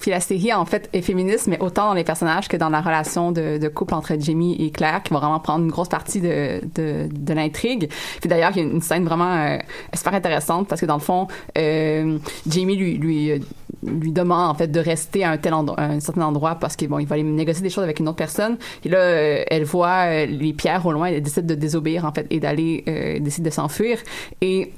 Puis 0.00 0.10
la 0.10 0.20
série, 0.20 0.52
en 0.52 0.64
fait, 0.64 0.88
est 0.92 1.02
féministe, 1.02 1.46
mais 1.46 1.60
autant 1.60 1.88
dans 1.88 1.94
les 1.94 2.04
personnages 2.04 2.48
que 2.48 2.56
dans 2.56 2.70
la 2.70 2.80
relation 2.80 3.32
de, 3.32 3.68
couple 3.68 3.94
entre 3.94 4.14
Jamie 4.18 4.56
et 4.58 4.70
Claire, 4.70 5.02
qui 5.02 5.12
va 5.12 5.20
vraiment 5.20 5.38
prendre 5.38 5.64
une 5.64 5.70
grosse 5.70 5.88
partie 5.88 6.20
de, 6.20 6.60
de, 6.74 7.08
de 7.10 7.34
l'intrigue. 7.34 7.88
Puis 8.20 8.28
d'ailleurs, 8.28 8.50
il 8.54 8.56
y 8.56 8.60
a 8.60 8.68
une 8.68 8.80
scène 8.80 9.04
vraiment 9.04 9.32
euh, 9.32 9.58
super 9.94 10.14
intéressante 10.14 10.66
parce 10.66 10.80
que 10.80 10.86
dans 10.86 10.94
le 10.94 11.00
fond, 11.00 11.28
euh, 11.56 12.18
Jamie 12.48 12.76
lui, 12.76 12.96
lui, 12.98 13.30
euh, 13.30 13.38
lui 13.82 14.12
demande 14.12 14.50
en 14.50 14.54
fait 14.54 14.68
de 14.68 14.80
rester 14.80 15.24
à 15.24 15.30
un 15.30 15.36
tel 15.38 15.54
endroit, 15.54 15.80
un 15.80 16.00
certain 16.00 16.22
endroit 16.22 16.56
parce 16.56 16.76
qu'il 16.76 16.88
bon, 16.88 16.98
il 16.98 17.06
va 17.06 17.14
aller 17.14 17.22
négocier 17.22 17.62
des 17.62 17.70
choses 17.70 17.84
avec 17.84 18.00
une 18.00 18.08
autre 18.08 18.16
personne. 18.16 18.56
Et 18.84 18.88
là, 18.88 18.98
euh, 18.98 19.44
elle 19.48 19.64
voit 19.64 20.06
euh, 20.06 20.26
les 20.26 20.52
pierres 20.52 20.84
au 20.86 20.92
loin, 20.92 21.06
elle 21.06 21.22
décide 21.22 21.46
de 21.46 21.54
désobéir 21.54 22.04
en 22.04 22.12
fait 22.12 22.26
et 22.30 22.40
d'aller, 22.40 23.18
décide 23.20 23.44
de 23.44 23.50
s'enfuir. 23.50 23.98
Et 24.40 24.72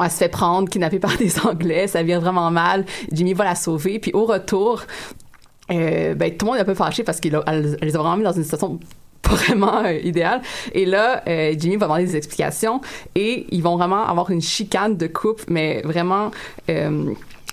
Elle 0.00 0.10
se 0.10 0.16
fait 0.16 0.28
prendre, 0.28 0.68
kidnappée 0.68 0.98
par 0.98 1.16
des 1.18 1.38
Anglais, 1.40 1.86
ça 1.86 2.02
vient 2.02 2.18
vraiment 2.18 2.50
mal. 2.50 2.84
Jimmy 3.12 3.34
va 3.34 3.44
la 3.44 3.54
sauver, 3.54 3.98
puis 3.98 4.12
au 4.12 4.24
retour, 4.24 4.82
euh, 5.70 6.14
ben, 6.14 6.36
tout 6.36 6.46
le 6.46 6.50
monde 6.50 6.58
est 6.58 6.62
un 6.62 6.66
peu 6.66 6.74
fâché 6.74 7.02
parce 7.02 7.20
qu'elle 7.20 7.42
les 7.82 7.96
a 7.96 7.98
vraiment 7.98 8.16
dans 8.22 8.32
une 8.32 8.44
situation 8.44 8.78
vraiment 9.24 9.84
euh, 9.84 9.92
idéale. 9.92 10.42
Et 10.72 10.86
là, 10.86 11.22
euh, 11.26 11.54
Jimmy 11.58 11.76
va 11.76 11.86
demander 11.86 12.04
des 12.04 12.16
explications 12.16 12.80
et 13.14 13.46
ils 13.50 13.62
vont 13.62 13.76
vraiment 13.76 14.06
avoir 14.06 14.30
une 14.30 14.42
chicane 14.42 14.96
de 14.96 15.06
couple, 15.06 15.44
mais 15.48 15.82
vraiment 15.82 16.30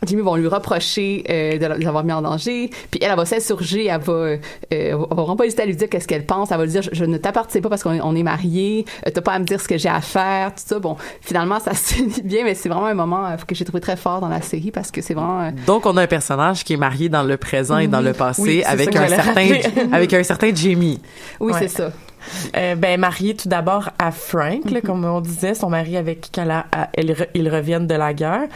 Jimmy 0.05 0.21
vont 0.21 0.35
lui 0.35 0.47
reprocher 0.47 1.23
euh, 1.29 1.57
de 1.57 1.83
l'avoir 1.83 2.03
mis 2.03 2.11
en 2.13 2.21
danger. 2.21 2.69
Puis 2.91 2.99
elle, 3.01 3.09
elle 3.11 3.15
va 3.17 3.25
s'insurger, 3.25 3.85
elle 3.87 4.01
va, 4.01 4.13
euh, 4.13 4.37
elle 4.69 4.91
va 4.95 5.05
vraiment 5.15 5.35
pas 5.35 5.45
hésiter 5.45 5.63
à 5.63 5.65
lui 5.65 5.75
dire 5.75 5.89
qu'est-ce 5.89 6.07
qu'elle 6.07 6.25
pense. 6.25 6.51
Elle 6.51 6.57
va 6.57 6.63
lui 6.65 6.71
dire 6.71 6.81
je, 6.81 6.89
je 6.93 7.05
ne 7.05 7.17
t'appartiens 7.17 7.61
pas 7.61 7.69
parce 7.69 7.83
qu'on 7.83 7.93
est, 7.93 8.01
on 8.01 8.15
est 8.15 8.23
mariés. 8.23 8.85
Euh, 9.07 9.11
T'as 9.13 9.21
pas 9.21 9.33
à 9.33 9.39
me 9.39 9.45
dire 9.45 9.59
ce 9.61 9.67
que 9.67 9.77
j'ai 9.77 9.89
à 9.89 10.01
faire, 10.01 10.49
tout 10.55 10.63
ça. 10.65 10.79
Bon, 10.79 10.95
finalement 11.21 11.59
ça 11.59 11.73
se 11.75 11.93
finit 11.95 12.21
bien, 12.23 12.43
mais 12.43 12.55
c'est 12.55 12.69
vraiment 12.69 12.87
un 12.87 12.93
moment 12.93 13.25
euh, 13.25 13.35
que 13.47 13.55
j'ai 13.55 13.65
trouvé 13.65 13.81
très 13.81 13.95
fort 13.97 14.19
dans 14.21 14.29
la 14.29 14.41
série 14.41 14.71
parce 14.71 14.91
que 14.91 15.01
c'est 15.01 15.13
vraiment. 15.13 15.41
euh, 15.41 15.51
Donc, 15.67 15.85
on 15.85 15.95
a 15.97 16.01
un 16.03 16.07
personnage 16.07 16.63
qui 16.63 16.73
est 16.73 16.77
marié 16.77 17.09
dans 17.09 17.23
le 17.23 17.37
présent 17.37 17.77
et 17.77 17.87
dans 17.87 18.01
le 18.01 18.13
passé 18.13 18.41
Oui, 18.41 18.63
avec 18.63 18.95
un 18.95 19.07
certain, 19.07 19.49
avec 19.91 20.13
un 20.13 20.23
certain 20.23 20.53
Jamie. 20.53 21.01
Oui, 21.39 21.51
Ouais. 21.53 21.59
c'est 21.59 21.67
ça. 21.67 21.91
Euh, 22.55 22.75
ben 22.75 22.99
mariée 22.99 23.35
tout 23.35 23.49
d'abord 23.49 23.89
à 23.99 24.11
Frank, 24.11 24.69
là, 24.71 24.81
comme 24.81 25.05
on 25.05 25.21
disait, 25.21 25.53
son 25.53 25.69
mari 25.69 25.97
avec 25.97 26.21
qui 26.21 26.39
elle 26.39 26.53
elle 26.93 27.15
ils 27.33 27.49
reviennent 27.49 27.87
de 27.87 27.95
la 27.95 28.13
guerre. 28.13 28.47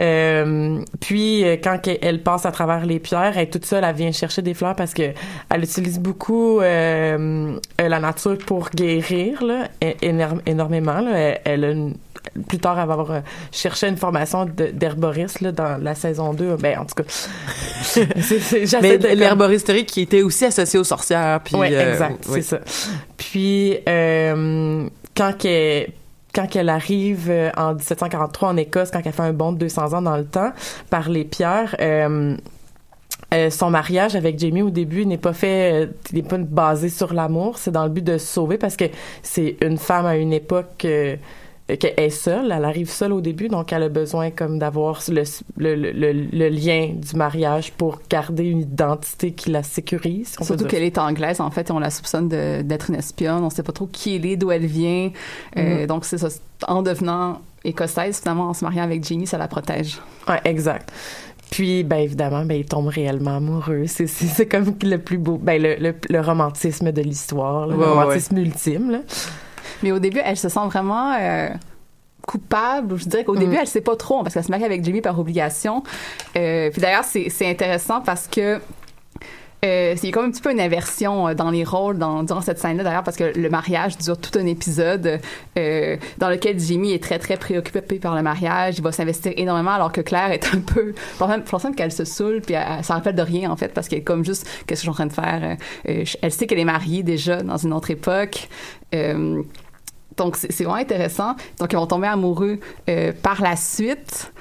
Euh, 0.00 0.78
puis 1.00 1.44
euh, 1.44 1.56
quand 1.62 1.78
elle 2.00 2.22
passe 2.22 2.46
à 2.46 2.52
travers 2.52 2.84
les 2.86 2.98
pierres, 2.98 3.32
elle 3.36 3.44
est 3.44 3.50
toute 3.52 3.64
seule, 3.66 3.84
elle 3.84 3.94
vient 3.94 4.12
chercher 4.12 4.42
des 4.42 4.54
fleurs 4.54 4.76
parce 4.76 4.94
que 4.94 5.12
elle 5.50 5.62
utilise 5.62 5.98
beaucoup 5.98 6.60
euh, 6.60 7.56
euh, 7.80 7.88
la 7.88 8.00
nature 8.00 8.38
pour 8.46 8.70
guérir 8.70 9.42
là, 9.44 9.68
énormément. 10.46 11.00
Là. 11.00 11.10
Elle, 11.16 11.40
elle 11.44 11.64
a 11.64 11.70
une- 11.70 11.94
plus 12.48 12.58
tard, 12.58 12.78
elle 12.78 12.86
va 12.86 12.94
avoir 12.94 13.10
euh, 13.10 13.20
cherché 13.52 13.86
une 13.88 13.96
formation 13.96 14.46
d'herboriste 14.46 15.40
là, 15.40 15.52
dans 15.52 15.82
la 15.82 15.94
saison 15.94 16.32
2. 16.34 16.56
Ben, 16.56 16.78
en 16.78 16.84
tout 16.84 16.94
cas, 16.94 17.04
j'essaie 17.94 18.98
de- 18.98 19.08
l'herboristerie 19.16 19.84
qui 19.84 20.02
était 20.02 20.22
aussi 20.22 20.44
associée 20.44 20.78
aux 20.78 20.84
sorcières. 20.84 21.40
Puis, 21.44 21.56
oui, 21.56 21.68
euh, 21.72 21.92
exact, 21.92 22.24
oui. 22.28 22.42
c'est 22.42 22.56
ça. 22.56 22.60
Puis, 23.16 23.76
euh, 23.88 24.88
quand 25.16 25.36
qu'elle 25.38 25.90
quand 26.34 26.48
qu'elle 26.48 26.68
arrive 26.68 27.28
euh, 27.30 27.50
en 27.56 27.74
1743 27.74 28.48
en 28.48 28.56
Écosse, 28.56 28.90
quand 28.90 29.00
elle 29.04 29.12
fait 29.12 29.22
un 29.22 29.32
bond 29.32 29.52
de 29.52 29.58
200 29.58 29.92
ans 29.92 30.02
dans 30.02 30.16
le 30.16 30.24
temps, 30.24 30.50
par 30.90 31.08
les 31.08 31.24
pierres, 31.24 31.76
euh, 31.80 32.36
euh, 33.32 33.50
son 33.50 33.70
mariage 33.70 34.16
avec 34.16 34.40
Jamie 34.40 34.62
au 34.62 34.70
début 34.70 35.06
n'est 35.06 35.16
pas 35.16 35.32
fait, 35.32 35.84
euh, 35.84 35.86
n'est 36.12 36.22
pas 36.24 36.38
basé 36.38 36.88
sur 36.88 37.14
l'amour, 37.14 37.58
c'est 37.58 37.70
dans 37.70 37.84
le 37.84 37.90
but 37.90 38.02
de 38.02 38.18
se 38.18 38.26
sauver 38.26 38.58
parce 38.58 38.76
que 38.76 38.84
c'est 39.22 39.56
une 39.62 39.78
femme 39.78 40.06
à 40.06 40.16
une 40.16 40.32
époque 40.32 40.84
euh, 40.84 41.14
qu'elle 41.66 41.94
est 41.96 42.10
seule, 42.10 42.52
elle 42.52 42.64
arrive 42.64 42.90
seule 42.90 43.12
au 43.12 43.20
début, 43.22 43.48
donc 43.48 43.72
elle 43.72 43.84
a 43.84 43.88
besoin 43.88 44.30
comme 44.30 44.58
d'avoir 44.58 45.00
le, 45.08 45.22
le, 45.56 45.92
le, 45.92 46.48
lien 46.50 46.90
du 46.94 47.16
mariage 47.16 47.72
pour 47.72 48.00
garder 48.10 48.44
une 48.44 48.60
identité 48.60 49.32
qui 49.32 49.50
la 49.50 49.62
sécurise. 49.62 50.36
Surtout 50.42 50.66
qu'elle 50.66 50.82
est 50.82 50.98
anglaise, 50.98 51.40
en 51.40 51.50
fait, 51.50 51.70
et 51.70 51.72
on 51.72 51.78
la 51.78 51.88
soupçonne 51.90 52.28
d'être 52.28 52.90
une 52.90 52.96
espionne. 52.96 53.42
On 53.42 53.48
sait 53.50 53.62
pas 53.62 53.72
trop 53.72 53.86
qui 53.86 54.16
elle 54.16 54.26
est, 54.26 54.36
d'où 54.36 54.50
elle 54.50 54.66
vient. 54.66 55.10
Euh, 55.56 55.80
Mhm. 55.80 55.86
donc, 55.86 56.04
c'est 56.04 56.18
ça. 56.18 56.28
En 56.68 56.82
devenant 56.82 57.40
écossaise, 57.64 58.20
finalement, 58.20 58.48
en 58.50 58.54
se 58.54 58.62
mariant 58.64 58.84
avec 58.84 59.02
Jamie, 59.02 59.26
ça 59.26 59.38
la 59.38 59.48
protège. 59.48 59.98
Ouais, 60.28 60.40
exact. 60.44 60.92
Puis, 61.50 61.82
ben 61.84 61.96
évidemment, 61.98 62.44
ben 62.44 62.56
il 62.58 62.64
tombe 62.66 62.88
réellement 62.88 63.36
amoureux. 63.36 63.84
C'est 63.86 64.46
comme 64.46 64.74
le 64.82 64.96
plus 64.98 65.18
beau, 65.18 65.38
ben 65.38 65.62
le, 65.62 65.76
le, 65.76 65.94
le 66.10 66.20
romantisme 66.20 66.90
de 66.92 67.00
l'histoire, 67.00 67.68
Ouais, 67.68 67.74
le 67.74 67.80
ouais, 67.80 67.86
romantisme 67.86 68.36
ultime. 68.38 68.90
Là. 68.90 68.98
Mais 69.82 69.92
au 69.92 69.98
début, 69.98 70.20
elle 70.24 70.36
se 70.36 70.48
sent 70.48 70.66
vraiment 70.66 71.14
euh, 71.18 71.48
coupable. 72.26 72.96
Je 72.96 73.08
dirais 73.08 73.24
qu'au 73.24 73.34
Mm. 73.34 73.40
début, 73.40 73.56
elle 73.60 73.66
sait 73.66 73.80
pas 73.80 73.96
trop 73.96 74.22
parce 74.22 74.34
qu'elle 74.34 74.44
se 74.44 74.50
marie 74.50 74.64
avec 74.64 74.84
Jamie 74.84 75.00
par 75.00 75.18
obligation. 75.18 75.82
Euh, 76.36 76.70
puis 76.70 76.80
d'ailleurs, 76.80 77.04
c'est 77.04 77.28
c'est 77.28 77.48
intéressant 77.48 78.00
parce 78.00 78.26
que 78.28 78.60
euh, 79.64 79.94
a 79.94 80.10
comme 80.10 80.26
un 80.26 80.30
petit 80.30 80.42
peu 80.42 80.52
une 80.52 80.60
inversion 80.60 81.28
euh, 81.28 81.34
dans 81.34 81.50
les 81.50 81.64
rôles 81.64 81.96
dans, 81.96 82.22
durant 82.22 82.42
cette 82.42 82.58
scène-là, 82.58 82.84
d'ailleurs, 82.84 83.02
parce 83.02 83.16
que 83.16 83.32
le 83.34 83.48
mariage 83.48 83.96
dure 83.96 84.18
tout 84.18 84.38
un 84.38 84.44
épisode 84.44 85.20
euh, 85.58 85.96
dans 86.18 86.28
lequel 86.28 86.58
Jimmy 86.60 86.92
est 86.92 87.02
très, 87.02 87.18
très 87.18 87.38
préoccupé 87.38 87.98
par 87.98 88.14
le 88.14 88.22
mariage. 88.22 88.74
Il 88.76 88.84
va 88.84 88.92
s'investir 88.92 89.32
énormément, 89.36 89.70
alors 89.70 89.90
que 89.90 90.02
Claire 90.02 90.32
est 90.32 90.54
un 90.54 90.60
peu... 90.60 90.94
Pour 91.18 91.28
l'instant, 91.28 91.72
qu'elle 91.72 91.92
se 91.92 92.04
saoule, 92.04 92.42
puis 92.42 92.54
elle, 92.54 92.66
elle 92.78 92.84
s'en 92.84 92.94
rappelle 92.94 93.14
de 93.14 93.22
rien, 93.22 93.50
en 93.50 93.56
fait, 93.56 93.68
parce 93.68 93.88
qu'elle 93.88 94.00
est 94.00 94.02
comme 94.02 94.24
juste, 94.24 94.46
qu'est-ce 94.66 94.66
que 94.66 94.74
je 94.74 94.80
suis 94.80 94.88
en 94.90 94.92
train 94.92 95.06
de 95.06 95.12
faire? 95.14 95.56
Elle 95.84 96.32
sait 96.32 96.46
qu'elle 96.46 96.58
est 96.58 96.64
mariée 96.64 97.02
déjà 97.02 97.42
dans 97.42 97.56
une 97.56 97.72
autre 97.72 97.90
époque. 97.90 98.48
Donc, 100.16 100.36
c'est 100.36 100.52
c'est 100.52 100.64
vraiment 100.64 100.80
intéressant. 100.80 101.34
Donc, 101.58 101.72
ils 101.72 101.76
vont 101.76 101.86
tomber 101.86 102.06
amoureux 102.06 102.58
euh, 102.88 103.12
par 103.22 103.42
la 103.42 103.56
suite. 103.56 104.32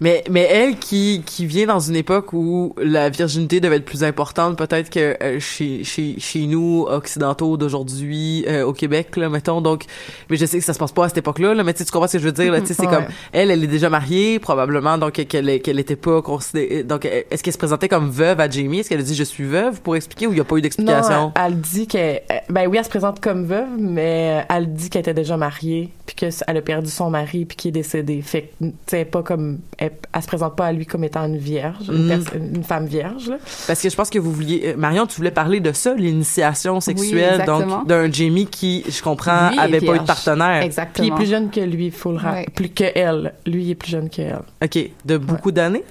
Mais, 0.00 0.22
mais 0.30 0.42
elle 0.42 0.76
qui, 0.78 1.22
qui 1.26 1.46
vient 1.46 1.66
dans 1.66 1.80
une 1.80 1.96
époque 1.96 2.32
où 2.32 2.74
la 2.80 3.10
virginité 3.10 3.60
devait 3.60 3.76
être 3.76 3.84
plus 3.84 4.04
importante, 4.04 4.56
peut-être 4.56 4.90
que 4.90 5.16
euh, 5.22 5.40
chez, 5.40 5.82
chez, 5.82 6.14
chez 6.18 6.46
nous, 6.46 6.86
occidentaux 6.88 7.56
d'aujourd'hui, 7.56 8.44
euh, 8.46 8.64
au 8.64 8.72
Québec, 8.72 9.16
là, 9.16 9.28
mettons. 9.28 9.60
Donc, 9.60 9.84
mais 10.30 10.36
je 10.36 10.46
sais 10.46 10.58
que 10.58 10.64
ça 10.64 10.72
se 10.72 10.78
passe 10.78 10.92
pas 10.92 11.06
à 11.06 11.08
cette 11.08 11.18
époque-là, 11.18 11.54
là, 11.54 11.64
mais 11.64 11.74
tu 11.74 11.84
comprends 11.86 12.06
ce 12.06 12.12
que 12.14 12.18
je 12.20 12.24
veux 12.26 12.32
dire, 12.32 12.52
là, 12.52 12.60
tu 12.60 12.68
sais, 12.68 12.74
c'est 12.74 12.82
Ouais. 12.88 12.94
comme, 12.94 13.06
elle, 13.32 13.50
elle 13.50 13.64
est 13.64 13.68
déjà 13.68 13.90
mariée, 13.90 14.38
probablement, 14.38 14.96
donc 14.98 15.12
qu'elle 15.12 15.60
qu'elle 15.60 15.78
était 15.78 15.96
pas 15.96 16.22
considérée, 16.22 16.84
donc 16.84 17.04
est-ce 17.04 17.42
qu'elle 17.42 17.52
se 17.52 17.58
présentait 17.58 17.88
comme 17.88 18.08
veuve 18.08 18.40
à 18.40 18.48
Jamie? 18.48 18.78
Est-ce 18.78 18.88
qu'elle 18.88 19.00
a 19.00 19.02
dit 19.02 19.14
je 19.14 19.24
suis 19.24 19.44
veuve? 19.44 19.80
Pour 19.82 19.96
expliquer 19.96 20.26
ou 20.26 20.32
il 20.32 20.38
y 20.38 20.40
a 20.40 20.44
pas 20.44 20.56
eu 20.56 20.62
d'explication? 20.62 21.10
Non, 21.26 21.32
elle, 21.36 21.52
elle 21.54 21.60
dit 21.60 21.86
qu'elle, 21.86 22.22
euh, 22.30 22.36
ben 22.48 22.66
oui, 22.68 22.78
elle 22.78 22.84
se 22.84 22.88
présente 22.90 23.20
comme 23.20 23.44
veuve, 23.44 23.66
mais 23.78 24.46
elle 24.48 24.72
dit 24.72 24.88
qu'elle 24.90 25.00
était 25.00 25.12
déjà 25.12 25.36
mariée, 25.36 25.90
puis 26.08 26.16
qu'elle 26.16 26.56
a 26.56 26.62
perdu 26.62 26.88
son 26.88 27.10
mari, 27.10 27.44
puis 27.44 27.54
qu'il 27.54 27.68
est 27.68 27.72
décédé. 27.72 28.22
Fait 28.22 28.50
que, 28.58 28.64
tu 28.64 28.72
sais, 28.86 29.04
pas 29.04 29.22
comme, 29.22 29.58
elle, 29.76 29.92
elle 30.14 30.22
se 30.22 30.26
présente 30.26 30.56
pas 30.56 30.64
à 30.68 30.72
lui 30.72 30.86
comme 30.86 31.04
étant 31.04 31.26
une 31.26 31.36
vierge, 31.36 31.86
une, 31.88 32.06
Mm. 32.16 32.54
une 32.56 32.64
femme 32.64 32.86
vierge. 32.86 33.28
Là. 33.28 33.36
Parce 33.66 33.82
que 33.82 33.90
je 33.90 33.94
pense 33.94 34.08
que 34.08 34.18
vous 34.18 34.32
vouliez, 34.32 34.62
euh, 34.68 34.76
Marion, 34.78 35.06
tu 35.06 35.16
voulais 35.18 35.30
parler 35.30 35.60
de 35.60 35.70
ça, 35.72 35.92
l'initiation 35.94 36.80
sexuelle, 36.80 37.44
donc 37.44 37.86
d'un 37.86 38.10
Jamie 38.10 38.46
qui, 38.46 38.84
je 38.88 39.02
comprends, 39.02 39.50
Lui 39.50 39.58
avait 39.58 39.82
pas 39.82 39.96
eu 39.96 39.98
de 39.98 40.04
partenaire. 40.04 40.62
Exactement. 40.62 40.94
Puis 40.94 41.06
il 41.08 41.12
est 41.12 41.16
plus 41.16 41.30
jeune 41.30 41.50
que 41.50 41.60
lui, 41.60 41.86
il 41.86 41.92
faut 41.92 42.12
le 42.12 42.18
rappeler. 42.18 42.40
Ouais. 42.40 42.46
Plus 42.54 42.68
que 42.70 42.84
elle. 42.94 43.34
Lui, 43.46 43.64
il 43.64 43.70
est 43.72 43.74
plus 43.74 43.90
jeune 43.90 44.08
que 44.08 44.22
elle. 44.22 44.40
Ok, 44.64 44.78
de 45.04 45.18
beaucoup 45.18 45.52
d'années? 45.52 45.84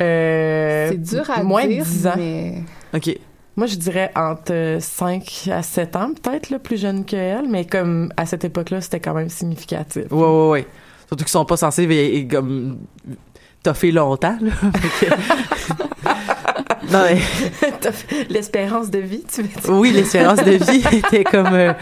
Euh, 0.00 0.88
C'est 0.90 1.02
dur 1.16 1.30
à 1.30 1.42
moins 1.42 1.66
dire, 1.66 1.84
de 1.84 1.90
10 1.90 2.06
ans. 2.06 2.12
mais... 2.16 2.54
Ok. 2.94 3.18
Moi, 3.58 3.66
je 3.66 3.74
dirais 3.74 4.12
entre 4.14 4.78
5 4.80 5.48
à 5.50 5.64
7 5.64 5.96
ans, 5.96 6.10
peut-être, 6.14 6.58
plus 6.58 6.80
jeune 6.80 7.04
que 7.04 7.16
elle, 7.16 7.48
mais 7.48 7.64
comme 7.64 8.12
à 8.16 8.24
cette 8.24 8.44
époque-là, 8.44 8.80
c'était 8.80 9.00
quand 9.00 9.14
même 9.14 9.28
significatif. 9.28 10.04
Ouais, 10.12 10.28
ouais, 10.28 10.48
ouais. 10.48 10.66
Surtout 11.08 11.24
qu'ils 11.24 11.32
sont 11.32 11.44
pas 11.44 11.56
censés 11.56 11.82
et, 11.82 12.18
et 12.18 12.28
comme 12.28 12.78
toffer 13.64 13.90
longtemps, 13.90 14.38
là. 14.40 14.52
L'espérance 18.30 18.90
de 18.90 18.98
vie, 18.98 19.22
tu 19.32 19.42
veux 19.42 19.48
dire? 19.48 19.70
oui, 19.70 19.90
l'espérance 19.92 20.38
de 20.42 20.52
vie 20.52 20.82
était 20.98 21.24
comme 21.24 21.52
euh, 21.52 21.72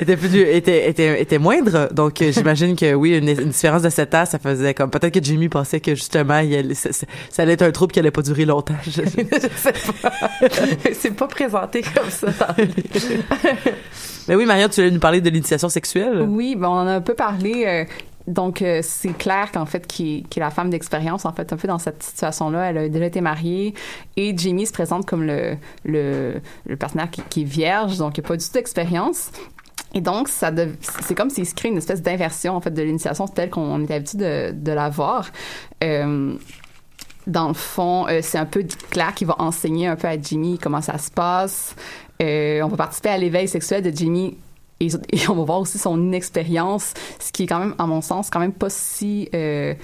était 0.00 0.16
plus 0.16 0.34
était 0.36 0.88
était 0.88 1.20
était 1.20 1.38
moindre. 1.38 1.88
Donc 1.92 2.20
euh, 2.22 2.32
j'imagine 2.32 2.76
que 2.76 2.94
oui, 2.94 3.16
une, 3.16 3.28
une 3.28 3.48
différence 3.50 3.82
de 3.82 3.90
7 3.90 4.14
ans, 4.14 4.26
ça 4.26 4.38
faisait 4.38 4.74
comme 4.74 4.90
peut-être 4.90 5.14
que 5.18 5.22
Jimmy 5.24 5.48
pensait 5.48 5.80
que 5.80 5.94
justement 5.94 6.38
il 6.38 6.54
allait- 6.54 6.74
ça, 6.74 6.90
allait 7.38 7.52
être 7.54 7.62
un 7.62 7.70
trouble 7.72 7.92
qui 7.92 7.98
allait 7.98 8.10
pas 8.10 8.22
durer 8.22 8.44
longtemps. 8.44 8.74
Je- 8.84 8.90
je- 8.90 9.00
je 9.32 9.48
sais 9.56 9.72
pas. 10.02 10.12
C'est 10.92 11.14
pas 11.14 11.26
présenté 11.28 11.82
comme 11.82 12.10
ça 12.10 12.26
dans 12.28 12.54
le 12.58 12.64
livre. 12.64 13.16
Mais 14.28 14.34
oui, 14.36 14.46
Marion, 14.46 14.68
tu 14.68 14.76
voulais 14.80 14.90
nous 14.92 15.00
parler 15.00 15.20
de 15.20 15.30
l'initiation 15.30 15.68
sexuelle? 15.68 16.22
Oui, 16.28 16.54
ben 16.56 16.68
on 16.68 16.72
en 16.72 16.86
a 16.86 16.92
un 16.92 17.00
peu 17.00 17.14
parlé. 17.14 17.86
Donc, 18.30 18.62
euh, 18.62 18.80
c'est 18.82 19.12
Claire 19.12 19.50
qu'en 19.52 19.66
fait, 19.66 19.86
qui, 19.86 20.24
qui 20.30 20.38
est 20.38 20.42
la 20.42 20.50
femme 20.50 20.70
d'expérience, 20.70 21.24
en 21.24 21.32
fait, 21.32 21.52
un 21.52 21.56
peu 21.56 21.68
dans 21.68 21.78
cette 21.78 22.02
situation-là. 22.02 22.70
Elle 22.70 22.78
a 22.78 22.88
déjà 22.88 23.06
été 23.06 23.20
mariée 23.20 23.74
et 24.16 24.36
Jamie 24.36 24.66
se 24.66 24.72
présente 24.72 25.04
comme 25.06 25.24
le, 25.24 25.56
le, 25.84 26.40
le 26.66 26.76
partenaire 26.76 27.10
qui, 27.10 27.22
qui 27.28 27.42
est 27.42 27.44
vierge, 27.44 27.98
donc 27.98 28.16
il 28.16 28.20
n'y 28.20 28.26
a 28.26 28.28
pas 28.28 28.36
du 28.36 28.44
tout 28.44 28.52
d'expérience. 28.52 29.32
Et 29.92 30.00
donc, 30.00 30.28
ça 30.28 30.52
c'est 31.00 31.16
comme 31.16 31.30
s'il 31.30 31.46
se 31.46 31.54
crée 31.54 31.68
une 31.68 31.78
espèce 31.78 32.02
d'inversion, 32.02 32.54
en 32.54 32.60
fait, 32.60 32.70
de 32.70 32.82
l'initiation 32.82 33.26
telle 33.26 33.50
qu'on 33.50 33.84
est 33.84 33.90
habitué 33.90 34.18
de, 34.18 34.52
de 34.52 34.72
la 34.72 34.88
voir. 34.88 35.28
Euh, 35.82 36.34
dans 37.26 37.48
le 37.48 37.54
fond, 37.54 38.06
euh, 38.08 38.20
c'est 38.22 38.38
un 38.38 38.46
peu 38.46 38.64
Claire 38.90 39.14
qui 39.14 39.24
va 39.24 39.34
enseigner 39.40 39.88
un 39.88 39.96
peu 39.96 40.06
à 40.06 40.20
Jimmy 40.20 40.58
comment 40.58 40.80
ça 40.80 40.98
se 40.98 41.10
passe. 41.10 41.74
On 42.22 42.68
va 42.68 42.76
participer 42.76 43.08
à 43.08 43.18
l'éveil 43.18 43.48
sexuel 43.48 43.82
de 43.82 43.90
Jimmy 43.90 44.36
et, 44.80 44.88
et 45.12 45.28
on 45.28 45.34
va 45.34 45.44
voir 45.44 45.60
aussi 45.60 45.78
son 45.78 46.00
inexpérience, 46.00 46.94
ce 47.18 47.30
qui 47.32 47.44
est 47.44 47.46
quand 47.46 47.58
même, 47.60 47.74
à 47.78 47.86
mon 47.86 48.00
sens, 48.00 48.30
quand 48.30 48.40
même 48.40 48.52
pas 48.52 48.70
si... 48.70 49.28
euh, 49.34 49.74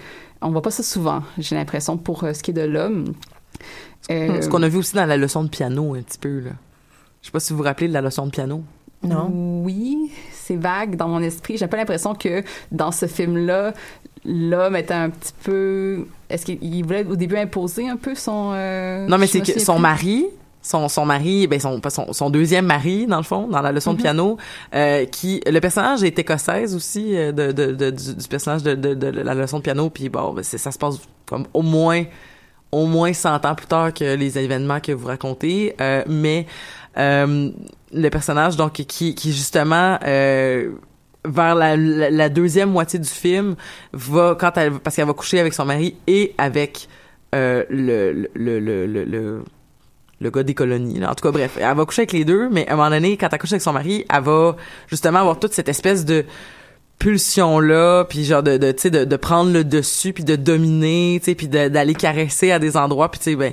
on 0.43 0.51
voit 0.51 0.63
pas 0.63 0.71
ça 0.71 0.83
souvent, 0.83 1.23
j'ai 1.39 1.55
l'impression, 1.57 1.97
pour 1.97 2.25
euh, 2.25 2.33
ce 2.33 2.43
qui 2.43 2.51
est 2.51 2.55
de 2.55 2.63
l'homme. 2.63 3.15
Euh, 4.11 4.41
Ce 4.43 4.49
qu'on 4.49 4.63
a 4.63 4.69
vu 4.69 4.79
aussi 4.79 4.95
dans 4.95 5.07
la 5.07 5.17
leçon 5.17 5.43
de 5.45 5.49
piano 5.49 5.95
un 5.95 6.03
petit 6.03 6.19
peu 6.19 6.41
là. 6.41 6.51
Je 7.23 7.27
sais 7.27 7.33
pas 7.33 7.41
si 7.41 7.53
vous 7.53 7.59
vous 7.59 7.65
rappelez 7.65 7.89
de 7.89 7.93
la 7.93 8.03
leçon 8.03 8.27
de 8.27 8.31
piano. 8.31 8.63
Non. 9.03 9.31
Oui, 9.65 10.13
c'est 10.33 10.57
vague 10.57 10.97
dans 10.97 11.09
mon 11.09 11.21
esprit. 11.21 11.57
J'ai 11.57 11.67
pas 11.67 11.77
l'impression 11.77 12.15
que 12.15 12.43
dans 12.71 12.93
ce 12.93 13.07
film-là, 13.07 13.73
l'homme 14.25 14.77
était 14.77 14.95
un 14.95 15.11
petit 15.11 15.33
peu. 15.43 16.07
Est-ce 16.31 16.47
qu'il 16.47 16.59
il 16.63 16.83
voulait 16.85 17.05
au 17.07 17.17
début 17.17 17.37
imposer 17.37 17.89
un 17.89 17.97
peu 17.97 18.15
son. 18.15 18.53
euh, 18.55 19.07
Non, 19.09 19.19
mais 19.19 19.27
c'est 19.27 19.41
que 19.41 19.59
son 19.61 19.79
mari, 19.79 20.27
son, 20.67 20.89
son 20.89 21.05
mari, 21.07 21.47
ben 21.47 21.61
son, 21.61 21.81
son, 21.89 22.13
son 22.13 22.29
deuxième 22.31 22.67
mari, 22.67 23.07
dans 23.07 23.19
le 23.19 23.23
fond, 23.23 23.47
dans 23.47 23.61
la 23.63 23.71
leçon 23.71 23.93
de 23.93 23.99
Mhm. 23.99 24.03
piano, 24.03 24.37
euh, 24.75 25.05
qui, 25.07 25.41
le 25.47 25.61
personnage 25.61 26.03
est 26.03 26.19
écossaise 26.19 26.75
aussi, 26.75 27.17
euh, 27.17 27.31
de, 27.31 27.53
de, 27.53 27.73
de- 27.73 27.91
du, 27.91 28.15
du 28.17 28.29
personnage 28.29 28.63
de, 28.65 28.75
de, 28.75 29.07
la 29.09 29.35
leçon 29.35 29.59
de 29.59 29.63
piano, 29.63 29.89
puis 29.91 30.09
bon, 30.09 30.33
ben, 30.33 30.43
ça 30.43 30.73
se 30.73 30.79
passe 30.79 30.97
comme 31.25 31.47
au 31.55 31.63
moins, 31.63 32.03
au 32.73 32.87
moins 32.87 33.13
100 33.13 33.45
ans 33.45 33.55
plus 33.55 33.67
tard 33.69 33.95
que 33.95 34.17
les 34.17 34.39
événements 34.39 34.81
que 34.81 34.91
vous 34.93 35.07
racontez, 35.07 35.77
euh, 35.81 36.03
mais 36.09 36.47
euh, 36.99 37.51
le 37.93 38.09
personnage 38.11 38.57
donc 38.57 38.73
qui, 38.73 39.15
qui 39.15 39.33
justement 39.33 39.99
euh, 40.05 40.73
vers 41.25 41.55
la, 41.55 41.77
la, 41.77 42.29
deuxième 42.29 42.71
moitié 42.71 42.99
du 42.99 43.09
film 43.09 43.55
va 43.93 44.37
quand 44.39 44.53
elle 44.57 44.73
parce 44.81 44.97
qu'elle 44.97 45.07
va 45.07 45.13
coucher 45.13 45.39
avec 45.39 45.55
son 45.55 45.65
mari 45.65 45.95
et 46.07 46.35
avec 46.39 46.89
le, 47.33 47.67
le, 47.71 48.29
le, 48.35 48.87
le, 48.87 49.05
le 49.05 49.45
le 50.21 50.31
gars 50.31 50.43
des 50.43 50.55
colonies. 50.55 50.99
Là. 50.99 51.11
En 51.11 51.15
tout 51.15 51.23
cas, 51.23 51.31
bref, 51.31 51.59
elle 51.61 51.77
va 51.77 51.85
coucher 51.85 52.03
avec 52.03 52.13
les 52.13 52.25
deux, 52.25 52.49
mais 52.49 52.67
à 52.69 52.73
un 52.73 52.77
moment 52.77 52.91
donné, 52.91 53.17
quand 53.17 53.29
elle 53.31 53.39
couche 53.39 53.53
avec 53.53 53.63
son 53.63 53.73
mari, 53.73 54.05
elle 54.13 54.23
va 54.23 54.57
justement 54.89 55.21
avoir 55.21 55.39
toute 55.39 55.53
cette 55.53 55.69
espèce 55.69 56.05
de 56.05 56.25
pulsion 56.99 57.61
là 57.61 58.05
puis 58.05 58.25
genre 58.25 58.43
de 58.43 58.57
de 58.57 58.73
tu 58.73 58.83
sais 58.83 58.91
de, 58.91 59.05
de, 59.05 59.17
prendre 59.17 59.53
le 59.53 59.65
dessus 59.65 60.13
puis 60.13 60.25
de 60.25 60.35
dominer 60.35 61.19
tu 61.21 61.27
sais 61.27 61.35
puis 61.35 61.47
d'aller 61.47 61.95
caresser 61.95 62.53
à 62.53 62.59
des 62.59 62.77
endroits 62.77 63.11
puis 63.11 63.21
tu 63.21 63.25
sais 63.25 63.37
ben 63.37 63.53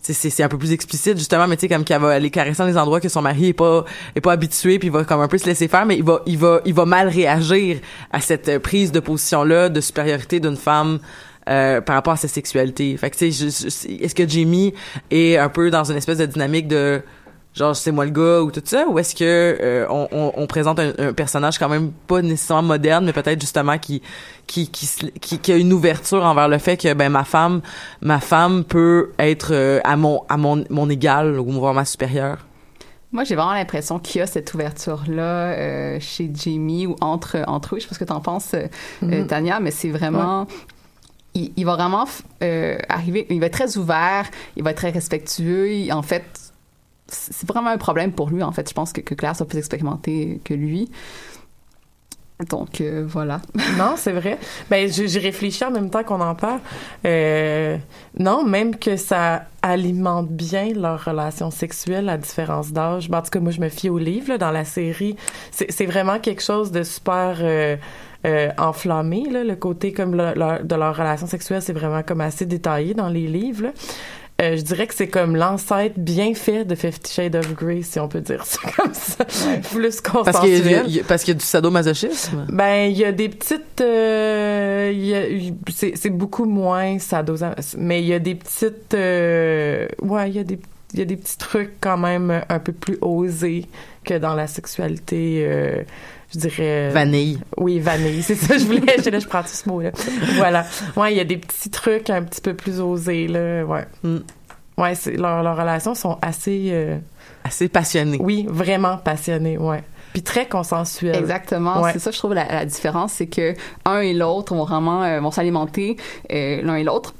c'est 0.00 0.42
un 0.42 0.48
peu 0.48 0.56
plus 0.56 0.72
explicite 0.72 1.18
justement 1.18 1.46
mais 1.46 1.56
tu 1.56 1.62
sais 1.62 1.68
comme 1.68 1.84
qu'elle 1.84 2.00
va 2.00 2.10
aller 2.10 2.30
caresser 2.30 2.62
dans 2.62 2.68
des 2.68 2.78
endroits 2.78 3.00
que 3.00 3.10
son 3.10 3.20
mari 3.20 3.48
est 3.48 3.52
pas 3.52 3.84
est 4.16 4.22
pas 4.22 4.32
habitué 4.32 4.78
puis 4.78 4.88
va 4.88 5.04
comme 5.04 5.20
un 5.20 5.28
peu 5.28 5.36
se 5.36 5.44
laisser 5.44 5.68
faire 5.68 5.84
mais 5.84 5.98
il 5.98 6.04
va 6.04 6.22
il 6.24 6.38
va 6.38 6.62
il 6.64 6.72
va 6.72 6.86
mal 6.86 7.08
réagir 7.08 7.78
à 8.10 8.22
cette 8.22 8.58
prise 8.60 8.90
de 8.90 9.00
position 9.00 9.44
là 9.44 9.68
de 9.68 9.80
supériorité 9.82 10.40
d'une 10.40 10.56
femme 10.56 10.98
euh, 11.48 11.80
par 11.80 11.96
rapport 11.96 12.12
à 12.12 12.16
sa 12.16 12.28
sexualité. 12.28 12.96
Fait 12.96 13.10
que 13.10 13.16
tu 13.16 13.32
sais 13.32 13.92
est-ce 14.00 14.14
que 14.14 14.28
Jamie 14.28 14.74
est 15.10 15.36
un 15.36 15.48
peu 15.48 15.70
dans 15.70 15.84
une 15.90 15.96
espèce 15.96 16.18
de 16.18 16.26
dynamique 16.26 16.68
de 16.68 17.02
genre 17.54 17.74
c'est 17.74 17.92
moi 17.92 18.04
le 18.04 18.10
gars 18.10 18.40
ou 18.42 18.50
tout 18.50 18.62
ça 18.64 18.86
ou 18.88 18.98
est-ce 18.98 19.14
que 19.14 19.24
euh, 19.60 19.86
on, 19.90 20.08
on, 20.12 20.32
on, 20.36 20.46
présente 20.46 20.78
un, 20.78 21.12
personnage 21.12 21.58
quand 21.58 21.68
même 21.68 21.90
pas 22.06 22.22
nécessairement 22.22 22.68
moderne 22.68 23.06
mais 23.06 23.12
peut-être 23.12 23.40
justement 23.40 23.78
qui 23.78 24.02
qui, 24.46 24.70
qui 24.70 25.38
qui, 25.38 25.52
a 25.52 25.56
une 25.56 25.72
ouverture 25.72 26.24
envers 26.24 26.48
le 26.48 26.58
fait 26.58 26.76
que 26.76 26.92
ben 26.94 27.08
ma 27.08 27.24
femme 27.24 27.60
ma 28.00 28.20
femme 28.20 28.64
peut 28.64 29.12
être 29.18 29.52
euh, 29.52 29.80
à 29.84 29.96
mon 29.96 30.22
à 30.28 30.36
mon 30.36 30.64
mon 30.70 30.88
égal 30.88 31.38
ou 31.38 31.50
voire 31.52 31.74
ma 31.74 31.84
supérieure? 31.84 32.38
Moi, 33.10 33.24
j'ai 33.24 33.36
vraiment 33.36 33.54
l'impression 33.54 33.98
qu'il 33.98 34.18
y 34.18 34.22
a 34.22 34.26
cette 34.26 34.52
ouverture-là 34.52 35.52
euh, 35.52 35.98
chez 35.98 36.30
Jamie 36.34 36.86
ou 36.86 36.94
entre, 37.00 37.42
entre 37.46 37.74
eux. 37.74 37.78
Je 37.78 37.84
sais 37.84 37.88
pas 37.88 37.94
ce 37.94 38.00
que 38.00 38.04
tu 38.04 38.12
en 38.12 38.20
penses, 38.20 38.54
mm-hmm. 39.02 39.26
Tania, 39.26 39.60
mais 39.60 39.70
c'est 39.70 39.88
vraiment... 39.88 40.46
Il, 41.34 41.64
va 41.64 41.76
vraiment 41.76 42.04
arriver... 42.88 43.26
Il 43.30 43.38
va 43.40 43.46
être 43.46 43.52
très 43.52 43.76
ouvert, 43.76 44.28
il 44.56 44.64
va 44.64 44.72
être 44.72 44.78
très 44.78 44.90
respectueux. 44.90 45.92
en 45.92 46.02
fait, 46.02 46.48
c'est 47.08 47.48
vraiment 47.48 47.70
un 47.70 47.78
problème 47.78 48.12
pour 48.12 48.30
lui, 48.30 48.42
en 48.42 48.52
fait. 48.52 48.68
Je 48.68 48.74
pense 48.74 48.92
que, 48.92 49.00
Claire 49.00 49.34
soit 49.34 49.46
plus 49.46 49.58
expérimentée 49.58 50.40
que 50.44 50.54
lui. 50.54 50.90
Donc, 52.50 52.80
euh, 52.80 53.04
voilà. 53.06 53.40
non, 53.78 53.94
c'est 53.96 54.12
vrai. 54.12 54.38
Ben, 54.70 54.88
j'ai 54.90 55.18
réfléchi 55.18 55.64
en 55.64 55.72
même 55.72 55.90
temps 55.90 56.04
qu'on 56.04 56.20
en 56.20 56.34
parle. 56.34 56.60
Euh, 57.04 57.76
non, 58.18 58.44
même 58.44 58.76
que 58.76 58.96
ça 58.96 59.46
alimente 59.62 60.28
bien 60.28 60.72
leur 60.72 61.04
relation 61.04 61.50
sexuelle 61.50 62.08
à 62.08 62.16
différence 62.16 62.72
d'âge. 62.72 63.10
Ben, 63.10 63.18
en 63.18 63.22
tout 63.22 63.30
cas, 63.30 63.40
moi, 63.40 63.50
je 63.50 63.60
me 63.60 63.68
fie 63.68 63.88
au 63.88 63.98
livre, 63.98 64.36
dans 64.36 64.52
la 64.52 64.64
série. 64.64 65.16
C'est 65.50 65.86
vraiment 65.86 66.18
quelque 66.20 66.42
chose 66.42 66.70
de 66.70 66.82
super... 66.82 67.38
Euh, 67.40 67.76
euh, 68.26 68.50
enflammé 68.58 69.28
là, 69.30 69.44
le 69.44 69.56
côté 69.56 69.92
comme 69.92 70.12
de 70.16 70.74
leur 70.74 70.96
relation 70.96 71.26
sexuelle 71.26 71.62
c'est 71.62 71.72
vraiment 71.72 72.02
comme 72.02 72.20
assez 72.20 72.46
détaillé 72.46 72.94
dans 72.94 73.08
les 73.08 73.26
livres 73.26 73.64
là. 73.64 73.70
Euh, 74.40 74.56
je 74.56 74.62
dirais 74.62 74.86
que 74.86 74.94
c'est 74.94 75.08
comme 75.08 75.34
l'ancêtre 75.34 75.98
bien 75.98 76.32
fait 76.32 76.64
de 76.64 76.76
Fifty 76.76 77.12
Shades 77.12 77.34
of 77.34 77.54
Grey, 77.54 77.82
si 77.82 77.98
on 77.98 78.06
peut 78.06 78.20
dire 78.20 78.46
ça 78.46 78.60
comme 78.76 78.94
ça. 78.94 79.24
Plus 79.72 80.00
consensuel. 80.00 80.32
Parce 80.32 80.40
qu'il 80.40 80.96
y, 80.96 81.02
parce 81.02 81.24
qu'il 81.24 81.34
y 81.34 81.36
a 81.36 81.40
du 81.40 81.44
sadomasochisme? 81.44 82.46
Ben, 82.48 82.88
il 82.88 82.96
y 82.96 83.04
a 83.04 83.10
des 83.10 83.30
petites... 83.30 83.80
Euh, 83.80 85.50
c'est 85.74 86.10
beaucoup 86.10 86.44
moins 86.44 87.00
sadomasochisme, 87.00 87.80
mais 87.80 88.00
il 88.00 88.06
y 88.06 88.14
a 88.14 88.20
des 88.20 88.36
petites... 88.36 88.94
Euh, 88.94 89.88
ouais, 90.02 90.30
il 90.30 90.36
y 90.36 90.38
a 90.38 90.44
des 90.44 90.60
il 90.94 90.98
y 90.98 91.02
a 91.02 91.04
des 91.04 91.16
petits 91.16 91.36
trucs 91.36 91.72
quand 91.80 91.98
même 91.98 92.42
un 92.48 92.58
peu 92.58 92.72
plus 92.72 92.96
osés 93.00 93.66
que 94.04 94.16
dans 94.16 94.34
la 94.34 94.46
sexualité 94.46 95.44
euh, 95.46 95.82
je 96.32 96.38
dirais 96.38 96.90
vanille. 96.90 97.38
Oui, 97.56 97.80
vanille, 97.80 98.22
c'est 98.22 98.34
ça 98.34 98.58
je 98.58 98.64
voulais 98.64 98.96
je, 99.02 99.10
là, 99.10 99.18
je 99.18 99.26
prends 99.26 99.42
tout 99.42 99.48
ce 99.48 99.68
mot 99.68 99.80
là. 99.80 99.90
voilà. 100.36 100.66
Ouais, 100.96 101.12
il 101.12 101.16
y 101.16 101.20
a 101.20 101.24
des 101.24 101.38
petits 101.38 101.70
trucs 101.70 102.10
un 102.10 102.22
petit 102.22 102.40
peu 102.40 102.54
plus 102.54 102.80
osés 102.80 103.28
là, 103.28 103.64
ouais. 103.64 103.86
Mm. 104.02 104.18
Ouais, 104.76 104.94
c'est 104.94 105.16
leurs 105.16 105.42
leur 105.42 105.56
relations 105.56 105.94
sont 105.94 106.18
assez 106.22 106.68
euh, 106.70 106.98
assez 107.44 107.68
passionnées. 107.68 108.18
Oui, 108.20 108.46
vraiment 108.48 108.98
passionnées, 108.98 109.58
ouais. 109.58 109.82
Puis 110.12 110.22
très 110.22 110.46
consensuelles. 110.46 111.16
Exactement, 111.16 111.82
c'est 111.92 111.98
ça 111.98 112.10
je 112.10 112.18
trouve 112.18 112.34
la, 112.34 112.64
différence 112.64 113.14
c'est 113.14 113.26
que 113.26 113.54
un 113.84 114.00
et 114.00 114.14
l'autre 114.14 114.54
vont 114.54 114.64
vraiment 114.64 115.02
euh, 115.02 115.20
vont 115.20 115.30
s'alimenter 115.30 115.96
euh, 116.32 116.62
l'un 116.62 116.76
et 116.76 116.84
l'autre 116.84 117.14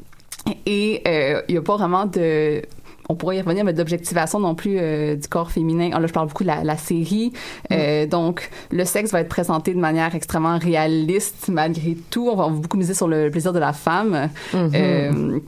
et 0.67 1.03
il 1.49 1.55
y 1.55 1.59
a 1.59 1.63
pas 1.63 1.77
vraiment 1.77 2.07
de 2.07 2.63
on 3.09 3.15
pourrait 3.15 3.39
y 3.39 3.41
revenir, 3.41 3.65
mais 3.65 3.73
d'objectivation 3.73 4.39
non 4.39 4.55
plus 4.55 4.77
euh, 4.79 5.17
du 5.17 5.29
corps 5.29 5.51
féminin. 5.51 5.91
Ah, 5.95 6.01
là, 6.01 6.07
je 6.07 6.13
parle 6.13 6.29
beaucoup 6.29 6.45
de 6.45 6.49
la, 6.49 6.77
série. 6.77 7.33
Euh, 7.73 8.07
donc, 8.07 8.51
le 8.71 8.85
sexe 8.85 9.13
va 9.13 9.21
être 9.21 9.29
présenté 9.29 9.73
de 9.73 9.81
manière 9.81 10.15
extrêmement 10.15 10.59
réaliste 10.59 11.49
malgré 11.49 11.97
tout. 12.11 12.29
On 12.29 12.37
va 12.37 12.49
beaucoup 12.49 12.77
miser 12.77 12.95
sur 12.95 13.09
le 13.09 13.31
plaisir 13.31 13.53
de 13.53 13.59
la 13.59 13.73
femme. 13.73 14.29
Mm-hmm. 14.53 14.71
Euh, 14.75 15.41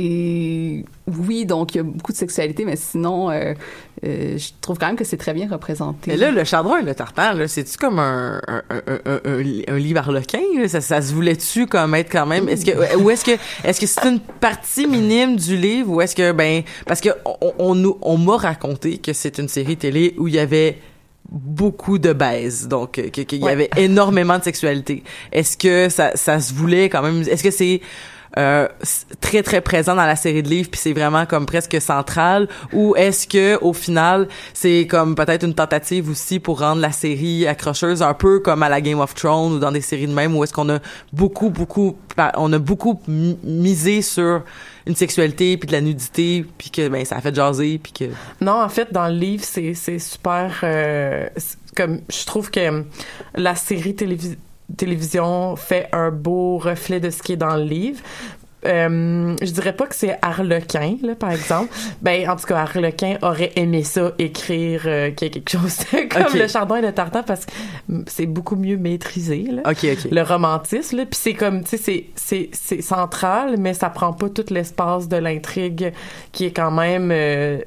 et 0.00 0.84
oui, 1.08 1.44
donc 1.44 1.74
il 1.74 1.78
y 1.78 1.80
a 1.80 1.82
beaucoup 1.82 2.12
de 2.12 2.16
sexualité, 2.16 2.64
mais 2.64 2.76
sinon, 2.76 3.32
euh, 3.32 3.54
euh, 4.04 4.38
je 4.38 4.50
trouve 4.60 4.78
quand 4.78 4.86
même 4.86 4.94
que 4.94 5.02
c'est 5.02 5.16
très 5.16 5.34
bien 5.34 5.48
représenté. 5.50 6.12
Et 6.12 6.16
là, 6.16 6.30
le 6.30 6.44
chardon 6.44 6.76
et 6.76 6.82
le 6.82 6.94
tartare, 6.94 7.34
c'est-tu 7.48 7.76
comme 7.76 7.98
un, 7.98 8.40
un, 8.46 8.62
un, 8.70 9.20
un, 9.66 9.76
livre 9.76 9.98
arlequin? 9.98 10.38
Ça, 10.68 10.80
ça 10.80 11.02
se 11.02 11.12
voulait-tu 11.12 11.66
comme 11.66 11.96
être 11.96 12.12
quand 12.12 12.26
même? 12.26 12.48
Est-ce 12.48 12.64
que, 12.64 12.96
ou 12.96 13.10
est-ce 13.10 13.24
que, 13.24 13.32
est-ce 13.64 13.80
que 13.80 13.88
c'est 13.88 14.06
une 14.06 14.20
partie 14.20 14.86
minime 14.86 15.34
du 15.34 15.56
livre 15.56 15.90
ou 15.90 16.00
est-ce 16.00 16.14
que, 16.14 16.30
ben, 16.30 16.62
parce 16.86 17.00
que 17.00 17.08
on, 17.24 17.52
on, 17.58 17.98
on 18.00 18.18
m'a 18.18 18.36
raconté 18.36 18.98
que 18.98 19.12
c'est 19.12 19.38
une 19.38 19.48
série 19.48 19.76
télé 19.76 20.14
où 20.16 20.28
il 20.28 20.34
y 20.34 20.38
avait 20.38 20.78
beaucoup 21.28 21.98
de 21.98 22.12
baise, 22.12 22.68
donc 22.68 22.92
qu'il 22.92 23.42
y 23.42 23.48
avait 23.48 23.70
énormément 23.76 24.38
de 24.38 24.44
sexualité. 24.44 25.02
Est-ce 25.32 25.56
que 25.56 25.88
ça, 25.88 26.12
ça 26.14 26.38
se 26.38 26.54
voulait 26.54 26.88
quand 26.88 27.02
même? 27.02 27.22
Est-ce 27.22 27.42
que 27.42 27.50
c'est 27.50 27.80
euh, 28.36 28.68
très 29.20 29.42
très 29.42 29.60
présent 29.60 29.94
dans 29.94 30.04
la 30.04 30.16
série 30.16 30.42
de 30.42 30.48
livres 30.48 30.68
puis 30.70 30.80
c'est 30.80 30.92
vraiment 30.92 31.26
comme 31.26 31.46
presque 31.46 31.80
central. 31.80 32.48
Ou 32.72 32.94
est-ce 32.96 33.26
que 33.26 33.58
au 33.62 33.72
final 33.72 34.28
c'est 34.52 34.86
comme 34.86 35.14
peut-être 35.14 35.44
une 35.44 35.54
tentative 35.54 36.10
aussi 36.10 36.38
pour 36.38 36.60
rendre 36.60 36.80
la 36.80 36.92
série 36.92 37.46
accrocheuse 37.46 38.02
un 38.02 38.14
peu 38.14 38.40
comme 38.40 38.62
à 38.62 38.68
la 38.68 38.80
Game 38.80 39.00
of 39.00 39.14
Thrones 39.14 39.54
ou 39.54 39.58
dans 39.58 39.72
des 39.72 39.80
séries 39.80 40.06
de 40.06 40.12
même 40.12 40.36
où 40.36 40.44
est-ce 40.44 40.52
qu'on 40.52 40.68
a 40.68 40.78
beaucoup 41.12 41.50
beaucoup 41.50 41.96
on 42.36 42.52
a 42.52 42.58
beaucoup 42.58 43.00
misé 43.06 44.02
sur 44.02 44.42
une 44.86 44.96
sexualité 44.96 45.56
puis 45.56 45.66
de 45.66 45.72
la 45.72 45.80
nudité 45.80 46.44
puis 46.56 46.70
que 46.70 46.88
ben 46.88 47.04
ça 47.04 47.16
a 47.16 47.20
fait 47.20 47.34
jaser 47.34 47.78
puis 47.78 47.92
que 47.92 48.04
non 48.40 48.62
en 48.62 48.68
fait 48.68 48.92
dans 48.92 49.08
le 49.08 49.14
livre 49.14 49.44
c'est 49.44 49.74
c'est 49.74 49.98
super 49.98 50.60
euh, 50.62 51.28
comme 51.76 52.00
je 52.10 52.24
trouve 52.24 52.50
que 52.50 52.84
la 53.34 53.54
série 53.54 53.94
télévisée 53.94 54.38
télévision 54.76 55.56
fait 55.56 55.88
un 55.92 56.10
beau 56.10 56.58
reflet 56.58 57.00
de 57.00 57.10
ce 57.10 57.22
qui 57.22 57.32
est 57.32 57.36
dans 57.36 57.56
le 57.56 57.64
livre. 57.64 58.00
Euh, 58.66 59.36
je 59.40 59.50
dirais 59.52 59.72
pas 59.72 59.86
que 59.86 59.94
c'est 59.94 60.18
Harlequin, 60.20 60.96
là, 61.02 61.14
par 61.14 61.30
exemple. 61.30 61.72
Ben, 62.02 62.28
en 62.28 62.34
tout 62.34 62.46
cas, 62.46 62.56
Harlequin 62.56 63.16
aurait 63.22 63.52
aimé 63.54 63.84
ça, 63.84 64.12
écrire 64.18 64.82
euh, 64.86 65.12
quelque 65.12 65.48
chose 65.48 65.76
comme 66.10 66.34
le 66.36 66.48
chardon 66.48 66.74
et 66.76 66.82
le 66.82 66.92
tartan, 66.92 67.22
parce 67.22 67.46
que 67.46 67.52
c'est 68.06 68.26
beaucoup 68.26 68.56
mieux 68.56 68.76
maîtrisé, 68.76 69.44
là. 69.44 69.62
Le 70.10 70.22
romantisme, 70.22 70.96
là. 70.96 71.06
Puis 71.06 71.18
c'est 71.20 71.34
comme, 71.34 71.62
tu 71.62 71.78
sais, 71.78 72.06
c'est, 72.16 72.50
c'est, 72.52 72.82
central, 72.82 73.56
mais 73.58 73.74
ça 73.74 73.90
prend 73.90 74.12
pas 74.12 74.28
tout 74.28 74.44
l'espace 74.50 75.08
de 75.08 75.16
l'intrigue 75.16 75.92
qui 76.32 76.46
est 76.46 76.52
quand 76.52 76.72
même... 76.72 77.10
Euh, 77.12 77.60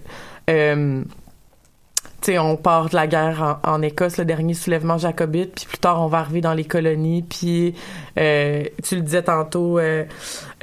euh 2.22 2.32
sais, 2.32 2.40
on 2.40 2.56
part 2.56 2.90
de 2.90 2.96
la 2.96 3.08
guerre 3.08 3.60
en, 3.64 3.82
Écosse, 3.82 4.18
le 4.18 4.26
dernier 4.26 4.54
soulèvement 4.54 4.98
jacobite, 4.98 5.56
puis 5.56 5.66
plus 5.66 5.78
tard, 5.78 6.02
on 6.02 6.08
va 6.08 6.20
arriver 6.20 6.42
dans 6.42 6.54
les 6.54 6.66
colonies, 6.66 7.24
puis 7.24 7.74
euh, 8.20 8.64
tu 8.84 8.96
le 8.96 9.02
disais 9.02 9.24
tantôt, 9.24 9.80
euh, 9.80 10.04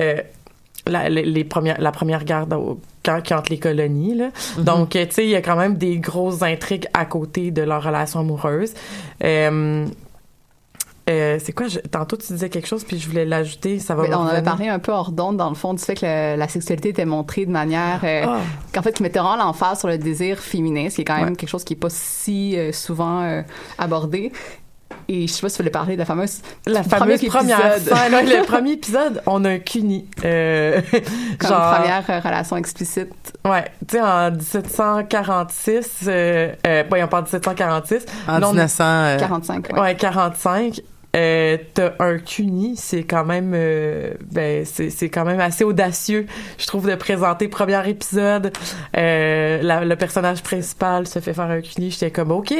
euh, 0.00 0.16
la, 0.86 1.08
les 1.08 1.44
premières, 1.44 1.80
la 1.80 1.92
première 1.92 2.24
guerre 2.24 2.46
entre 3.32 3.50
les 3.50 3.58
colonies. 3.58 4.14
Là. 4.14 4.28
Mm-hmm. 4.28 4.64
Donc, 4.64 4.90
tu 4.90 5.06
sais, 5.10 5.24
il 5.24 5.30
y 5.30 5.36
a 5.36 5.42
quand 5.42 5.56
même 5.56 5.76
des 5.76 5.98
grosses 5.98 6.42
intrigues 6.42 6.86
à 6.94 7.04
côté 7.04 7.50
de 7.50 7.62
leur 7.62 7.82
relation 7.82 8.20
amoureuse. 8.20 8.74
Euh, 11.08 11.38
c'est 11.42 11.52
quoi? 11.52 11.66
Tantôt 11.90 12.16
tu 12.16 12.32
disais 12.32 12.50
quelque 12.50 12.66
chose 12.68 12.84
puis 12.84 12.98
je 12.98 13.08
voulais 13.08 13.24
l'ajouter 13.24 13.78
ça 13.78 13.94
va 13.94 14.04
on 14.18 14.26
avait 14.26 14.42
parlé 14.42 14.68
un 14.68 14.78
peu 14.78 14.92
hors 14.92 15.10
d'onde 15.10 15.36
dans 15.36 15.48
le 15.48 15.54
fond 15.54 15.72
du 15.72 15.82
fait 15.82 15.94
que 15.94 16.36
la 16.36 16.48
sexualité 16.48 16.90
était 16.90 17.06
montrée 17.06 17.46
de 17.46 17.50
manière 17.50 18.00
euh, 18.04 18.24
ah. 18.26 18.40
qu'en 18.74 18.82
fait 18.82 18.92
qui 18.92 19.02
mettait 19.02 19.18
vraiment 19.18 19.36
l'emphase 19.36 19.78
sur 19.78 19.88
le 19.88 19.96
désir 19.96 20.38
féminin 20.38 20.90
ce 20.90 20.96
qui 20.96 21.00
est 21.02 21.04
quand 21.04 21.18
même 21.24 21.36
quelque 21.36 21.48
chose 21.48 21.64
qui 21.64 21.74
est 21.74 21.76
pas 21.76 21.90
si 21.90 22.56
euh, 22.56 22.72
souvent 22.72 23.42
abordé. 23.78 24.32
Et 25.10 25.26
je 25.26 25.32
sais 25.32 25.40
pas 25.40 25.48
si 25.48 25.56
tu 25.56 25.62
voulais 25.62 25.70
parler 25.70 25.94
de 25.94 26.00
la 26.00 26.04
fameuse 26.04 26.42
la 26.66 26.82
fameuse 26.82 27.24
première 27.24 27.78
scène 27.78 28.12
le 28.12 28.44
premier 28.46 28.72
épisode 28.72 29.22
on 29.24 29.42
a 29.46 29.50
un 29.50 29.58
cuni 29.58 30.06
euh, 30.22 30.82
comme 31.38 31.48
genre, 31.48 31.74
première 31.76 32.06
relation 32.06 32.58
explicite. 32.58 33.32
Ouais 33.46 33.64
tu 33.88 33.96
sais 33.96 34.02
en 34.02 34.30
1746 34.30 36.04
euh, 36.08 36.52
euh, 36.66 36.82
on 36.90 37.06
parle 37.08 37.24
de 37.24 37.30
1746 37.30 38.04
en 38.28 38.34
1945 38.34 39.72
ouais. 39.72 39.80
ouais 39.80 39.96
45 39.96 40.80
euh, 41.16 41.56
t'as 41.74 41.92
un 42.00 42.18
CUNY, 42.18 42.76
c'est 42.76 43.02
quand 43.04 43.24
même 43.24 43.52
euh, 43.54 44.12
ben 44.30 44.64
c'est 44.64 44.90
c'est 44.90 45.08
quand 45.08 45.24
même 45.24 45.40
assez 45.40 45.64
audacieux, 45.64 46.26
je 46.58 46.66
trouve, 46.66 46.88
de 46.88 46.94
présenter 46.94 47.48
premier 47.48 47.88
épisode. 47.88 48.52
Euh, 48.96 49.60
la- 49.62 49.84
le 49.84 49.96
personnage 49.96 50.42
principal 50.42 51.06
se 51.06 51.18
fait 51.18 51.32
faire 51.32 51.50
un 51.50 51.60
CUNY, 51.62 51.90
j'étais 51.90 52.10
comme 52.10 52.30
ok, 52.30 52.52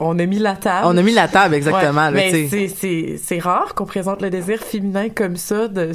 on 0.00 0.18
a 0.18 0.26
mis 0.26 0.38
la 0.38 0.54
table. 0.56 0.86
On 0.86 0.96
a 0.96 1.02
mis 1.02 1.12
la 1.14 1.28
table, 1.28 1.54
exactement, 1.54 2.02
là, 2.02 2.10
mais 2.10 2.30
tu 2.30 2.48
sais. 2.48 2.68
c'est 2.68 2.68
c'est 2.68 3.16
c'est 3.22 3.38
rare 3.38 3.74
qu'on 3.74 3.86
présente 3.86 4.20
le 4.22 4.30
désir 4.30 4.58
féminin 4.60 5.08
comme 5.08 5.36
ça, 5.36 5.68
de 5.68 5.92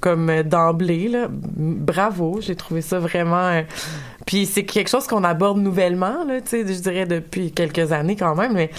comme 0.00 0.30
euh, 0.30 0.42
d'emblée 0.44 1.08
là. 1.08 1.26
Bravo, 1.30 2.38
j'ai 2.40 2.56
trouvé 2.56 2.80
ça 2.82 2.98
vraiment. 2.98 3.62
Puis 4.26 4.46
c'est 4.46 4.64
quelque 4.64 4.88
chose 4.88 5.06
qu'on 5.06 5.24
aborde 5.24 5.58
nouvellement, 5.58 6.24
là, 6.24 6.40
tu 6.40 6.48
sais, 6.50 6.60
je 6.74 6.80
dirais 6.80 7.06
depuis 7.06 7.50
quelques 7.52 7.92
années 7.92 8.16
quand 8.16 8.34
même, 8.34 8.52
mais 8.54 8.70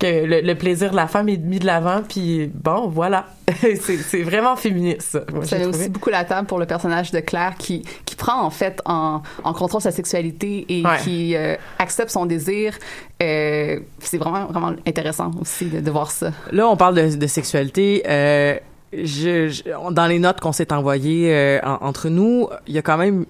que 0.00 0.06
le, 0.06 0.40
le 0.42 0.54
plaisir 0.54 0.90
de 0.92 0.96
la 0.96 1.06
femme 1.08 1.28
est 1.28 1.36
mis 1.38 1.58
de 1.58 1.66
l'avant, 1.66 2.02
puis 2.08 2.50
bon, 2.54 2.88
voilà, 2.88 3.26
c'est 3.80 4.22
vraiment 4.22 4.54
féministe. 4.56 5.02
Ça, 5.10 5.20
Moi, 5.32 5.44
Ça 5.44 5.58
met 5.58 5.66
aussi 5.66 5.88
beaucoup 5.88 6.10
la 6.10 6.24
table 6.24 6.46
pour 6.46 6.58
le 6.58 6.66
personnage 6.66 7.10
de 7.10 7.18
Claire 7.20 7.54
qui, 7.58 7.82
qui 8.04 8.14
prend 8.14 8.40
en 8.42 8.50
fait 8.50 8.80
en, 8.84 9.22
en 9.44 9.52
contrôle 9.52 9.80
sa 9.82 9.90
sexualité 9.90 10.64
et 10.68 10.82
Ouais. 10.84 10.96
qui 11.02 11.34
euh, 11.34 11.56
accepte 11.78 12.10
son 12.10 12.26
désir. 12.26 12.74
Euh, 13.22 13.80
c'est 13.98 14.18
vraiment, 14.18 14.46
vraiment 14.46 14.72
intéressant 14.86 15.32
aussi 15.40 15.66
de, 15.66 15.80
de 15.80 15.90
voir 15.90 16.10
ça. 16.12 16.30
Là, 16.52 16.68
on 16.68 16.76
parle 16.76 16.94
de, 16.94 17.16
de 17.16 17.26
sexualité. 17.26 18.02
Euh, 18.08 18.56
je, 18.92 19.48
je- 19.48 19.90
dans 19.92 20.06
les 20.06 20.18
notes 20.20 20.40
qu'on 20.40 20.52
s'est 20.52 20.72
envoyées 20.72 21.34
euh, 21.34 21.58
en- 21.64 21.86
entre 21.86 22.08
nous, 22.08 22.48
il 22.68 22.74
y 22.74 22.78
a 22.78 22.82
quand 22.82 22.96
même 22.96 23.26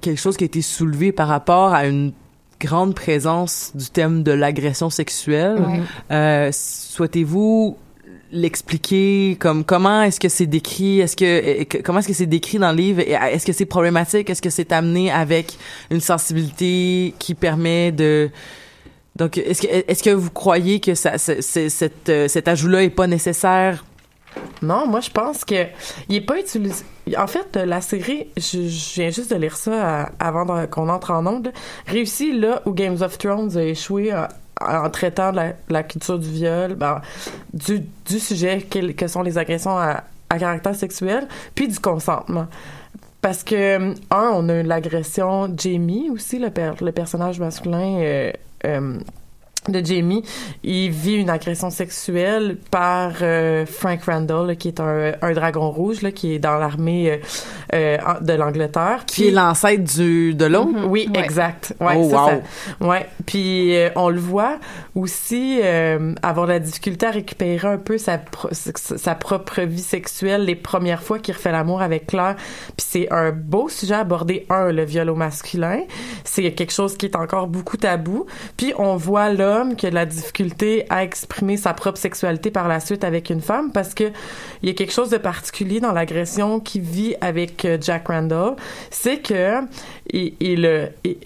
quelque 0.00 0.20
chose 0.20 0.36
qui 0.36 0.44
a 0.44 0.46
été 0.46 0.62
soulevé 0.62 1.12
par 1.12 1.28
rapport 1.28 1.72
à 1.74 1.86
une 1.86 2.12
grande 2.60 2.94
présence 2.94 3.72
du 3.74 3.86
thème 3.90 4.22
de 4.22 4.32
l'agression 4.32 4.88
sexuelle. 4.90 5.58
Ouais. 5.60 5.80
Euh, 6.10 6.50
Souhaitez-vous 6.52 7.76
l'expliquer 8.32 9.36
comme 9.38 9.64
comment 9.64 10.02
est-ce 10.02 10.18
que 10.20 10.28
c'est 10.28 10.46
décrit? 10.46 11.00
Est-ce 11.00 11.16
que 11.16 11.80
comment 11.82 11.98
est-ce 12.00 12.08
que 12.08 12.14
c'est 12.14 12.26
décrit 12.26 12.58
dans 12.58 12.70
le 12.72 12.76
livre? 12.76 13.02
Euh, 13.06 13.26
est-ce 13.32 13.46
que 13.46 13.52
c'est 13.52 13.66
problématique? 13.66 14.28
Est-ce 14.30 14.42
que 14.42 14.50
c'est 14.50 14.72
amené 14.72 15.10
avec 15.10 15.56
une 15.90 16.00
sensibilité 16.00 17.14
qui 17.18 17.34
permet 17.34 17.92
de 17.92 18.30
donc 19.16 19.38
est-ce 19.38 19.62
que 19.62 19.68
est-ce 19.90 20.02
que 20.02 20.10
vous 20.10 20.30
croyez 20.30 20.80
que 20.80 20.94
ça, 20.94 21.18
c'est- 21.18 21.40
c'est- 21.40 21.68
cet 21.70 22.08
euh, 22.08 22.28
cet 22.28 22.48
ajout-là 22.48 22.82
est 22.84 22.90
pas 22.90 23.06
nécessaire? 23.06 23.84
Non, 24.62 24.86
moi 24.86 25.00
je 25.00 25.10
pense 25.10 25.44
que 25.44 25.66
il 26.08 26.16
est 26.16 26.20
pas 26.20 26.38
utilisé. 26.38 26.84
En 27.16 27.26
fait, 27.26 27.56
la 27.56 27.80
série, 27.80 28.28
je, 28.36 28.58
viens 28.94 29.10
juste 29.10 29.30
de 29.30 29.36
lire 29.36 29.56
ça 29.56 30.04
à- 30.04 30.10
avant 30.18 30.66
qu'on 30.66 30.88
entre 30.88 31.12
en 31.12 31.26
onde, 31.26 31.52
réussit 31.86 32.34
là 32.34 32.62
où 32.66 32.72
Games 32.72 33.00
of 33.00 33.18
Thrones 33.18 33.56
a 33.56 33.62
échoué 33.62 34.12
en, 34.14 34.26
en 34.60 34.90
traitant 34.90 35.32
la, 35.32 35.82
culture 35.82 36.18
du 36.18 36.28
viol, 36.30 36.74
ben, 36.74 37.00
du, 37.52 37.84
sujet 38.18 38.62
que 38.62 39.06
sont 39.06 39.22
les 39.22 39.38
agressions 39.38 39.76
à, 39.78 40.04
caractère 40.38 40.74
sexuel, 40.74 41.28
puis 41.54 41.68
du 41.68 41.78
consentement. 41.78 42.46
Parce 43.20 43.42
que, 43.42 43.92
un, 44.10 44.30
on 44.34 44.48
a 44.48 44.62
l'agression 44.62 45.52
Jamie 45.56 46.10
aussi, 46.10 46.38
le, 46.38 46.50
per- 46.50 46.74
le 46.80 46.92
personnage 46.92 47.40
masculin 47.40 47.98
euh, 48.00 48.32
euh, 48.64 48.98
de 49.68 49.84
Jamie, 49.84 50.22
il 50.62 50.90
vit 50.90 51.14
une 51.16 51.30
agression 51.30 51.70
sexuelle 51.70 52.56
par 52.70 53.12
euh, 53.22 53.66
Frank 53.66 54.02
Randall, 54.04 54.46
là, 54.48 54.54
qui 54.54 54.68
est 54.68 54.80
un, 54.80 55.12
un 55.22 55.32
dragon 55.32 55.70
rouge, 55.70 56.02
là, 56.02 56.10
qui 56.12 56.34
est 56.34 56.38
dans 56.38 56.56
l'armée 56.58 57.10
euh, 57.12 57.16
euh, 57.74 57.96
de 58.20 58.32
l'Angleterre. 58.32 59.04
qui 59.06 59.28
est 59.28 59.30
l'ancêtre 59.30 59.84
du 59.96 60.34
de 60.34 60.44
l'autre? 60.46 60.86
Oui, 60.86 61.08
Ouais. 61.14 61.20
exact. 61.22 61.74
Ouais, 61.80 61.94
Oh, 61.96 62.10
ça, 62.10 62.16
wow. 62.22 62.28
ça- 62.80 62.86
ouais. 62.86 63.06
Puis 63.26 63.76
euh, 63.76 63.90
on 63.96 64.08
le 64.08 64.18
voit 64.20 64.58
aussi 64.94 65.60
euh, 65.62 66.14
avoir 66.22 66.46
la 66.46 66.58
difficulté 66.58 67.06
à 67.06 67.10
récupérer 67.10 67.66
un 67.68 67.78
peu 67.78 67.98
sa, 67.98 68.18
pro- 68.18 68.48
sa 68.52 69.14
propre 69.14 69.62
vie 69.62 69.82
sexuelle 69.82 70.44
les 70.44 70.54
premières 70.54 71.02
fois 71.02 71.18
qu'il 71.18 71.34
refait 71.34 71.52
l'amour 71.52 71.82
avec 71.82 72.06
Claire. 72.06 72.36
Puis 72.76 72.86
c'est 72.88 73.12
un 73.12 73.32
beau 73.32 73.68
sujet 73.68 73.94
à 73.94 74.00
aborder. 74.00 74.46
Un, 74.50 74.72
le 74.72 74.84
viol 74.84 75.10
au 75.10 75.14
masculin. 75.14 75.80
C'est 76.24 76.52
quelque 76.52 76.72
chose 76.72 76.96
qui 76.96 77.06
est 77.06 77.16
encore 77.16 77.46
beaucoup 77.46 77.76
tabou. 77.76 78.26
Puis 78.56 78.72
on 78.78 78.96
voit 78.96 79.30
l'homme 79.56 79.76
qui 79.76 79.86
a 79.86 79.90
de 79.90 79.94
la 79.94 80.06
difficulté 80.06 80.84
à 80.90 81.02
exprimer 81.02 81.56
sa 81.56 81.72
propre 81.74 81.98
sexualité 81.98 82.50
par 82.50 82.68
la 82.68 82.80
suite 82.80 83.04
avec 83.04 83.30
une 83.30 83.40
femme 83.40 83.72
parce 83.72 83.94
que 83.94 84.04
il 84.62 84.68
y 84.68 84.70
a 84.70 84.74
quelque 84.74 84.92
chose 84.92 85.10
de 85.10 85.16
particulier 85.18 85.80
dans 85.80 85.92
l'agression 85.92 86.60
qu'il 86.60 86.82
vit 86.82 87.14
avec 87.20 87.64
euh, 87.64 87.78
Jack 87.80 88.08
Randall, 88.08 88.56
c'est 88.90 89.18
que 89.18 89.60
il, 90.10 90.62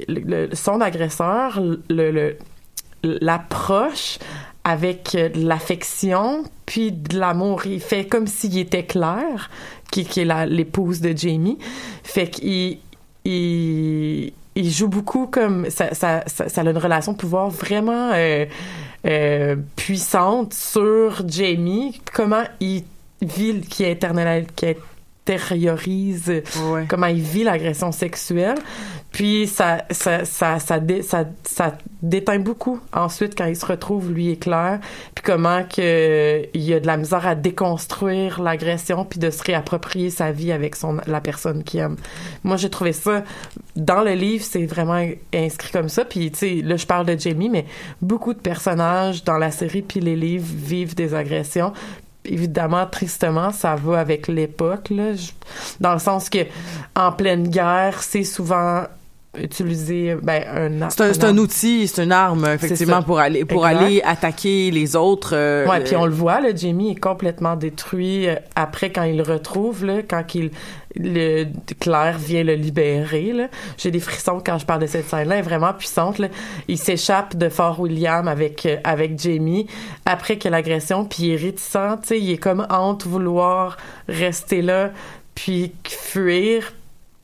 le- 0.09 0.49
son 0.55 0.81
agresseur 0.81 1.61
l'approche 3.03 4.18
avec 4.64 5.14
euh, 5.14 5.28
de 5.28 5.47
l'affection 5.47 6.45
puis 6.66 6.93
de 6.93 7.18
l'amour. 7.18 7.66
Il 7.66 7.81
fait 7.81 8.07
comme 8.07 8.26
s'il 8.26 8.59
était 8.59 8.85
Claire, 8.85 9.51
qui, 9.91 10.01
est 10.03 10.47
l'épouse 10.47 11.01
de 11.01 11.16
Jamie. 11.16 11.59
Fait 12.05 12.28
qu'il 12.28 12.78
il, 13.24 14.33
il 14.55 14.70
joue 14.70 14.88
beaucoup 14.88 15.26
comme 15.26 15.70
ça, 15.70 15.94
ça, 15.94 16.24
ça, 16.26 16.61
a 16.61 16.64
une 16.64 16.78
relation 16.78 17.12
de 17.12 17.16
pouvoir 17.16 17.51
vraiment 17.51 18.11
euh, 18.12 18.46
euh, 19.07 19.57
puissante 19.76 20.55
sur 20.55 21.28
Jamie. 21.28 22.01
Comment 22.12 22.44
il 22.61 22.84
vit, 23.22 23.61
qui 23.61 23.84
éternel, 23.84 24.46
Ouais. 26.70 26.85
comment 26.89 27.07
il 27.07 27.20
vit 27.20 27.45
l'agression 27.45 27.93
sexuelle. 27.93 28.59
Puis 29.12 29.49
ça, 29.49 29.85
ça, 29.91 30.24
ça, 30.24 30.61
ça, 30.61 30.78
dé- 30.78 31.03
ça, 31.03 31.24
ça 31.43 31.76
déteint 32.01 32.39
beaucoup 32.39 32.78
ensuite 32.93 33.37
quand 33.37 33.47
il 33.47 33.57
se 33.57 33.66
retrouve, 33.66 34.12
lui 34.12 34.31
et 34.31 34.37
Claire, 34.37 34.78
puis 35.16 35.24
comment 35.24 35.64
que 35.64 36.47
il 36.55 36.62
y 36.62 36.72
a 36.74 36.78
de 36.78 36.87
la 36.87 36.97
misère 36.97 37.26
à 37.26 37.35
déconstruire 37.35 38.41
l'agression 38.41 39.05
puis 39.05 39.18
de 39.18 39.31
se 39.31 39.43
réapproprier 39.43 40.11
sa 40.11 40.31
vie 40.31 40.53
avec 40.53 40.76
son, 40.76 40.99
la 41.09 41.20
personne 41.20 41.64
qu'il 41.64 41.81
aime. 41.81 41.97
Moi, 42.45 42.57
j'ai 42.57 42.70
trouvé 42.70 42.93
ça, 42.93 43.24
dans 43.74 44.03
le 44.03 44.12
livre, 44.12 44.45
c'est 44.49 44.64
vraiment 44.66 45.05
inscrit 45.35 45.72
comme 45.72 45.89
ça. 45.89 46.05
Puis, 46.05 46.31
tu 46.31 46.39
sais, 46.39 46.55
là, 46.62 46.76
je 46.76 46.87
parle 46.87 47.07
de 47.07 47.18
Jamie, 47.18 47.49
mais 47.51 47.64
beaucoup 48.01 48.33
de 48.33 48.39
personnages 48.39 49.24
dans 49.24 49.39
la 49.39 49.51
série 49.51 49.83
puis 49.83 49.99
les 49.99 50.16
livres 50.16 50.47
vivent 50.49 50.95
des 50.95 51.14
agressions 51.14 51.72
évidemment 52.24 52.86
tristement 52.86 53.50
ça 53.52 53.76
va 53.76 53.98
avec 53.98 54.28
l'époque 54.28 54.92
dans 55.80 55.92
le 55.92 55.98
sens 55.98 56.28
que 56.28 56.40
en 56.94 57.12
pleine 57.12 57.48
guerre 57.48 58.02
c'est 58.02 58.24
souvent 58.24 58.84
utiliser 59.38 60.16
ben 60.20 60.42
un 60.82 60.90
c'est 60.90 61.02
un, 61.02 61.12
c'est 61.12 61.24
un 61.24 61.38
outil 61.38 61.86
c'est 61.86 62.02
une 62.02 62.12
arme 62.12 62.46
effectivement 62.46 63.02
pour 63.02 63.20
aller 63.20 63.44
pour 63.44 63.66
Exact. 63.66 63.84
aller 63.84 64.02
attaquer 64.02 64.70
les 64.72 64.96
autres 64.96 65.34
euh, 65.34 65.66
Ouais, 65.68 65.80
puis 65.80 65.94
on 65.94 66.04
le 66.04 66.12
voit, 66.12 66.40
là, 66.40 66.54
Jamie 66.54 66.92
est 66.92 67.00
complètement 67.00 67.54
détruit 67.54 68.28
euh, 68.28 68.34
après 68.56 68.90
quand 68.90 69.04
il 69.04 69.16
le 69.16 69.22
retrouve, 69.22 69.84
là, 69.84 70.02
quand 70.02 70.34
il, 70.34 70.50
le, 70.97 71.47
Claire 71.78 72.18
vient 72.18 72.43
le 72.43 72.55
libérer. 72.55 73.32
J'ai 73.78 73.91
des 73.91 74.01
frissons 74.01 74.43
quand 74.45 74.59
je 74.59 74.66
parle 74.66 74.82
de 74.82 74.86
cette 74.86 75.09
scène-là, 75.09 75.36
elle 75.36 75.41
est 75.41 75.43
vraiment 75.43 75.72
puissante. 75.72 76.20
Il 76.68 76.78
s'échappe 76.78 77.36
de 77.36 77.49
Fort 77.49 77.80
William 77.80 78.28
avec, 78.28 78.66
euh, 78.66 78.76
avec 78.84 79.18
Jamie 79.18 79.66
après 80.07 80.38
que 80.38 80.49
l'agression, 80.49 81.05
puis 81.05 81.24
il 81.24 81.32
est 81.32 81.36
réticent, 81.36 82.11
il 82.11 82.30
est 82.30 82.38
comme 82.38 82.66
honte 82.70 83.07
vouloir 83.07 83.76
rester 84.09 84.62
là, 84.62 84.91
puis 85.34 85.72
fuir, 85.88 86.72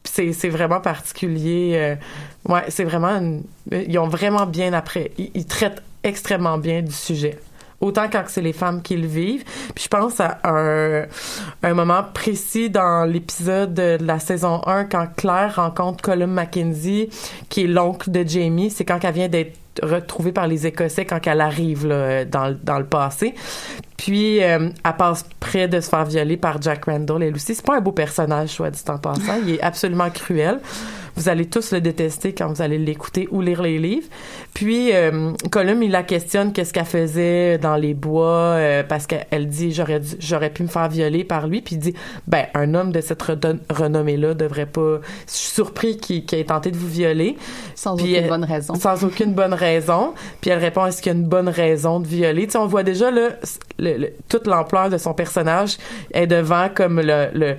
c'est 0.05 0.49
vraiment 0.49 0.81
particulier. 0.81 1.73
euh, 1.75 2.53
ouais, 2.53 2.65
c'est 2.69 2.85
vraiment. 2.85 3.41
ils 3.71 3.99
ont 3.99 4.09
vraiment 4.09 4.47
bien 4.47 4.73
après. 4.73 5.11
Ils 5.19 5.47
traitent 5.47 5.83
extrêmement 6.03 6.59
bien 6.59 6.83
du 6.83 6.93
sujet. 6.93 7.39
Autant 7.87 8.09
quand 8.11 8.25
c'est 8.27 8.43
les 8.43 8.53
femmes 8.53 8.83
qui 8.83 8.97
le 8.97 9.07
vivent. 9.07 9.45
Puis 9.75 9.85
je 9.85 9.89
pense 9.89 10.21
à 10.21 10.39
un, 10.45 11.75
moment 11.75 12.03
précis 12.13 12.69
dans 12.69 13.05
l'épisode 13.05 13.75
de 13.75 13.99
la 14.01 14.19
saison 14.19 14.61
1 14.67 14.85
quand 14.85 15.07
Claire 15.17 15.55
rencontre 15.57 16.03
Colum 16.03 16.31
Mackenzie, 16.33 17.09
qui 17.49 17.65
est 17.65 17.67
l'oncle 17.69 18.11
de 18.11 18.27
Jamie. 18.27 18.71
C'est 18.71 18.85
quand 18.85 18.99
elle 19.05 19.15
vient 19.15 19.29
d'être 19.29 19.57
retrouvée 19.83 20.33
par 20.33 20.47
les 20.47 20.67
Écossais 20.67 21.05
quand 21.05 21.25
elle 21.27 21.41
arrive 21.41 21.87
là, 21.87 22.25
dans, 22.25 22.49
le- 22.49 22.59
dans 22.63 22.79
le 22.79 22.87
passé. 22.87 23.35
Puis 23.97 24.43
euh, 24.43 24.69
elle 24.85 24.97
passe 24.97 25.25
près 25.39 25.69
de 25.69 25.81
se 25.81 25.89
faire 25.89 26.05
violer 26.05 26.37
par 26.37 26.61
Jack 26.61 26.85
Randall. 26.87 27.23
Elle 27.23 27.35
aussi, 27.35 27.55
c'est 27.55 27.65
pas 27.65 27.77
un 27.77 27.81
beau 27.81 27.93
personnage, 27.93 28.51
soit 28.51 28.71
dit 28.71 28.83
en 28.89 28.99
passant. 28.99 29.37
Il 29.47 29.55
est 29.55 29.61
absolument 29.63 30.11
cruel. 30.11 30.61
Vous 31.17 31.29
allez 31.29 31.47
tous 31.47 31.73
le 31.73 31.81
détester 31.81 32.35
quand 32.35 32.49
vous 32.53 32.61
allez 32.63 32.79
l'écouter 32.79 33.27
ou 33.31 33.41
lire 33.41 33.63
les 33.63 33.79
livres. 33.79 34.07
Puis 34.55 34.93
euh, 34.93 35.33
Colum, 35.51 35.83
il 35.83 35.91
la 35.91 36.03
questionne 36.03 36.53
qu'est-ce 36.53 36.73
qu'elle 36.73 36.85
faisait 36.85 37.59
dans 37.59 37.77
les 37.77 37.95
bois 37.95 38.29
euh, 38.57 38.83
parce 38.83 39.07
qu'elle 39.07 39.49
dit 39.49 39.73
j'aurais 39.73 40.01
j'aurais 40.19 40.51
pu 40.51 40.63
me 40.63 40.69
faire 40.69 40.89
violer 40.89 41.25
par 41.25 41.47
lui. 41.49 41.63
Puis 41.63 41.77
il 41.77 41.79
dit 41.79 41.95
ben 42.27 42.47
un 42.55 42.75
homme 42.75 42.93
de 42.93 43.01
cette 43.01 43.23
redon- 43.23 43.59
renommée-là 43.71 44.35
devrait 44.35 44.67
pas. 44.67 45.01
Je 45.27 45.33
suis 45.33 45.51
surpris 45.55 45.97
qu'il 45.97 46.23
ait 46.33 46.45
tenté 46.45 46.71
de 46.71 46.77
vous 46.77 46.89
violer. 46.89 47.37
Sans 47.75 47.97
Puis 47.97 48.05
aucune 48.13 48.17
elle- 48.25 48.29
bonne 48.29 48.45
raison. 48.45 48.75
Sans 48.75 49.05
aucune 49.05 49.33
bonne 49.35 49.55
raison. 49.55 50.13
Puis 50.41 50.51
elle 50.51 50.59
répond 50.59 50.87
est-ce 50.87 51.01
qu'il 51.01 51.13
y 51.13 51.15
a 51.15 51.19
une 51.19 51.27
bonne 51.27 51.49
raison 51.49 52.01
de 52.01 52.07
violer? 52.07 52.47
Tu 52.47 52.53
sais, 52.53 52.59
on 52.59 52.67
voit 52.67 52.83
déjà 52.83 53.11
là 53.11 53.31
le- 53.79 53.97
le- 53.99 54.13
toute 54.29 54.47
l'ampleur 54.47 54.91
de 54.91 54.99
son 54.99 55.15
personnage 55.15 55.77
est 56.13 56.27
devant 56.27 56.69
comme 56.75 57.01
le, 57.01 57.29
le 57.35 57.57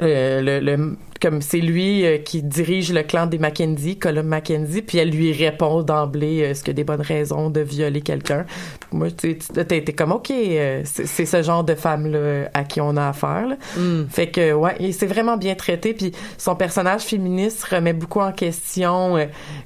le, 0.00 0.40
le- 0.42 0.60
le- 0.60 0.96
comme 1.20 1.42
c'est 1.42 1.58
lui 1.58 2.06
euh, 2.06 2.16
qui 2.16 2.42
dirige 2.42 2.92
le 2.94 3.02
clan 3.02 3.26
des 3.26 3.36
Mackenzie, 3.36 3.98
Colum 3.98 4.26
Mackenzie, 4.26 4.80
puis 4.80 4.96
elle 4.96 5.10
lui 5.10 5.32
répond 5.32 5.82
d'emblée 5.82 6.42
euh, 6.42 6.54
ce 6.54 6.64
que 6.64 6.70
des 6.70 6.82
bonnes 6.82 7.02
raisons 7.02 7.50
de 7.50 7.60
violer 7.60 8.00
quelqu'un? 8.00 8.46
Moi, 8.90 9.08
tu 9.10 9.36
t'es 9.36 9.82
comme 9.92 10.12
ok, 10.12 10.30
euh, 10.30 10.80
c'est 10.84 11.26
ce 11.26 11.42
genre 11.42 11.62
de 11.62 11.74
femme 11.74 12.06
là 12.06 12.48
à 12.54 12.64
qui 12.64 12.80
on 12.80 12.96
a 12.96 13.08
affaire. 13.08 13.48
Là. 13.48 13.56
Mm. 13.76 14.06
Fait 14.08 14.28
que 14.28 14.52
ouais, 14.54 14.92
c'est 14.92 15.06
vraiment 15.06 15.36
bien 15.36 15.54
traité. 15.54 15.92
Puis 15.92 16.12
son 16.38 16.54
personnage 16.56 17.02
féministe 17.02 17.64
remet 17.64 17.92
beaucoup 17.92 18.20
en 18.20 18.32
question, 18.32 19.18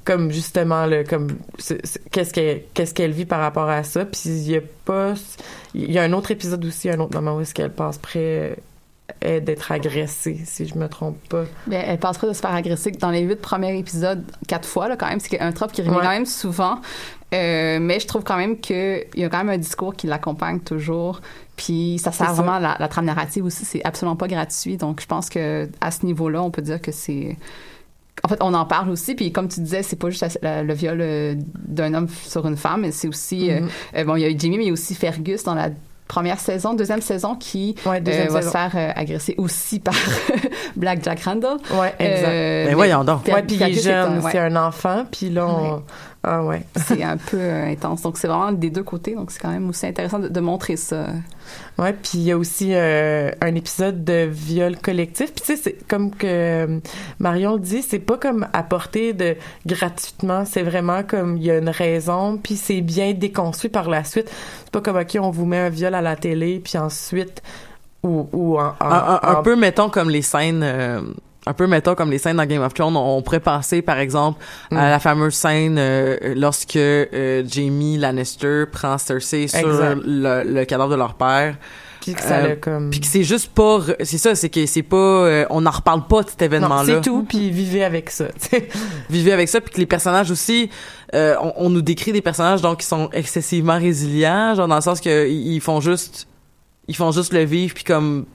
comme 0.05 0.33
justement 0.33 0.87
le 0.87 1.05
comme 1.05 1.29
qu'est-ce 2.11 2.33
qu'elle 2.33 2.63
qu'est-ce 2.75 2.95
qu'elle 2.95 3.13
vit 3.13 3.27
par 3.27 3.41
rapport 3.41 3.69
à 3.69 3.85
ça. 3.85 4.05
Puis 4.05 4.23
il 4.27 4.51
y 4.51 4.57
a 4.57 4.61
pas, 4.85 5.15
il 5.75 5.93
y 5.93 5.99
a 5.99 6.03
un 6.03 6.13
autre 6.15 6.33
épisode 6.33 6.65
aussi, 6.65 6.91
un 6.91 6.99
autre 6.99 7.15
moment 7.15 7.37
où 7.37 7.41
est-ce 7.43 7.55
qu'elle 7.55 7.71
passe 7.71 7.99
près 7.99 8.57
d'être 9.21 9.73
agressée, 9.73 10.41
si 10.45 10.67
je 10.67 10.77
me 10.77 10.89
trompe 10.89 11.17
pas. 11.29 11.45
Bien, 11.67 11.83
elle 11.87 11.99
passerait 11.99 12.27
de 12.27 12.33
se 12.33 12.41
faire 12.41 12.55
agresser 12.55 12.91
dans 12.91 13.11
les 13.11 13.21
huit 13.21 13.41
premiers 13.41 13.79
épisodes 13.79 14.23
quatre 14.49 14.69
fois, 14.69 14.89
là, 14.89 14.97
quand 14.97 15.09
même. 15.09 15.21
C'est 15.21 15.41
un 15.41 15.53
trope 15.53 15.73
qui 15.73 15.83
revient 15.83 15.99
quand 16.01 16.09
même 16.09 16.27
souvent. 16.27 16.81
Euh, 17.35 17.79
mais 17.81 18.01
je 18.01 18.07
trouve 18.07 18.23
quand 18.23 18.37
même 18.37 18.59
qu'il 18.59 19.07
y 19.17 19.25
a 19.25 19.29
quand 19.29 19.39
même 19.39 19.49
un 19.49 19.59
discours 19.59 19.97
qui 19.97 20.07
l'accompagne 20.07 20.61
toujours. 20.61 21.21
Puis 21.57 21.99
ça 22.03 22.13
sert 22.13 22.35
vraiment 22.35 22.59
la, 22.59 22.77
la, 22.79 22.89
trame 22.89 23.07
narrative 23.07 23.45
aussi. 23.45 23.65
C'est 23.65 23.85
absolument 23.85 24.17
pas 24.17 24.29
gratuit. 24.29 24.77
Donc 24.77 25.01
je 25.01 25.07
pense 25.07 25.29
que 25.29 25.69
à 25.81 25.91
ce 25.91 26.07
niveau-là, 26.07 26.43
on 26.43 26.51
peut 26.51 26.63
dire 26.63 26.81
que 26.81 26.93
c'est. 26.93 27.37
En 28.23 28.29
fait, 28.29 28.39
on 28.41 28.55
en 28.55 28.65
parle 28.65 28.91
aussi. 28.91 29.15
Puis 29.15 29.33
comme 29.33 29.49
tu 29.49 29.61
disais, 29.61 29.83
c'est 29.83 29.97
pas 29.97 30.11
juste 30.11 30.39
le 30.43 30.75
viol 30.75 30.99
euh, 31.01 31.35
d'un 31.55 31.95
homme 31.95 32.09
sur 32.09 32.47
une 32.47 32.57
femme, 32.57 32.83
mais 32.83 32.93
c'est 32.93 33.09
aussi. 33.09 33.49
Mm-hmm. 33.49 33.69
Euh, 33.97 34.05
bon, 34.05 34.17
il 34.17 34.23
y 34.23 34.25
a 34.25 34.31
eu 34.31 34.37
Jimmy, 34.39 34.59
mais 34.59 34.65
il 34.65 34.69
y 34.69 34.71
a 34.71 34.73
aussi 34.73 34.95
Fergus 34.95 35.43
dans 35.43 35.55
la 35.55 35.71
première 36.09 36.39
saison, 36.39 36.75
deuxième 36.75 37.01
saison 37.01 37.35
qui 37.35 37.75
ouais, 37.87 38.01
deuxième 38.01 38.29
euh, 38.29 38.33
va 38.33 38.41
saison. 38.41 38.53
se 38.53 38.57
faire 38.57 38.73
euh, 38.77 38.93
agresser 38.95 39.35
aussi 39.39 39.81
par 39.81 39.95
Black 40.77 41.03
Jack 41.03 41.23
Randall. 41.23 41.57
Ouais, 41.73 41.95
exact. 41.99 42.29
Euh, 42.29 42.65
mais 42.69 42.75
voyons 42.75 43.05
donc. 43.05 43.27
Ouais, 43.27 43.43
puis 43.43 43.57
il 43.57 43.63
est 43.63 43.73
jeune, 43.83 44.19
un- 44.19 44.21
ouais. 44.21 44.31
c'est 44.33 44.39
un 44.39 44.57
enfant, 44.57 45.05
puis 45.11 45.31
là, 45.31 45.47
on... 45.47 45.75
Ouais. 45.77 45.81
Ah 46.25 46.43
ouais. 46.45 46.63
C'est 46.77 47.03
un 47.03 47.17
peu 47.17 47.37
euh, 47.39 47.67
intense. 47.71 48.03
Donc 48.03 48.17
c'est 48.19 48.29
vraiment 48.29 48.53
des 48.53 48.71
deux 48.71 48.83
côtés. 48.83 49.15
Donc 49.15 49.31
c'est 49.31 49.39
quand 49.41 49.51
même 49.51 49.69
aussi 49.69 49.87
intéressant 49.87 50.19
de, 50.19 50.29
de 50.29 50.41
montrer 50.41 50.77
ça. 50.77 51.07
Ouais, 51.79 51.93
puis 51.93 52.13
il 52.15 52.23
y 52.23 52.33
a 52.33 52.39
aussi 52.39 52.71
euh, 52.75 53.31
un 53.41 53.55
épisode 53.55 54.03
de 54.05 54.27
viol 54.31 54.77
collectif. 54.79 55.33
Puis 55.33 55.45
tu 55.45 55.57
sais, 55.57 55.57
c'est 55.63 55.87
comme 55.89 56.11
que 56.11 56.27
euh, 56.27 56.79
Marion 57.19 57.55
le 57.55 57.61
dit, 57.61 57.83
c'est 57.83 57.99
pas 57.99 58.17
comme 58.17 58.47
apporté 58.53 59.13
de 59.13 59.37
gratuitement. 59.67 60.45
C'est 60.45 60.63
vraiment 60.63 61.03
comme 61.03 61.37
il 61.37 61.45
y 61.45 61.51
a 61.51 61.59
une 61.59 61.69
raison, 61.69 62.39
puis 62.43 62.57
c'est 62.57 62.81
bien 62.81 63.13
déconstruit 63.13 63.71
par 63.71 63.89
la 63.91 64.05
suite. 64.05 64.31
C'est 64.65 64.71
pas 64.73 64.81
comme 64.81 64.97
ok, 64.97 65.19
on 65.21 65.31
vous 65.31 65.45
met 65.47 65.59
un 65.59 65.69
viol 65.71 65.95
à 65.95 66.01
la 66.03 66.17
télé, 66.17 66.61
puis 66.65 66.79
ensuite 66.79 67.43
ou 68.03 68.29
ou 68.33 68.59
en, 68.59 68.75
en- 68.81 68.85
un, 68.85 68.91
un- 68.91 69.21
un 69.23 69.35
en- 69.37 69.43
peu 69.43 69.57
mettons 69.57 69.89
comme 69.91 70.11
les 70.11 70.23
scènes 70.23 70.63
euh, 70.63 71.01
un 71.47 71.53
peu 71.53 71.67
mettons 71.67 71.95
comme 71.95 72.11
les 72.11 72.19
scènes 72.19 72.37
dans 72.39 72.47
Game 72.47 72.63
of 72.63 72.73
Thrones 72.75 72.97
on, 72.97 73.17
on 73.19 73.23
pourrait 73.23 73.41
passer 73.41 73.83
par 73.83 73.99
exemple 73.99 74.41
Mm. 74.71 74.77
à 74.77 74.91
la 74.91 74.99
fameuse 74.99 75.35
scène 75.35 75.77
euh, 75.79 76.35
lorsque 76.37 76.77
euh, 76.77 77.43
Jamie 77.47 77.99
Lannister 77.99 78.65
prend 78.71 78.97
Cersei 78.99 79.47
sur 79.49 79.67
le, 79.69 80.43
le 80.45 80.65
cadavre 80.65 80.91
de 80.91 80.97
leur 80.97 81.15
père 81.15 81.57
puis 82.01 82.15
que 82.15 82.21
ça 82.23 82.37
Euh, 82.39 82.57
comme 82.61 82.91
puis 82.91 83.01
que 83.01 83.07
c'est 83.07 83.23
juste 83.25 83.51
pas 83.53 83.81
c'est 84.03 84.19
ça 84.19 84.35
c'est 84.35 84.49
que 84.51 84.65
c'est 84.67 84.83
pas 84.83 84.97
euh, 84.97 85.47
on 85.51 85.61
n'en 85.63 85.71
reparle 85.71 86.07
pas 86.07 86.23
de 86.23 86.31
cet 86.31 86.43
événement 86.43 86.83
là 86.83 86.85
c'est 86.87 87.01
tout, 87.03 87.25
puis 87.29 87.51
vivez 87.51 87.83
avec 87.85 88.11
ça. 88.11 88.27
vivez 89.11 89.33
avec 89.33 89.49
ça 89.49 89.61
puis 89.61 89.73
que 89.73 89.81
les 89.81 89.87
personnages 89.87 90.31
aussi 90.31 90.71
euh, 91.15 91.35
on, 91.43 91.53
on 91.57 91.71
nous 91.71 91.83
décrit 91.83 92.13
des 92.13 92.23
personnages 92.23 92.61
donc 92.63 92.81
qui 92.81 92.87
sont 92.87 93.09
excessivement 93.13 93.79
résilients 93.79 94.55
genre 94.55 94.69
dans 94.69 94.77
le 94.77 94.81
sens 94.83 95.01
que 95.01 95.29
ils 95.29 95.61
font 95.61 95.81
juste 95.81 96.27
ils 96.89 96.97
font 96.97 97.13
juste 97.13 97.33
le 97.33 97.45
vivre 97.45 97.73
puis 97.75 97.85
comme 97.85 98.27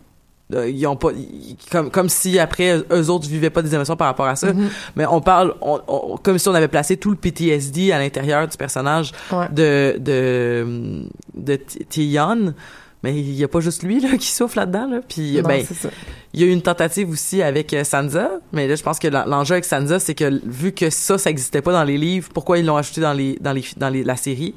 euh, 0.55 0.69
ils 0.69 0.85
ont 0.87 0.95
pas 0.95 1.11
ils- 1.11 1.55
comme 1.71 1.91
comme 1.91 2.09
si 2.09 2.39
après 2.39 2.77
eux 2.91 3.09
autres 3.09 3.27
vivaient 3.27 3.49
pas 3.49 3.61
des 3.61 3.73
émotions 3.75 3.95
par 3.95 4.07
rapport 4.07 4.25
à 4.27 4.35
ça. 4.35 4.51
Mhm. 4.53 4.69
mais 4.95 5.05
on 5.05 5.21
parle 5.21 5.53
on, 5.61 5.79
on- 5.87 6.17
comme 6.17 6.37
si 6.39 6.47
on 6.49 6.55
avait 6.55 6.67
placé 6.67 6.97
tout 6.97 7.11
le 7.11 7.15
PTSD 7.17 7.91
à 7.91 7.99
l'intérieur 7.99 8.47
du 8.47 8.57
personnage 8.57 9.11
Ouais. 9.31 9.47
de 9.51 9.97
de 9.99 11.03
de 11.35 11.59
mais 13.01 13.15
il 13.17 13.31
y 13.33 13.45
a 13.45 13.47
pas 13.47 13.61
juste 13.61 13.83
lui 13.83 14.01
là 14.01 14.09
qui 14.17 14.27
souffle 14.27 14.57
là-dedans 14.59 14.87
là. 14.89 14.99
Puis 15.07 15.37
Non, 15.41 15.47
ben 15.47 15.65
il 16.33 16.41
y 16.41 16.43
a 16.43 16.47
eu 16.47 16.51
une 16.51 16.61
tentative 16.61 17.09
aussi 17.09 17.41
avec 17.41 17.73
euh, 17.73 17.83
Sansa, 17.85 18.29
mais 18.51 18.67
là 18.67 18.75
je 18.75 18.83
pense 18.83 18.99
que 18.99 19.07
l'en- 19.07 19.25
l'enjeu 19.25 19.53
avec 19.53 19.65
Sansa 19.65 19.99
c'est 19.99 20.15
que 20.15 20.41
vu 20.45 20.71
que 20.73 20.89
ça 20.89 21.17
ça 21.17 21.29
existait 21.29 21.61
pas 21.61 21.71
dans 21.71 21.83
les 21.85 21.97
livres, 21.97 22.29
pourquoi 22.33 22.57
ils 22.59 22.65
l'ont 22.65 22.75
ajouté 22.77 22.99
dans 23.01 23.13
les 23.13 23.37
dans 23.39 23.53
les 23.53 23.63
dans 23.77 23.89
les, 23.89 24.03
la 24.03 24.15
série? 24.17 24.53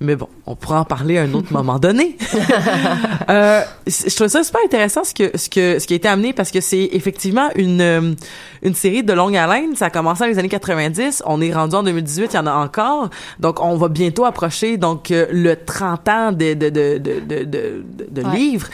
Mais 0.00 0.14
bon, 0.16 0.28
on 0.46 0.54
pourra 0.54 0.80
en 0.80 0.84
parler 0.84 1.18
à 1.18 1.22
un 1.22 1.32
autre 1.34 1.52
moment 1.52 1.78
donné. 1.78 2.16
euh, 3.30 3.62
je 3.86 4.14
trouve 4.14 4.28
ça 4.28 4.42
super 4.44 4.60
intéressant 4.64 5.04
ce 5.04 5.12
que 5.14 5.36
ce 5.36 5.48
que 5.48 5.78
ce 5.78 5.86
qui 5.86 5.94
a 5.94 5.96
été 5.96 6.08
amené 6.08 6.32
parce 6.32 6.50
que 6.50 6.60
c'est 6.60 6.88
effectivement 6.92 7.48
une 7.56 7.80
euh, 7.80 8.14
une 8.62 8.74
série 8.74 9.02
de 9.02 9.12
longue 9.12 9.36
haleine. 9.36 9.74
Ça 9.76 9.86
a 9.86 9.90
commencé 9.90 10.24
dans 10.24 10.30
les 10.30 10.38
années 10.38 10.48
90, 10.48 11.22
on 11.26 11.40
est 11.40 11.52
rendu 11.52 11.74
en 11.76 11.82
2018, 11.82 12.30
il 12.32 12.36
y 12.36 12.38
en 12.38 12.46
a 12.46 12.52
encore. 12.54 13.10
Donc 13.40 13.60
on 13.62 13.76
va 13.76 13.88
bientôt 13.88 14.24
approcher 14.24 14.76
donc 14.76 15.10
euh, 15.10 15.26
le 15.32 15.56
30 15.56 16.08
ans 16.08 16.32
de 16.32 16.54
de 16.54 16.68
de 16.70 16.98
de 16.98 17.20
de, 17.20 17.44
de, 17.44 17.84
de 18.10 18.22
Ouais. 18.28 18.36
livres. 18.36 18.68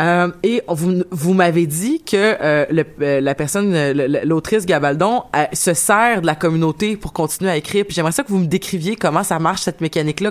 Euh, 0.00 0.30
et 0.42 0.62
vous, 0.68 1.02
vous 1.10 1.34
m'avez 1.34 1.66
dit 1.66 2.02
que 2.02 2.16
euh, 2.16 2.64
le- 2.70 2.86
euh, 3.02 3.20
la 3.20 3.34
personne, 3.34 3.92
l'autrice 4.24 4.64
Gabaldon, 4.64 5.24
se 5.52 5.74
sert 5.74 6.22
de 6.22 6.26
la 6.26 6.34
communauté 6.34 6.96
pour 6.96 7.12
continuer 7.12 7.50
à 7.50 7.56
écrire. 7.58 7.84
Puis 7.84 7.94
j'aimerais 7.94 8.12
ça 8.12 8.22
que 8.22 8.28
vous 8.30 8.38
me 8.38 8.46
décriviez 8.46 8.96
comment 8.96 9.22
ça 9.22 9.38
marche 9.38 9.60
cette 9.60 9.82
mécanique-là, 9.82 10.30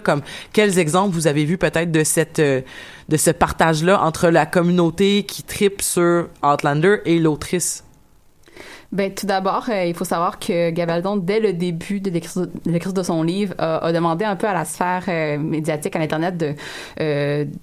quels 0.53 0.79
exemples 0.79 1.13
vous 1.13 1.27
avez 1.27 1.45
vus 1.45 1.57
peut-être 1.57 1.91
de 1.91 2.03
cette 2.03 2.39
euh, 2.39 2.61
de 3.09 3.17
ce 3.17 3.31
partage-là 3.31 4.01
entre 4.01 4.29
la 4.29 4.45
communauté 4.45 5.23
qui 5.23 5.43
tripe 5.43 5.81
sur 5.81 6.27
Outlander 6.43 6.97
et 7.05 7.19
l'autrice? 7.19 7.83
Ben, 8.91 9.13
tout 9.13 9.25
d'abord, 9.25 9.67
euh, 9.69 9.85
il 9.85 9.93
faut 9.93 10.03
savoir 10.03 10.37
que 10.37 10.69
Gabaldon, 10.69 11.15
dès 11.15 11.39
le 11.39 11.53
début 11.53 12.01
de 12.01 12.09
l'écriture 12.09 12.93
de, 12.93 13.03
son 13.03 13.23
livre, 13.23 13.53
a, 13.57 13.91
demandé 13.93 14.25
un 14.25 14.35
peu 14.35 14.47
à 14.47 14.53
la 14.53 14.65
sphère 14.65 15.05
euh, 15.07 15.37
médiatique, 15.37 15.95
à 15.95 15.99
l'Internet, 15.99 16.37
de, 16.37 16.55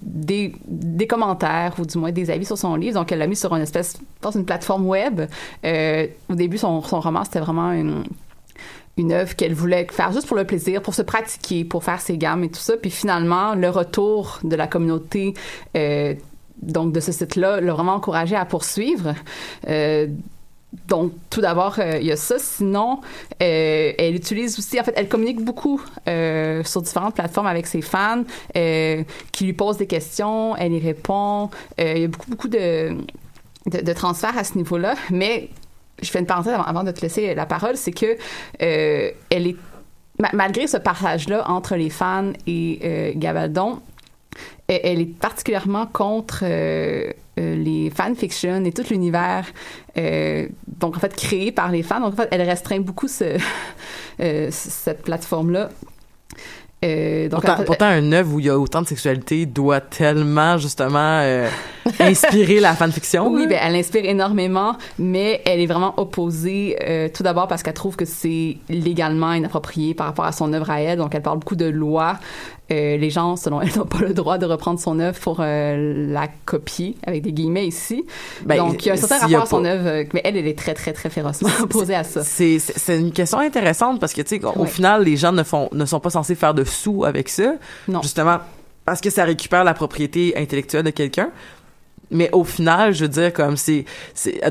des, 0.01 0.53
des 0.67 1.07
commentaires 1.07 1.75
ou 1.77 1.85
du 1.85 1.99
moins 1.99 2.11
des 2.11 2.31
avis 2.31 2.45
sur 2.45 2.57
son 2.57 2.75
livre. 2.75 2.95
Donc, 2.95 3.11
elle 3.11 3.19
l'a 3.19 3.27
mis 3.27 3.35
sur 3.35 3.55
une 3.55 3.61
espèce, 3.61 3.99
dans 4.21 4.31
une 4.31 4.45
plateforme 4.45 4.87
web. 4.87 5.21
Au 5.63 6.35
début, 6.35 6.57
son, 6.57 6.81
son 6.81 6.99
roman, 6.99 7.23
c'était 7.23 7.41
vraiment 7.41 7.73
une 7.73 8.05
une 8.99 9.13
œuvre 9.13 9.35
qu'elle 9.35 9.53
voulait 9.53 9.87
faire 9.89 10.11
juste 10.11 10.27
pour 10.27 10.35
le 10.35 10.43
plaisir, 10.43 10.81
pour 10.81 10.93
se 10.93 11.01
pratiquer, 11.01 11.63
pour 11.63 11.83
faire 11.83 12.01
ses 12.01 12.17
gammes 12.17 12.43
et 12.43 12.49
tout 12.49 12.59
ça. 12.59 12.75
Puis 12.77 12.91
finalement, 12.91 13.55
le 13.55 13.69
retour 13.69 14.39
de 14.43 14.55
la 14.55 14.67
communauté 14.67 15.33
euh, 15.75 16.13
donc 16.61 16.91
de 16.91 16.99
ce 16.99 17.13
site-là 17.13 17.61
l'a 17.61 17.73
vraiment 17.73 17.93
encouragé 17.93 18.35
à 18.35 18.43
poursuivre. 18.43 19.15
Euh, 19.67 20.07
donc, 20.87 21.13
tout 21.31 21.41
d'abord, 21.41 21.77
euh, 21.79 21.97
il 21.99 22.05
y 22.05 22.11
a 22.11 22.17
ça. 22.17 22.37
Sinon, 22.37 22.99
elle 23.39 24.13
utilise 24.13 24.59
aussi, 24.59 24.79
en 24.79 24.83
fait, 24.83 24.93
elle 24.95 25.07
communique 25.07 25.41
beaucoup 25.43 25.81
sur 26.05 26.81
différentes 26.81 27.15
plateformes 27.15 27.47
avec 27.47 27.65
ses 27.65 27.81
fans 27.81 28.23
qui 28.53 29.45
lui 29.45 29.53
posent 29.53 29.77
des 29.77 29.87
questions, 29.87 30.55
elle 30.57 30.73
y 30.73 30.79
répond. 30.79 31.49
Il 31.79 31.97
y 31.97 32.03
a 32.03 32.07
beaucoup, 32.07 32.29
beaucoup 32.29 32.49
de, 32.49 32.97
de, 33.65 33.81
de 33.81 33.93
transferts 33.93 34.37
à 34.37 34.43
ce 34.43 34.57
niveau-là. 34.57 34.93
Mais 35.09 35.49
je 36.01 36.09
fais 36.09 36.19
une 36.19 36.25
parenthèse 36.25 36.53
avant, 36.65 36.83
de 36.83 36.91
te 36.91 37.01
laisser 37.01 37.33
la 37.35 37.45
parole, 37.45 37.77
c'est 37.77 37.91
que 37.91 38.17
euh, 38.61 39.11
elle 39.29 39.47
est 39.47 39.55
ma- 40.19 40.31
malgré 40.33 40.67
ce 40.67 40.77
partage-là 40.77 41.49
entre 41.49 41.75
les 41.75 41.89
fans 41.89 42.31
et 42.47 42.79
euh, 42.83 43.11
Gabaldon, 43.15 43.79
elle, 44.67 44.81
elle 44.83 45.01
est 45.01 45.05
particulièrement 45.19 45.85
contre 45.87 46.43
euh, 46.43 47.11
euh, 47.39 47.55
les 47.55 47.89
fanfictions 47.89 48.63
et 48.65 48.71
tout 48.71 48.83
l'univers, 48.89 49.45
donc 50.67 50.95
en 50.97 50.99
fait 50.99 51.15
créé 51.15 51.51
par 51.51 51.71
les 51.71 51.83
fans. 51.83 51.99
Donc 51.99 52.13
en 52.13 52.17
fait, 52.17 52.29
elle 52.31 52.41
restreint 52.41 52.79
beaucoup 52.79 53.07
ce, 53.07 53.37
cette 54.49 55.01
plateforme-là. 55.03 55.69
Euh, 56.83 57.27
donc, 57.27 57.41
Pourtant, 57.41 57.57
fait, 57.57 57.65
pourtant, 57.65 57.85
un 57.87 58.11
œuvre 58.13 58.33
où 58.35 58.39
il 58.39 58.45
y 58.45 58.49
a 58.49 58.57
autant 58.57 58.81
de 58.81 58.87
sexualité 58.87 59.45
doit 59.45 59.81
tellement 59.81 60.57
justement 60.57 61.19
euh, 61.21 61.49
inspirer 61.99 62.59
la 62.59 62.73
fanfiction. 62.73 63.27
Oui, 63.39 63.47
ben, 63.47 63.59
elle 63.61 63.75
inspire 63.75 64.05
énormément, 64.05 64.77
mais 64.97 65.41
elle 65.45 65.59
est 65.59 65.65
vraiment 65.65 65.93
opposée, 65.99 66.77
euh, 66.81 67.09
tout 67.13 67.21
d'abord 67.21 67.47
parce 67.47 67.63
qu'elle 67.63 67.73
trouve 67.73 67.95
que 67.97 68.05
c'est 68.05 68.57
légalement 68.69 69.33
inapproprié 69.33 69.93
par 69.93 70.07
rapport 70.07 70.25
à 70.25 70.31
son 70.31 70.53
œuvre 70.53 70.69
à 70.69 70.81
elle. 70.81 70.97
Donc, 70.99 71.13
elle 71.13 71.21
parle 71.21 71.39
beaucoup 71.39 71.57
de 71.57 71.65
loi. 71.65 72.17
Euh, 72.71 72.97
les 72.97 73.09
gens, 73.09 73.35
selon 73.35 73.61
elle, 73.61 73.75
n'ont 73.75 73.85
pas 73.85 73.99
le 73.99 74.13
droit 74.13 74.37
de 74.37 74.45
reprendre 74.45 74.79
son 74.79 74.99
œuvre 74.99 75.19
pour 75.19 75.37
euh, 75.39 76.07
la 76.11 76.27
copier, 76.45 76.95
avec 77.05 77.23
des 77.23 77.31
guillemets 77.31 77.67
ici. 77.67 78.05
Ben, 78.45 78.57
Donc, 78.57 78.85
il 78.85 78.89
y 78.89 78.91
a 78.91 78.93
un 78.93 78.97
certain 78.97 79.17
rapport 79.19 79.41
à 79.41 79.45
son 79.45 79.65
œuvre, 79.65 79.87
euh, 79.87 80.03
mais 80.13 80.21
elle, 80.23 80.37
elle 80.37 80.47
est 80.47 80.57
très, 80.57 80.73
très, 80.73 80.93
très 80.93 81.09
férocement 81.09 81.49
opposée 81.61 81.95
à 81.95 82.03
ça. 82.03 82.21
C'est 82.23 82.59
une 82.99 83.11
question 83.11 83.39
intéressante 83.39 83.99
parce 83.99 84.13
que 84.13 84.21
tu 84.21 84.37
sais 84.39 84.45
au 84.45 84.59
Ouais. 84.61 84.67
final 84.67 85.03
les 85.03 85.17
gens 85.17 85.31
ne 85.31 85.43
font 85.43 85.69
ne 85.71 85.85
sont 85.85 85.99
pas 85.99 86.09
censés 86.09 86.35
faire 86.35 86.53
de 86.53 86.63
sous 86.63 87.05
avec 87.05 87.29
ça 87.29 87.53
Non. 87.87 88.01
justement 88.01 88.37
parce 88.85 89.01
que 89.01 89.09
ça 89.09 89.23
récupère 89.23 89.63
la 89.63 89.73
propriété 89.73 90.33
intellectuelle 90.35 90.83
de 90.83 90.89
quelqu'un 90.89 91.29
mais 92.11 92.29
au 92.31 92.43
final, 92.43 92.93
je 92.93 93.05
veux 93.05 93.09
dire, 93.09 93.31
comme 93.33 93.55
c'est, 93.57 93.85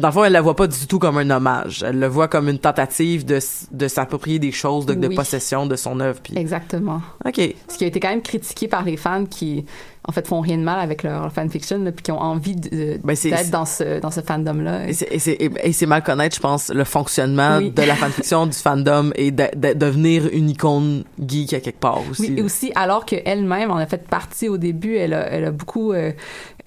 dans 0.01 0.09
le 0.09 0.13
fond, 0.13 0.25
elle 0.25 0.33
la 0.33 0.41
voit 0.41 0.57
pas 0.57 0.67
du 0.67 0.87
tout 0.87 0.99
comme 0.99 1.19
un 1.19 1.29
hommage. 1.31 1.85
Elle 1.87 1.99
le 1.99 2.07
voit 2.07 2.29
comme 2.29 2.49
une 2.49 2.59
tentative 2.59 3.25
de, 3.25 3.39
de 3.73 3.89
s'approprier 3.89 4.39
des 4.39 4.53
choses, 4.53 4.87
de, 4.87 5.09
possession 5.09 5.67
de 5.67 5.77
son 5.77 6.01
œuvre. 6.01 6.21
Puis... 6.23 6.37
Exactement. 6.37 7.01
OK. 7.25 7.41
Ce 7.69 7.79
qui 7.79 7.85
a 7.85 7.87
été 7.89 8.01
quand 8.01 8.11
même 8.11 8.23
critiqué 8.23 8.69
par 8.69 8.85
les 8.85 8.97
fans 8.97 9.25
qui, 9.25 9.65
en 10.05 10.13
fait, 10.13 10.27
font 10.27 10.41
rien 10.41 10.59
de 10.59 10.63
mal 10.63 10.81
avec 10.81 11.03
leur 11.03 11.33
fanfiction, 11.33 11.83
là, 11.83 11.93
puis 11.93 12.03
qui 12.03 12.13
ont 12.13 12.21
envie 12.21 12.55
Ben, 13.03 13.17
d'être 13.23 13.51
dans 13.51 13.65
ce, 13.65 14.01
dans 14.01 14.11
ce 14.11 14.21
fandom-là. 14.21 14.89
Et 14.89 14.93
c'est, 14.93 15.37
et 15.41 15.73
c'est, 15.73 15.87
mal 15.87 16.03
connaître, 16.03 16.37
je 16.37 16.41
pense, 16.41 16.69
le 16.69 16.85
fonctionnement 16.85 17.59
Oui. 17.59 17.71
de 17.71 17.83
la 17.83 17.95
fanfiction, 17.95 18.47
du 18.47 18.57
fandom 18.57 19.11
et 19.17 19.31
de, 19.31 19.45
de- 19.57 19.73
devenir 19.73 20.29
une 20.33 20.51
icône 20.51 21.05
geek 21.27 21.55
à 21.55 21.61
quelque 21.61 21.81
part 21.81 22.01
aussi. 22.11 22.23
Oui, 22.23 22.35
et 22.39 22.43
aussi, 22.43 22.73
alors 22.75 23.05
qu'elle-même 23.05 23.71
en 23.71 23.77
a 23.77 23.87
fait 23.87 24.07
partie 24.07 24.49
au 24.49 24.59
début, 24.59 24.97
elle 24.97 25.15
a, 25.15 25.27
elle 25.31 25.45
a 25.45 25.51
beaucoup 25.51 25.93
euh, 25.93 26.13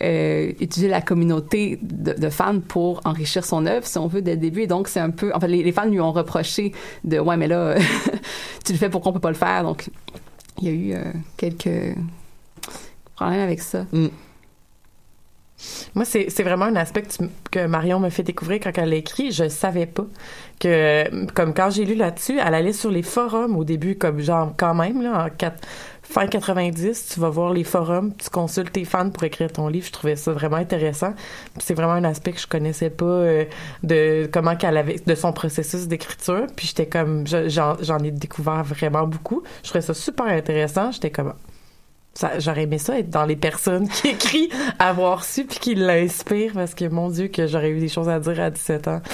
euh, 0.02 0.52
utilisé 0.60 0.88
la 0.88 1.02
communauté 1.02 1.80
de, 1.82 2.30
fans 2.30 2.60
pour 2.60 3.02
enrichir 3.06 3.46
son 3.46 3.66
œuvre, 3.66 3.86
si 3.86 3.98
on 3.98 4.08
veut, 4.08 4.22
dès 4.22 4.32
le 4.32 4.42
début. 4.42 4.62
Et 4.62 4.68
donc, 4.68 4.88
c'est 4.88 5.00
un 5.00 5.10
peu... 5.10 5.32
En 5.34 5.40
fait, 5.40 5.48
les, 5.48 5.72
fans 5.72 5.86
lui 5.86 6.00
ont 6.00 6.12
reproché 6.12 6.72
de 7.04 7.20
«Ouais, 7.20 7.38
mais 7.38 7.48
là, 7.48 7.76
tu 8.66 8.74
le 8.74 8.78
fais 8.78 8.90
pourquoi 8.90 9.12
on 9.12 9.14
peut 9.14 9.20
pas 9.20 9.30
le 9.30 9.36
faire?» 9.36 9.64
Donc, 9.66 9.90
il 10.60 10.66
y 10.66 10.70
a 10.70 10.72
eu 10.72 11.00
euh, 11.00 11.12
quelques 11.38 11.96
problèmes 13.16 13.42
avec 13.42 13.62
ça. 13.62 13.86
Moi, 15.94 16.06
c'est 16.06 16.44
vraiment 16.44 16.66
un 16.66 16.76
aspect 16.76 17.04
que, 17.52 17.68
Marion 17.68 18.00
me 18.00 18.10
fait 18.10 18.24
découvrir 18.24 18.60
quand 18.62 18.72
elle 18.76 18.94
écrit. 18.94 19.32
Je 19.32 19.48
savais 19.50 19.86
pas 19.86 20.06
que, 20.60 21.32
comme 21.34 21.54
quand 21.54 21.70
j'ai 21.70 21.86
lu 21.86 21.96
là-dessus, 21.96 22.40
elle 22.40 22.54
allait 22.54 22.74
sur 22.74 22.92
les 22.92 23.04
forums 23.04 23.56
au 23.56 23.64
début, 23.64 23.96
comme 23.96 24.20
genre 24.20 24.54
quand 24.58 24.74
même, 24.74 25.02
là, 25.02 25.26
en 25.26 25.30
quatre- 25.30 25.68
fin 26.12 26.28
90, 26.28 27.08
tu 27.14 27.20
vas 27.20 27.30
voir 27.30 27.54
les 27.54 27.64
forums, 27.64 28.14
tu 28.16 28.30
consultes 28.30 28.72
tes 28.72 28.86
fans 28.86 29.10
pour 29.10 29.24
écrire 29.24 29.52
ton 29.52 29.68
livre. 29.68 29.88
Je 29.88 29.92
trouvais 29.92 30.16
ça 30.16 30.32
vraiment 30.34 30.58
intéressant. 30.58 31.14
C'est 31.60 31.74
vraiment 31.74 31.94
un 31.94 32.04
aspect 32.04 32.34
que 32.34 32.40
je 32.40 32.48
connaissais 32.48 32.90
pas 32.90 33.06
euh, 33.06 33.46
de 33.84 34.30
comment 34.32 34.56
qu'elle 34.56 34.78
avait, 34.78 34.98
de 35.06 35.16
son 35.16 35.34
processus 35.34 35.88
d'écriture. 35.88 36.48
Puis 36.56 36.68
j'étais 36.68 36.86
comme, 36.88 37.26
je- 37.26 37.50
j'en 37.50 38.00
ai 38.00 38.12
découvert 38.12 38.64
vraiment 38.64 39.08
beaucoup. 39.08 39.42
Je 39.64 39.70
trouvais 39.70 39.82
ça 39.82 39.94
super 39.94 40.26
intéressant. 40.28 40.92
J'étais 40.92 41.12
comme, 41.12 41.34
j'aurais 42.40 42.64
aimé 42.64 42.78
ça 42.78 43.00
être 43.00 43.10
dans 43.10 43.26
les 43.26 43.38
personnes 43.38 43.88
qui 43.88 44.08
écrivent 44.10 44.54
avoir 44.80 45.24
su 45.24 45.46
puis 45.46 45.60
qui 45.60 45.76
l'inspirent 45.76 46.52
parce 46.54 46.74
que 46.76 46.86
mon 46.86 47.10
Dieu 47.10 47.30
que 47.30 47.48
j'aurais 47.48 47.70
eu 47.70 47.80
des 47.80 47.88
choses 47.88 48.10
à 48.10 48.20
dire 48.20 48.40
à 48.40 48.50
17 48.50 48.88
ans. 48.90 49.02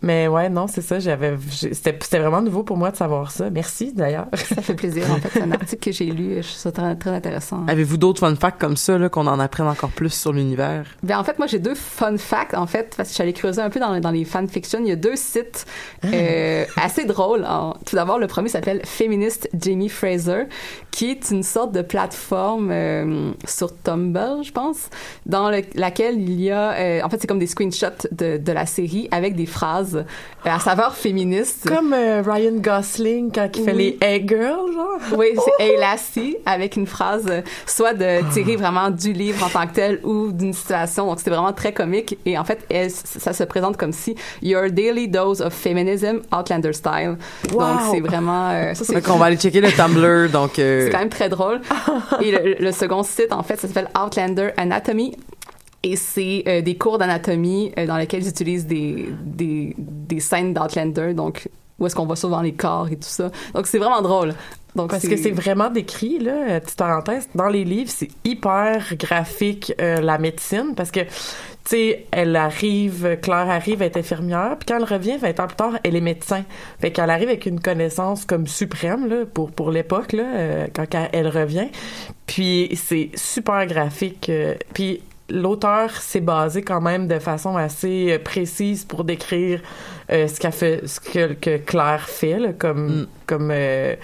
Mais 0.00 0.28
ouais, 0.28 0.48
non, 0.48 0.68
c'est 0.68 0.80
ça, 0.80 1.00
j'avais 1.00 1.36
c'était 1.50 1.98
c'était 2.00 2.18
vraiment 2.20 2.40
nouveau 2.40 2.62
pour 2.62 2.76
moi 2.76 2.90
de 2.92 2.96
savoir 2.96 3.32
ça. 3.32 3.50
Merci 3.50 3.92
d'ailleurs. 3.92 4.26
Ça 4.36 4.62
fait 4.62 4.74
plaisir, 4.74 5.04
en 5.10 5.16
fait. 5.16 5.28
C'est 5.32 5.42
un 5.42 5.50
article 5.50 5.84
que 5.90 5.92
j'ai 5.92 6.06
lu. 6.06 6.36
Je 6.36 6.40
trouve 6.48 6.56
ça 6.56 6.72
très, 6.72 6.94
très 6.96 7.10
intéressant. 7.10 7.66
Avez-vous 7.66 7.96
d'autres 7.96 8.20
fun 8.20 8.34
facts 8.36 8.60
comme 8.60 8.76
ça, 8.76 8.96
là, 8.96 9.08
qu'on 9.08 9.26
en 9.26 9.40
apprenne 9.40 9.66
encore 9.66 9.90
plus 9.90 10.10
sur 10.12 10.32
l'univers? 10.32 10.84
Ben, 11.02 11.18
en 11.18 11.24
fait, 11.24 11.38
moi, 11.38 11.46
j'ai 11.48 11.58
deux 11.58 11.74
fun 11.74 12.16
facts, 12.16 12.54
en 12.54 12.66
fait, 12.66 12.94
parce 12.96 13.08
que 13.08 13.12
je 13.12 13.14
suis 13.14 13.22
allée 13.22 13.32
creuser 13.32 13.60
un 13.60 13.70
peu 13.70 13.80
dans, 13.80 13.98
dans 13.98 14.10
les 14.12 14.24
fanfictions. 14.24 14.78
Il 14.82 14.88
y 14.88 14.92
a 14.92 14.96
deux 14.96 15.16
sites 15.16 15.66
euh, 16.04 16.64
assez 16.76 17.04
drôles. 17.04 17.44
En- 17.44 17.74
tout 17.84 17.96
d'abord, 17.96 18.18
le 18.18 18.28
premier 18.28 18.48
s'appelle 18.48 18.80
Feminist 18.84 19.48
Jamie 19.60 19.88
Fraser, 19.88 20.44
qui 20.92 21.10
est 21.10 21.30
une 21.32 21.42
sorte 21.42 21.72
de 21.72 21.82
plateforme 21.82 22.70
euh, 22.70 23.32
sur 23.46 23.76
Tumblr, 23.82 24.42
je 24.44 24.52
pense, 24.52 24.90
dans 25.26 25.50
le- 25.50 25.62
laquelle 25.74 26.20
il 26.20 26.40
y 26.40 26.50
a... 26.52 26.72
euh, 26.72 27.00
en 27.02 27.08
fait, 27.10 27.20
c'est 27.20 27.26
comme 27.26 27.38
des 27.40 27.46
screenshots 27.48 28.06
de, 28.12 28.36
de 28.38 28.52
la 28.52 28.64
série 28.66 29.08
avec 29.10 29.34
des 29.34 29.46
phrases 29.46 29.87
euh, 29.96 30.02
à 30.44 30.58
saveur 30.58 30.94
féministe. 30.94 31.68
Comme 31.68 31.92
euh, 31.92 32.22
Ryan 32.24 32.52
Gosling 32.56 33.30
quand 33.32 33.48
il 33.56 33.64
fait 33.64 33.72
Oui. 33.72 33.96
les 34.00 34.06
Hey 34.06 34.24
Girls, 34.26 34.72
genre. 34.72 35.18
Oui, 35.18 35.28
c'est 35.36 35.52
Hey 35.64 35.76
Lassie 35.78 36.36
avec 36.46 36.76
une 36.76 36.86
phrase 36.86 37.26
euh, 37.28 37.42
soit 37.66 37.94
de 37.94 38.20
tirer 38.32 38.56
vraiment 38.56 38.90
du 38.90 39.12
livre 39.12 39.44
en 39.44 39.48
tant 39.48 39.66
que 39.66 39.74
tel 39.74 40.00
ou 40.04 40.32
d'une 40.32 40.52
situation. 40.52 41.06
Donc 41.06 41.18
c'était 41.18 41.30
vraiment 41.30 41.52
très 41.52 41.72
comique 41.72 42.18
et 42.26 42.38
en 42.38 42.44
fait 42.44 42.60
elle- 42.70 42.90
ça 42.90 43.32
se 43.32 43.44
présente 43.44 43.76
comme 43.76 43.92
si 43.92 44.14
your 44.42 44.70
daily 44.70 45.08
dose 45.08 45.40
of 45.40 45.52
feminism 45.52 46.20
Outlander 46.36 46.72
style. 46.72 47.16
Wow. 47.52 47.58
Donc 47.60 47.80
c'est 47.90 48.00
vraiment 48.00 48.50
euh, 48.50 48.74
ça 48.74 48.84
c'est 48.84 48.94
Fait 48.94 49.02
qu'on 49.02 49.16
va 49.18 49.26
aller 49.26 49.36
checker 49.36 49.60
le 49.60 49.70
Tumblr, 49.72 50.30
donc... 50.30 50.58
euh, 50.58 50.84
c'est 50.86 50.90
quand 50.90 50.98
même 50.98 51.08
très 51.08 51.28
drôle. 51.28 51.60
Et 52.22 52.30
le, 52.30 52.54
le 52.58 52.72
second 52.72 53.02
site, 53.02 53.32
en 53.32 53.42
fait, 53.42 53.56
ça 53.56 53.68
s'appelle 53.68 53.88
Outlander 53.98 54.50
Anatomy. 54.56 55.16
Et 55.82 55.96
c'est 55.96 56.42
euh, 56.48 56.60
des 56.60 56.76
cours 56.76 56.98
d'anatomie 56.98 57.72
euh, 57.78 57.86
dans 57.86 57.96
lesquels 57.96 58.22
ils 58.22 58.28
utilisent 58.28 58.66
des, 58.66 59.08
des, 59.24 59.74
des 59.78 60.20
scènes 60.20 60.52
d'Outlander, 60.52 61.14
donc 61.14 61.48
où 61.78 61.86
est-ce 61.86 61.94
qu'on 61.94 62.06
voit 62.06 62.16
souvent 62.16 62.40
les 62.42 62.52
corps 62.52 62.88
et 62.88 62.96
tout 62.96 63.08
ça. 63.08 63.30
Donc 63.54 63.66
c'est 63.68 63.78
vraiment 63.78 64.02
drôle. 64.02 64.34
Donc 64.74 64.90
Parce 64.90 65.06
que 65.06 65.16
c'est 65.16 65.30
vraiment 65.30 65.70
décrit, 65.70 66.18
là, 66.18 66.32
euh, 66.50 66.60
petite 66.60 66.76
parenthèse, 66.78 67.28
dans 67.34 67.48
les 67.48 67.64
livres, 67.64 67.90
c'est 67.92 68.10
hyper 68.24 68.94
graphique, 68.96 69.72
euh, 69.80 70.00
la 70.00 70.18
médecine, 70.18 70.74
parce 70.76 70.90
que, 70.90 71.00
tu 71.00 71.08
sais, 71.64 72.06
elle 72.12 72.36
arrive, 72.36 73.18
Claire 73.22 73.48
arrive, 73.48 73.80
elle 73.82 73.88
est 73.90 73.96
infirmière, 73.96 74.56
puis 74.58 74.66
quand 74.66 74.76
elle 74.76 74.84
revient, 74.84 75.16
20 75.16 75.40
ans 75.40 75.46
plus 75.46 75.56
tard, 75.56 75.72
elle 75.82 75.96
est 75.96 76.00
médecin. 76.00 76.44
Fait 76.80 76.92
qu'elle 76.92 77.10
arrive 77.10 77.28
avec 77.28 77.46
une 77.46 77.60
connaissance 77.60 78.24
comme 78.24 78.46
suprême, 78.46 79.08
là, 79.08 79.24
pour, 79.32 79.50
pour 79.50 79.70
l'époque, 79.70 80.12
là, 80.12 80.24
euh, 80.34 80.66
quand 80.74 80.86
elle, 80.92 81.08
elle 81.12 81.28
revient. 81.28 81.68
Puis 82.26 82.70
c'est 82.76 83.10
super 83.14 83.66
graphique. 83.66 84.28
euh, 84.28 84.54
puis 84.74 85.00
l'auteur 85.30 85.90
s'est 85.90 86.20
basé 86.20 86.62
quand 86.62 86.80
même 86.80 87.06
de 87.08 87.18
façon 87.18 87.56
assez 87.56 88.18
précise 88.18 88.84
pour 88.84 89.04
décrire 89.04 89.60
euh, 90.10 90.26
ce 90.26 90.40
qu'a 90.40 90.50
fait, 90.50 90.86
ce 90.86 91.00
que, 91.00 91.34
que 91.34 91.58
Claire 91.58 92.08
fait, 92.08 92.38
là, 92.38 92.52
comme, 92.52 93.06
comme, 93.26 93.50
euh, 93.52 93.94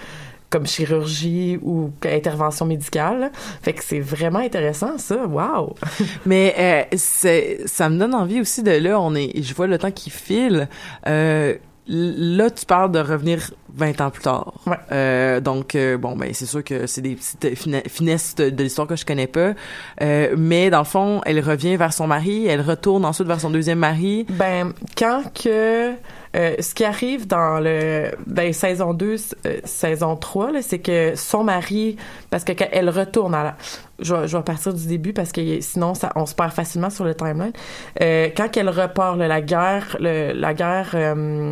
comme 0.49 0.67
chirurgie 0.67 1.59
ou 1.61 1.91
intervention 2.05 2.65
médicale. 2.65 3.31
Fait 3.61 3.73
que 3.73 3.83
c'est 3.83 3.99
vraiment 3.99 4.39
intéressant, 4.39 4.97
ça. 4.97 5.25
Wow! 5.25 5.75
Mais 6.25 6.55
euh, 6.57 6.95
c'est, 6.95 7.61
ça 7.65 7.89
me 7.89 7.97
donne 7.97 8.13
envie 8.13 8.39
aussi 8.39 8.63
de 8.63 8.71
là, 8.71 8.99
on 8.99 9.15
est, 9.15 9.41
je 9.41 9.53
vois 9.53 9.67
le 9.67 9.77
temps 9.77 9.91
qui 9.91 10.09
file. 10.09 10.69
Euh, 11.07 11.55
là, 11.87 12.49
tu 12.49 12.65
parles 12.65 12.91
de 12.91 12.99
revenir 12.99 13.51
20 13.75 14.01
ans 14.01 14.09
plus 14.09 14.23
tard. 14.23 14.53
Euh, 14.91 15.39
donc, 15.39 15.75
euh, 15.75 15.97
bon, 15.97 16.15
ben, 16.15 16.29
c'est 16.33 16.45
sûr 16.45 16.63
que 16.63 16.87
c'est 16.87 17.01
des 17.01 17.15
petites 17.15 17.55
fina- 17.55 17.87
finesses 17.87 18.35
de, 18.35 18.49
de 18.49 18.63
l'histoire 18.63 18.87
que 18.87 18.95
je 18.95 19.05
connais 19.05 19.27
pas. 19.27 19.53
Euh, 20.01 20.33
mais 20.37 20.69
dans 20.69 20.79
le 20.79 20.85
fond, 20.85 21.21
elle 21.25 21.39
revient 21.41 21.75
vers 21.75 21.93
son 21.93 22.07
mari, 22.07 22.47
elle 22.47 22.61
retourne 22.61 23.05
ensuite 23.05 23.27
vers 23.27 23.39
son 23.41 23.49
deuxième 23.49 23.79
mari. 23.79 24.25
Ben, 24.29 24.73
quand 24.97 25.23
que... 25.33 25.91
euh, 26.35 26.55
ce 26.59 26.73
qui 26.73 26.83
arrive 26.85 27.27
dans 27.27 27.59
le 27.59 28.11
ben, 28.25 28.51
saison 28.53 28.93
2, 28.93 29.15
euh, 29.45 29.57
saison 29.65 30.15
3, 30.15 30.51
là, 30.51 30.61
c'est 30.61 30.79
que 30.79 31.13
son 31.15 31.43
mari, 31.43 31.97
parce 32.29 32.43
que 32.43 32.51
quand 32.53 32.67
elle 32.71 32.89
retourne 32.89 33.33
à 33.35 33.43
la... 33.43 33.57
Je 33.99 34.13
vais, 34.13 34.27
je 34.27 34.35
vais 34.35 34.43
partir 34.43 34.73
du 34.73 34.85
début 34.87 35.13
parce 35.13 35.31
que 35.31 35.61
sinon 35.61 35.93
ça, 35.93 36.11
on 36.15 36.25
se 36.25 36.35
perd 36.35 36.51
facilement 36.51 36.89
sur 36.89 37.05
le 37.05 37.15
timeline. 37.15 37.53
Euh, 38.01 38.29
quand 38.35 38.55
elle 38.57 38.69
repart, 38.69 39.17
là, 39.17 39.27
la 39.27 39.41
guerre, 39.41 39.95
le- 39.99 40.33
la 40.33 40.53
guerre 40.53 40.91
euh, 40.93 41.49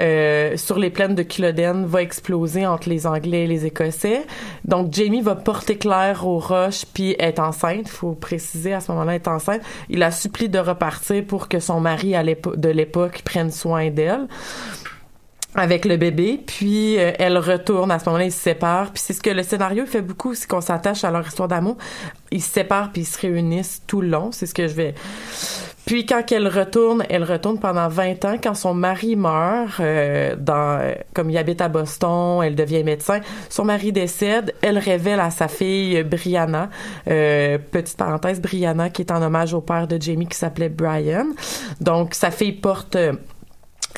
euh, 0.00 0.56
sur 0.56 0.78
les 0.78 0.90
plaines 0.90 1.14
de 1.14 1.22
Culloden 1.22 1.86
va 1.86 2.02
exploser 2.02 2.66
entre 2.66 2.88
les 2.88 3.06
Anglais 3.06 3.44
et 3.44 3.46
les 3.46 3.66
Écossais. 3.66 4.26
Donc 4.64 4.92
Jamie 4.92 5.22
va 5.22 5.34
porter 5.36 5.78
Claire 5.78 6.26
aux 6.26 6.38
roches 6.38 6.84
puis 6.92 7.12
est 7.18 7.38
enceinte. 7.38 7.88
faut 7.88 8.12
préciser 8.12 8.74
à 8.74 8.80
ce 8.80 8.92
moment-là 8.92 9.14
est 9.14 9.28
enceinte. 9.28 9.62
Il 9.88 9.98
la 10.00 10.10
supplie 10.10 10.48
de 10.48 10.58
repartir 10.58 11.24
pour 11.26 11.48
que 11.48 11.60
son 11.60 11.80
mari 11.80 12.14
à 12.14 12.22
de 12.22 12.68
l'époque 12.68 13.22
prenne 13.24 13.50
soin 13.50 13.90
d'elle 13.90 14.26
avec 15.54 15.84
le 15.84 15.96
bébé, 15.96 16.40
puis 16.46 16.98
euh, 16.98 17.12
elle 17.18 17.38
retourne 17.38 17.90
à 17.90 17.98
ce 17.98 18.04
moment-là, 18.06 18.26
ils 18.26 18.32
se 18.32 18.38
séparent, 18.38 18.92
puis 18.92 19.02
c'est 19.04 19.12
ce 19.12 19.20
que 19.20 19.30
le 19.30 19.42
scénario 19.42 19.84
fait 19.86 20.02
beaucoup, 20.02 20.34
c'est 20.34 20.48
qu'on 20.48 20.60
s'attache 20.60 21.04
à 21.04 21.10
leur 21.10 21.26
histoire 21.26 21.48
d'amour. 21.48 21.76
Ils 22.30 22.42
se 22.42 22.50
séparent 22.50 22.92
puis 22.92 23.02
ils 23.02 23.06
se 23.06 23.18
réunissent 23.18 23.82
tout 23.86 24.00
le 24.00 24.08
long, 24.08 24.30
c'est 24.32 24.46
ce 24.46 24.54
que 24.54 24.68
je 24.68 24.74
vais. 24.74 24.94
Puis 25.90 26.06
quand 26.06 26.22
elle 26.30 26.46
retourne, 26.46 27.04
elle 27.08 27.24
retourne 27.24 27.58
pendant 27.58 27.88
20 27.88 28.24
ans. 28.24 28.36
Quand 28.40 28.54
son 28.54 28.74
mari 28.74 29.16
meurt, 29.16 29.80
euh, 29.80 30.36
dans, 30.38 30.94
comme 31.14 31.30
il 31.30 31.36
habite 31.36 31.60
à 31.60 31.68
Boston, 31.68 32.42
elle 32.44 32.54
devient 32.54 32.84
médecin. 32.84 33.20
Son 33.48 33.64
mari 33.64 33.90
décède. 33.90 34.54
Elle 34.62 34.78
révèle 34.78 35.18
à 35.18 35.30
sa 35.30 35.48
fille 35.48 36.02
Brianna, 36.04 36.70
euh, 37.08 37.58
petite 37.58 37.96
parenthèse, 37.96 38.40
Brianna 38.40 38.90
qui 38.90 39.02
est 39.02 39.10
en 39.10 39.20
hommage 39.20 39.52
au 39.52 39.62
père 39.62 39.88
de 39.88 40.00
Jamie 40.00 40.28
qui 40.28 40.38
s'appelait 40.38 40.68
Brian. 40.68 41.26
Donc 41.80 42.14
sa 42.14 42.30
fille 42.30 42.52
porte 42.52 42.94
euh, 42.94 43.14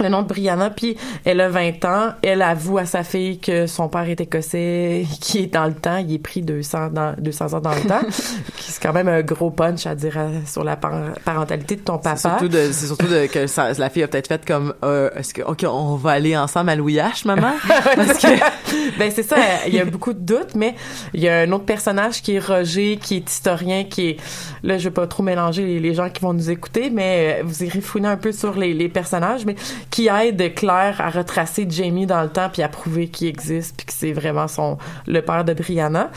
le 0.01 0.09
nom 0.09 0.22
de 0.22 0.26
Brianna, 0.28 0.70
puis 0.70 0.97
elle 1.24 1.40
a 1.40 1.49
20 1.49 1.84
ans. 1.84 2.12
Elle 2.22 2.43
avoue 2.43 2.78
à 2.78 2.86
sa 2.86 3.03
fille 3.05 3.38
que 3.38 3.66
son 3.66 3.88
père 3.88 4.09
est 4.09 4.20
écossais, 4.20 5.05
qui 5.20 5.38
est 5.40 5.47
dans 5.53 5.66
le 5.66 5.74
temps, 5.74 5.99
il 5.99 6.14
est 6.14 6.18
pris 6.18 6.43
200, 6.43 6.88
dans, 6.90 7.14
200 7.18 7.55
ans 7.55 7.61
dans 7.61 7.74
le 7.74 7.82
temps. 7.82 8.01
qui 8.57 8.72
c'est 8.72 8.82
quand 8.82 8.93
même 8.93 9.09
un 9.09 9.22
gros 9.22 9.51
punch 9.51 9.86
à 9.86 9.95
dire 9.95 10.18
à- 10.18 10.47
sur 10.47 10.64
la 10.64 10.76
par- 10.76 11.12
parentalité 11.24 11.76
de 11.76 11.82
ton 11.82 11.99
papa. 11.99 12.16
C'est 12.16 12.28
surtout, 12.28 12.49
de, 12.49 12.72
surtout 12.72 13.07
de, 13.07 13.26
que 13.26 13.47
ça- 13.47 13.72
la 13.74 13.90
fille 13.90 14.03
a 14.03 14.09
peut-être 14.09 14.28
fait 14.28 14.45
comme, 14.47 14.74
euh, 14.84 15.11
est-ce 15.16 15.34
que, 15.34 15.43
ok, 15.43 15.64
on 15.68 15.97
va 15.97 16.12
aller 16.12 16.36
ensemble 16.36 16.70
à 16.70 16.76
Louis 16.76 16.97
H, 16.97 17.26
maman? 17.26 17.53
Parce 17.97 18.18
que, 18.18 18.99
ben 18.99 19.11
c'est 19.14 19.22
ça, 19.22 19.36
il 19.66 19.74
y 19.74 19.78
a 19.80 19.84
beaucoup 19.84 20.12
de 20.12 20.18
doutes, 20.20 20.55
mais 20.55 20.74
il 21.14 21.20
y 21.20 21.28
a 21.28 21.40
un 21.40 21.53
autre 21.53 21.64
personnage 21.64 22.22
qui 22.22 22.34
est 22.36 22.38
Roger, 22.38 22.99
qui 23.01 23.16
est 23.16 23.30
historien, 23.30 23.84
qui 23.84 24.09
est 24.11 24.16
là 24.62 24.78
je 24.78 24.84
vais 24.84 24.90
pas 24.95 25.07
trop 25.07 25.22
mélanger 25.22 25.64
les, 25.66 25.80
les 25.80 25.95
gens 25.95 26.09
qui 26.09 26.20
vont 26.22 26.32
nous 26.32 26.51
écouter, 26.51 26.90
mais 26.90 27.38
euh, 27.40 27.43
vous 27.45 27.62
irez 27.64 27.80
fouiner 27.80 28.09
un 28.09 28.16
peu 28.16 28.32
sur 28.32 28.57
les, 28.57 28.72
les 28.74 28.88
personnages, 28.88 29.45
mais 29.45 29.55
qui 29.91 30.09
aide 30.09 30.55
Claire 30.55 31.01
à 31.01 31.11
retracer 31.11 31.66
Jamie 31.68 32.07
dans 32.07 32.22
le 32.22 32.28
temps 32.28 32.49
puis 32.53 32.62
à 32.62 32.68
prouver 32.68 33.09
qu'il 33.09 33.28
existe 33.28 33.76
puis 33.76 33.87
que 33.87 33.93
c'est 33.93 34.12
vraiment 34.12 34.49
son 34.49 34.78
le 35.07 35.20
père 35.20 35.45
de 35.45 35.55
Brianna. 35.55 36.11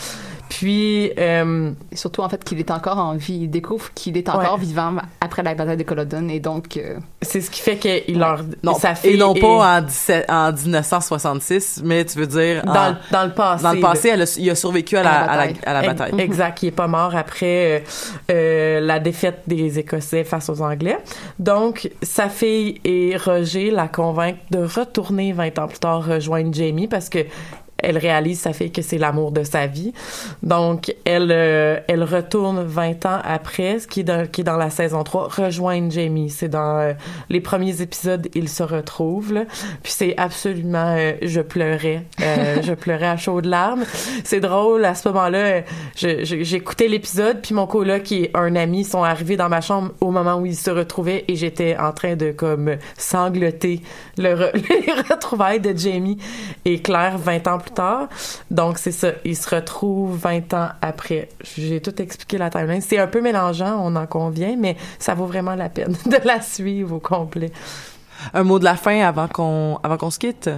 Puis 0.50 1.12
euh, 1.18 1.72
et 1.92 1.96
surtout 1.96 2.22
en 2.22 2.30
fait 2.30 2.44
qu'il 2.44 2.60
est 2.60 2.72
encore 2.72 2.98
en 2.98 3.16
vie, 3.16 3.40
il 3.44 3.50
découvre 3.50 3.94
qu'il 3.94 4.18
est 4.18 4.30
encore 4.30 4.58
vivant 4.58 4.96
après 5.22 5.44
la 5.44 5.56
bataille 5.56 5.78
de 5.78 5.84
Culloden 5.84 6.30
et 6.30 6.40
donc 6.40 6.78
euh, 6.78 6.98
c'est 7.22 7.42
ce 7.42 7.50
qui 7.50 7.62
fait 7.62 7.78
qu'il 7.78 8.20
leur 8.20 8.42
non, 8.64 8.76
sa 8.76 8.94
et 9.04 9.18
non 9.18 9.34
pas 9.34 9.78
en, 9.78 9.82
17, 9.82 10.26
en 10.30 10.52
1966, 10.52 11.82
mais 11.84 12.06
tu 12.06 12.20
veux 12.20 12.28
dire 12.28 12.64
dans, 12.66 12.92
en, 12.92 12.96
dans 13.12 13.26
le 13.26 13.34
passé. 13.34 13.64
Dans 13.64 13.74
le 13.74 13.80
passé, 13.80 14.10
elle 14.10 14.22
a, 14.22 14.36
il 14.38 14.50
a 14.50 14.56
survécu 14.56 14.98
à 14.98 15.04
la, 15.04 15.24
à 15.24 15.38
la, 15.38 15.54
à 15.66 15.74
la 15.74 15.82
bataille. 15.82 16.14
Exact, 16.20 16.64
il 16.64 16.68
est 16.68 16.72
pas 16.72 16.88
mort 16.88 17.16
après 17.16 17.84
euh, 18.30 18.80
la 18.80 19.00
défaite 19.00 19.42
des 19.48 19.80
Écossais 19.80 20.24
face 20.24 20.50
aux 20.50 20.62
Anglais. 20.62 20.98
Donc 21.40 21.90
sa 22.02 22.30
fille 22.30 22.80
et 22.84 23.18
Roger 23.18 23.72
la 23.72 23.88
convainquent 23.88 24.40
de 24.52 24.60
retourner 24.60 25.34
20 25.34 25.60
ans 25.60 25.68
plus 25.68 25.80
tard 25.80 26.06
rejoindre 26.06 26.54
Jamie 26.54 26.88
parce 26.88 27.10
que 27.10 27.20
elle 27.86 27.98
réalise 27.98 28.40
ça 28.40 28.54
fait 28.54 28.70
que 28.70 28.82
c'est 28.82 28.98
l'amour 28.98 29.32
de 29.32 29.44
sa 29.44 29.68
vie. 29.68 29.94
Donc 30.44 30.94
elle 31.06 31.32
euh, 31.32 31.80
elle 31.88 32.04
retourne 32.04 32.64
20 32.64 33.06
ans 33.06 33.20
après, 33.24 33.80
ce 33.80 33.88
qui 33.88 34.02
est 34.02 34.04
dans, 34.04 34.28
qui 34.28 34.42
est 34.42 34.44
dans 34.44 34.58
la 34.58 34.70
saison 34.70 35.04
3, 35.04 35.30
rejoindre 35.30 35.92
Jamie. 35.92 36.30
C'est 36.30 36.50
dans 36.50 36.80
euh, 36.80 36.94
les 37.30 37.42
premiers 37.42 37.82
épisodes, 37.82 38.28
ils 38.34 38.50
se 38.50 38.64
retrouvent 38.64 39.34
là. 39.34 39.46
Puis 39.84 39.94
c'est 39.96 40.18
absolument 40.18 40.96
euh, 40.98 41.14
je 41.22 41.42
pleurais, 41.42 42.04
je 42.20 42.74
pleurais 42.74 43.08
à 43.08 43.18
chaudes 43.18 43.46
larmes. 43.46 43.84
C'est 44.24 44.40
drôle 44.40 44.84
à 44.86 44.96
ce 44.96 45.08
moment-là, 45.10 45.62
j'écoutais 45.96 46.88
l'épisode 46.88 47.42
puis 47.42 47.54
mon 47.54 47.68
coloc 47.68 48.12
est 48.12 48.32
un 48.34 48.56
ami 48.56 48.84
sont 48.84 49.04
arrivés 49.04 49.38
dans 49.38 49.50
ma 49.50 49.62
chambre 49.62 49.92
au 50.02 50.12
moment 50.12 50.36
où 50.36 50.46
ils 50.46 50.56
se 50.56 50.72
retrouvaient 50.72 51.26
et 51.28 51.36
j'étais 51.36 51.78
en 51.78 51.92
train 51.92 52.16
de 52.16 52.32
comme 52.32 52.78
sangloter 52.98 53.82
le 54.18 54.36
les 54.54 54.92
retrouvailles 55.10 55.60
de 55.60 55.76
Jamie 55.78 56.18
et 56.66 56.82
Claire 56.82 57.18
20 57.18 57.48
ans 57.48 57.58
plus 57.58 57.75
Donc, 58.52 58.78
c'est 58.78 58.92
ça. 58.92 59.10
Il 59.24 59.36
se 59.36 59.54
retrouve 59.54 60.18
20 60.18 60.54
ans 60.54 60.70
après. 60.82 61.30
J'ai 61.42 61.82
tout 61.82 62.02
expliqué 62.02 62.38
la 62.38 62.50
timeline. 62.50 62.82
C'est 62.82 62.98
un 62.98 63.08
peu 63.08 63.22
mélangeant, 63.22 63.80
on 63.82 63.96
en 63.96 64.08
convient, 64.08 64.56
mais 64.58 64.78
ça 65.00 65.14
vaut 65.14 65.26
vraiment 65.26 65.56
la 65.56 65.70
peine 65.70 65.96
de 66.06 66.18
la 66.26 66.42
suivre 66.42 66.96
au 66.96 67.00
complet. 67.00 67.52
Un 68.34 68.44
mot 68.44 68.60
de 68.60 68.64
la 68.64 68.76
fin 68.76 69.02
avant 69.02 69.28
qu'on 69.28 69.80
avant 69.84 69.98
qu'on 69.98 70.10
se 70.10 70.20
quitte? 70.20 70.50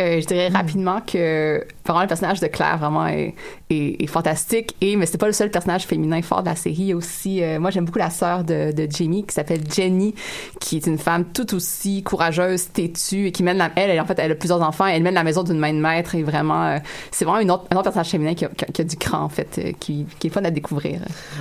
Euh, 0.00 0.20
je 0.20 0.26
dirais 0.26 0.46
rapidement 0.46 1.00
que 1.00 1.64
vraiment 1.84 2.02
le 2.02 2.06
personnage 2.06 2.38
de 2.38 2.46
Claire 2.46 2.78
vraiment 2.78 3.08
est, 3.08 3.34
est, 3.68 4.00
est 4.00 4.06
fantastique 4.06 4.76
et 4.80 4.94
mais 4.94 5.06
c'est 5.06 5.18
pas 5.18 5.26
le 5.26 5.32
seul 5.32 5.50
personnage 5.50 5.86
féminin 5.86 6.22
fort 6.22 6.42
de 6.42 6.48
la 6.48 6.54
série. 6.54 6.76
Il 6.78 6.86
y 6.86 6.92
a 6.92 6.96
aussi 6.96 7.42
euh, 7.42 7.58
moi 7.58 7.70
j'aime 7.70 7.84
beaucoup 7.84 7.98
la 7.98 8.10
sœur 8.10 8.44
de, 8.44 8.70
de 8.70 8.86
Jamie 8.88 9.24
qui 9.26 9.34
s'appelle 9.34 9.62
Jenny 9.68 10.14
qui 10.60 10.76
est 10.76 10.86
une 10.86 10.98
femme 10.98 11.24
tout 11.24 11.52
aussi 11.52 12.04
courageuse 12.04 12.68
têtue 12.70 13.26
et 13.26 13.32
qui 13.32 13.42
mène 13.42 13.56
la, 13.56 13.72
elle, 13.74 13.90
elle 13.90 14.00
en 14.00 14.06
fait 14.06 14.16
elle 14.20 14.30
a 14.30 14.34
plusieurs 14.36 14.62
enfants 14.62 14.86
elle 14.86 15.02
mène 15.02 15.14
la 15.14 15.24
maison 15.24 15.42
d'une 15.42 15.58
main 15.58 15.72
de 15.72 15.80
maître 15.80 16.14
et 16.14 16.22
vraiment 16.22 16.64
euh, 16.64 16.78
c'est 17.10 17.24
vraiment 17.24 17.40
une 17.40 17.50
autre, 17.50 17.64
un 17.72 17.74
autre 17.74 17.84
personnage 17.84 18.10
féminin 18.10 18.34
qui 18.34 18.44
a, 18.44 18.48
qui 18.48 18.80
a, 18.80 18.84
du 18.84 18.96
cran 18.96 19.22
en 19.22 19.28
fait 19.28 19.74
qui, 19.80 20.06
qui 20.20 20.28
est 20.28 20.30
fun 20.30 20.44
à 20.44 20.52
découvrir. 20.52 21.00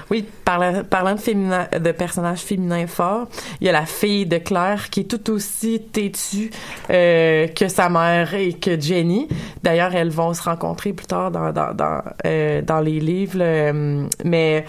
Oui 0.10 0.26
parlant, 0.46 0.84
parlant 0.84 1.14
de 1.14 1.20
féminin 1.20 1.68
de 1.80 1.92
personnages 1.92 2.40
féminins 2.40 2.88
forts 2.88 3.28
il 3.62 3.68
y 3.68 3.70
a 3.70 3.74
la 3.74 3.86
fille 3.86 4.26
de 4.26 4.40
Claire 4.40 4.90
qui 4.90 5.02
est 5.02 5.04
tout 5.04 5.32
aussi 5.32 5.80
têtue 5.80 6.50
que 6.88 7.68
sa 7.68 7.90
mère 7.90 8.34
et 8.34 8.47
que 8.54 8.80
Jenny 8.80 9.28
d'ailleurs 9.64 9.96
elles 9.96 10.10
vont 10.10 10.34
se 10.34 10.44
rencontrer 10.44 10.94
plus 10.94 11.08
tard 11.08 11.32
dans 11.32 12.02
euh, 12.26 12.62
les 12.84 13.00
livres 13.00 13.40
euh, 13.42 14.08
mais 14.24 14.66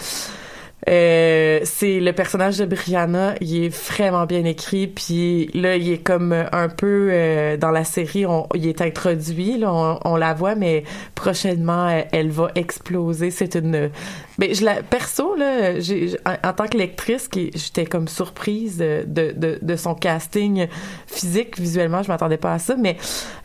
euh, 0.89 1.61
c'est 1.65 1.99
le 1.99 2.13
personnage 2.13 2.59
de 2.59 2.65
Brianna, 2.65 3.35
il 3.41 3.65
est 3.65 3.69
vraiment 3.69 4.27
bien 4.27 4.45
écrit, 4.45 4.87
puis 4.87 5.51
là 5.53 5.77
il 5.77 5.91
est 5.91 5.99
comme 5.99 6.33
un 6.33 6.69
peu 6.69 7.09
euh, 7.11 7.57
dans 7.57 7.73
la 7.73 7.83
série, 7.83 8.25
il 8.55 8.67
est 8.67 8.81
introduit, 8.81 9.59
là, 9.59 9.99
on, 10.05 10.17
la 10.17 10.35
voit, 10.35 10.55
mais 10.55 10.85
prochainement 11.17 11.89
elle, 11.89 12.09
elle 12.13 12.31
va 12.31 12.51
exploser. 12.55 13.31
C'est 13.33 13.57
une, 13.57 13.91
mais 14.39 14.55
je 14.55 14.65
la 14.65 14.83
perso 14.83 15.35
là, 15.35 15.81
j'ai 15.81 16.17
en, 16.25 16.49
en 16.49 16.53
tant 16.53 16.67
que 16.69 16.79
lectrice, 16.79 17.29
j'étais 17.35 17.87
comme 17.87 18.07
surprise 18.07 18.79
de, 18.79 19.05
de, 19.07 19.59
de 19.61 19.77
son 19.77 19.95
casting 19.95 20.69
physique 21.09 21.59
visuellement, 21.59 22.03
je 22.05 22.09
m'attendais 22.09 22.37
pas 22.37 22.53
à 22.53 22.59
ça, 22.61 22.77
mais 22.77 22.97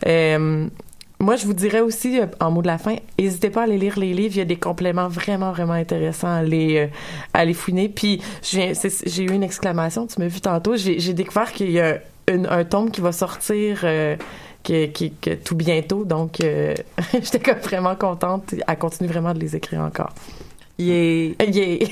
euh, 0.06 0.68
moi, 1.20 1.36
je 1.36 1.46
vous 1.46 1.54
dirais 1.54 1.80
aussi, 1.80 2.20
en 2.40 2.50
mot 2.50 2.60
de 2.60 2.66
la 2.66 2.78
fin, 2.78 2.96
n'hésitez 3.18 3.48
pas 3.48 3.62
à 3.62 3.64
aller 3.64 3.78
lire 3.78 3.98
les 3.98 4.12
livres. 4.12 4.34
Il 4.34 4.38
y 4.38 4.42
a 4.42 4.46
des 4.46 4.58
compléments 4.58 5.08
vraiment, 5.08 5.52
vraiment 5.52 5.72
intéressants 5.74 6.34
à 6.34 6.42
les, 6.42 6.76
euh, 6.76 6.86
à 7.32 7.44
les 7.44 7.54
fouiner. 7.54 7.88
Puis, 7.88 8.20
j'ai 8.42 9.22
eu 9.22 9.32
une 9.32 9.42
exclamation, 9.42 10.06
tu 10.06 10.20
m'as 10.20 10.26
vu 10.26 10.40
tantôt. 10.40 10.76
J'ai 10.76 11.14
découvert 11.14 11.52
qu'il 11.52 11.70
y 11.70 11.80
a 11.80 11.98
une, 12.28 12.46
un 12.46 12.64
tome 12.64 12.90
qui 12.90 13.00
va 13.00 13.12
sortir 13.12 13.80
euh, 13.84 14.16
que 14.64 15.34
tout 15.34 15.54
bientôt. 15.54 16.04
Donc, 16.04 16.40
euh, 16.42 16.74
j'étais 17.12 17.52
vraiment 17.52 17.94
contente. 17.94 18.54
Elle 18.66 18.78
continue 18.78 19.08
vraiment 19.08 19.32
de 19.34 19.38
les 19.38 19.54
écrire 19.54 19.80
encore. 19.80 20.12
Yeah. 20.78 21.34
Yeah. 21.54 21.86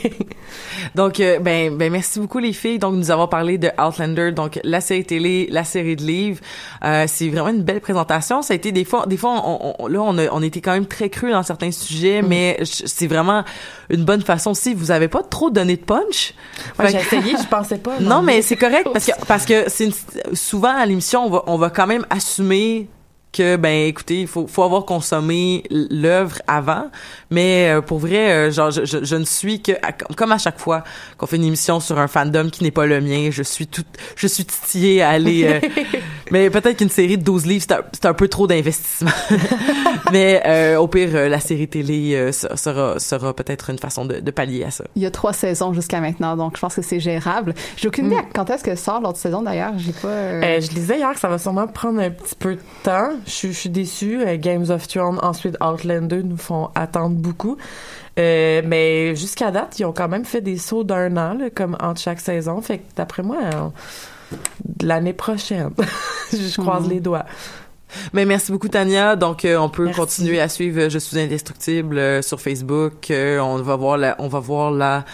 donc, 0.94 1.20
euh, 1.20 1.38
ben, 1.38 1.76
ben, 1.76 1.92
merci 1.92 2.18
beaucoup 2.18 2.38
les 2.38 2.52
filles. 2.52 2.78
Donc, 2.78 2.94
nous 2.94 3.10
avons 3.10 3.28
parlé 3.28 3.58
de 3.58 3.70
Outlander, 3.78 4.32
donc 4.32 4.58
la 4.64 4.80
série 4.80 5.04
télé, 5.04 5.46
la 5.50 5.62
série 5.62 5.94
de 5.94 6.02
livres. 6.02 6.40
Euh, 6.84 7.04
c'est 7.06 7.28
vraiment 7.28 7.50
une 7.50 7.62
belle 7.62 7.80
présentation. 7.80 8.42
Ça 8.42 8.54
a 8.54 8.56
été 8.56 8.72
des 8.72 8.84
fois, 8.84 9.06
des 9.06 9.16
fois, 9.16 9.42
on, 9.44 9.74
on, 9.78 9.86
là, 9.86 10.00
on 10.02 10.18
a, 10.18 10.28
on 10.32 10.42
était 10.42 10.60
quand 10.60 10.72
même 10.72 10.86
très 10.86 11.10
cru 11.10 11.30
dans 11.30 11.42
certains 11.42 11.70
sujets, 11.70 12.22
mm. 12.22 12.26
mais 12.26 12.58
c'est 12.64 13.06
vraiment 13.06 13.44
une 13.90 14.04
bonne 14.04 14.22
façon. 14.22 14.54
Si 14.54 14.74
vous 14.74 14.90
avez 14.90 15.08
pas 15.08 15.22
trop 15.22 15.50
donné 15.50 15.76
de 15.76 15.84
punch, 15.84 16.34
ouais, 16.78 16.90
j'ai 16.90 16.98
essayé, 16.98 17.36
je 17.42 17.48
pensais 17.48 17.78
pas. 17.78 18.00
Non, 18.00 18.22
mais 18.22 18.42
c'est 18.42 18.56
correct 18.56 18.88
parce 18.92 19.06
que 19.06 19.12
parce 19.26 19.44
que 19.44 19.64
c'est 19.68 19.90
souvent 20.32 20.76
à 20.76 20.86
l'émission, 20.86 21.26
on 21.26 21.30
va, 21.30 21.42
on 21.46 21.56
va 21.56 21.70
quand 21.70 21.86
même 21.86 22.06
assumer 22.10 22.88
que 23.32 23.56
ben 23.56 23.86
écoutez 23.86 24.20
il 24.20 24.26
faut 24.26 24.46
faut 24.46 24.62
avoir 24.62 24.84
consommé 24.84 25.64
l'œuvre 25.70 26.36
avant. 26.46 26.90
Mais 27.30 27.70
euh, 27.70 27.80
pour 27.80 27.98
vrai 27.98 28.30
euh, 28.30 28.50
genre 28.50 28.70
je, 28.70 28.84
je, 28.84 29.02
je, 29.02 29.16
ne 29.16 29.24
suis 29.24 29.62
que 29.62 29.72
comme 30.16 30.32
à 30.32 30.38
chaque 30.38 30.58
fois 30.58 30.84
qu'on 31.16 31.26
fait 31.26 31.36
une 31.36 31.44
émission 31.44 31.80
sur 31.80 31.98
un 31.98 32.08
fandom 32.08 32.50
qui 32.50 32.62
n'est 32.62 32.70
pas 32.70 32.84
le 32.84 33.00
mien 33.00 33.30
je 33.30 33.42
suis 33.42 33.66
tout 33.66 33.84
je 34.16 34.26
suis 34.26 34.44
titillée 34.44 35.02
à 35.02 35.10
aller 35.10 35.44
euh, 35.44 35.60
mais 36.30 36.50
peut-être 36.50 36.76
qu'une 36.76 36.90
série 36.90 37.16
de 37.16 37.24
12 37.24 37.46
livres 37.46 37.64
c'est 37.66 38.04
un, 38.04 38.10
un, 38.10 38.14
peu 38.14 38.28
trop 38.28 38.46
d'investissement. 38.46 39.10
Mais 40.12 40.76
au 40.76 40.88
pire 40.88 41.28
la 41.28 41.40
série 41.40 41.68
télé 41.68 42.30
sera 42.32 42.98
sera 42.98 43.34
peut-être 43.34 43.70
une 43.70 43.78
façon 43.78 44.04
de, 44.04 44.20
de, 44.20 44.30
pallier 44.30 44.64
à 44.64 44.70
ça. 44.70 44.84
Il 44.94 45.02
y 45.02 45.06
a 45.06 45.10
trois 45.10 45.32
saisons 45.32 45.72
jusqu'à 45.72 46.00
maintenant 46.00 46.36
donc 46.36 46.56
je 46.56 46.60
pense 46.60 46.74
que 46.74 46.82
c'est 46.82 47.00
gérable. 47.00 47.54
J'ai 47.76 47.88
aucune 47.88 48.06
idée 48.06 48.16
mm. 48.16 48.32
quand 48.34 48.50
est-ce 48.50 48.62
que 48.62 48.74
sort 48.74 49.00
l'autre 49.00 49.18
saison 49.18 49.42
d'ailleurs. 49.42 49.72
J'ai 49.78 49.92
pas 49.92 50.60
je 50.60 50.70
lisais 50.74 50.98
hier 50.98 51.14
que 51.14 51.20
ça 51.20 51.28
va 51.28 51.38
sûrement 51.38 51.66
prendre 51.66 52.00
un 52.00 52.10
petit 52.10 52.34
peu 52.34 52.56
de 52.56 52.60
temps 52.82 53.10
je, 53.26 53.48
je 53.48 53.52
suis 53.52 53.70
déçue. 53.70 54.20
Euh, 54.20 54.36
Games 54.38 54.70
of 54.70 54.88
Thrones, 54.88 55.18
ensuite 55.22 55.56
Outlander 55.62 56.22
nous 56.22 56.36
font 56.36 56.70
attendre 56.74 57.16
beaucoup. 57.16 57.56
Euh, 58.18 58.62
mais 58.64 59.16
jusqu'à 59.16 59.50
date, 59.50 59.78
ils 59.78 59.84
ont 59.84 59.92
quand 59.92 60.08
même 60.08 60.24
fait 60.24 60.40
des 60.40 60.58
sauts 60.58 60.84
d'un 60.84 61.16
an, 61.16 61.34
là, 61.34 61.50
comme 61.50 61.76
entre 61.80 62.00
chaque 62.00 62.20
saison. 62.20 62.60
Fait 62.60 62.78
que 62.78 62.94
d'après 62.96 63.22
moi, 63.22 63.38
euh, 63.42 64.36
l'année 64.82 65.12
prochaine, 65.14 65.70
je 66.32 66.60
croise 66.60 66.86
mmh. 66.86 66.90
les 66.90 67.00
doigts. 67.00 67.24
Mais 68.12 68.24
merci 68.24 68.52
beaucoup 68.52 68.68
Tania. 68.68 69.16
Donc 69.16 69.44
euh, 69.44 69.56
on 69.56 69.68
peut 69.68 69.86
merci. 69.86 70.00
continuer 70.00 70.40
à 70.40 70.48
suivre 70.48 70.82
euh, 70.82 70.90
Je 70.90 70.98
suis 70.98 71.18
indestructible 71.18 71.98
euh, 71.98 72.22
sur 72.22 72.40
Facebook. 72.40 73.10
on 73.10 73.56
va 73.62 73.76
voir 73.76 73.96
la, 73.96 74.16
on 74.18 74.28
va 74.28 74.40
voir 74.40 74.70
la, 74.70 75.04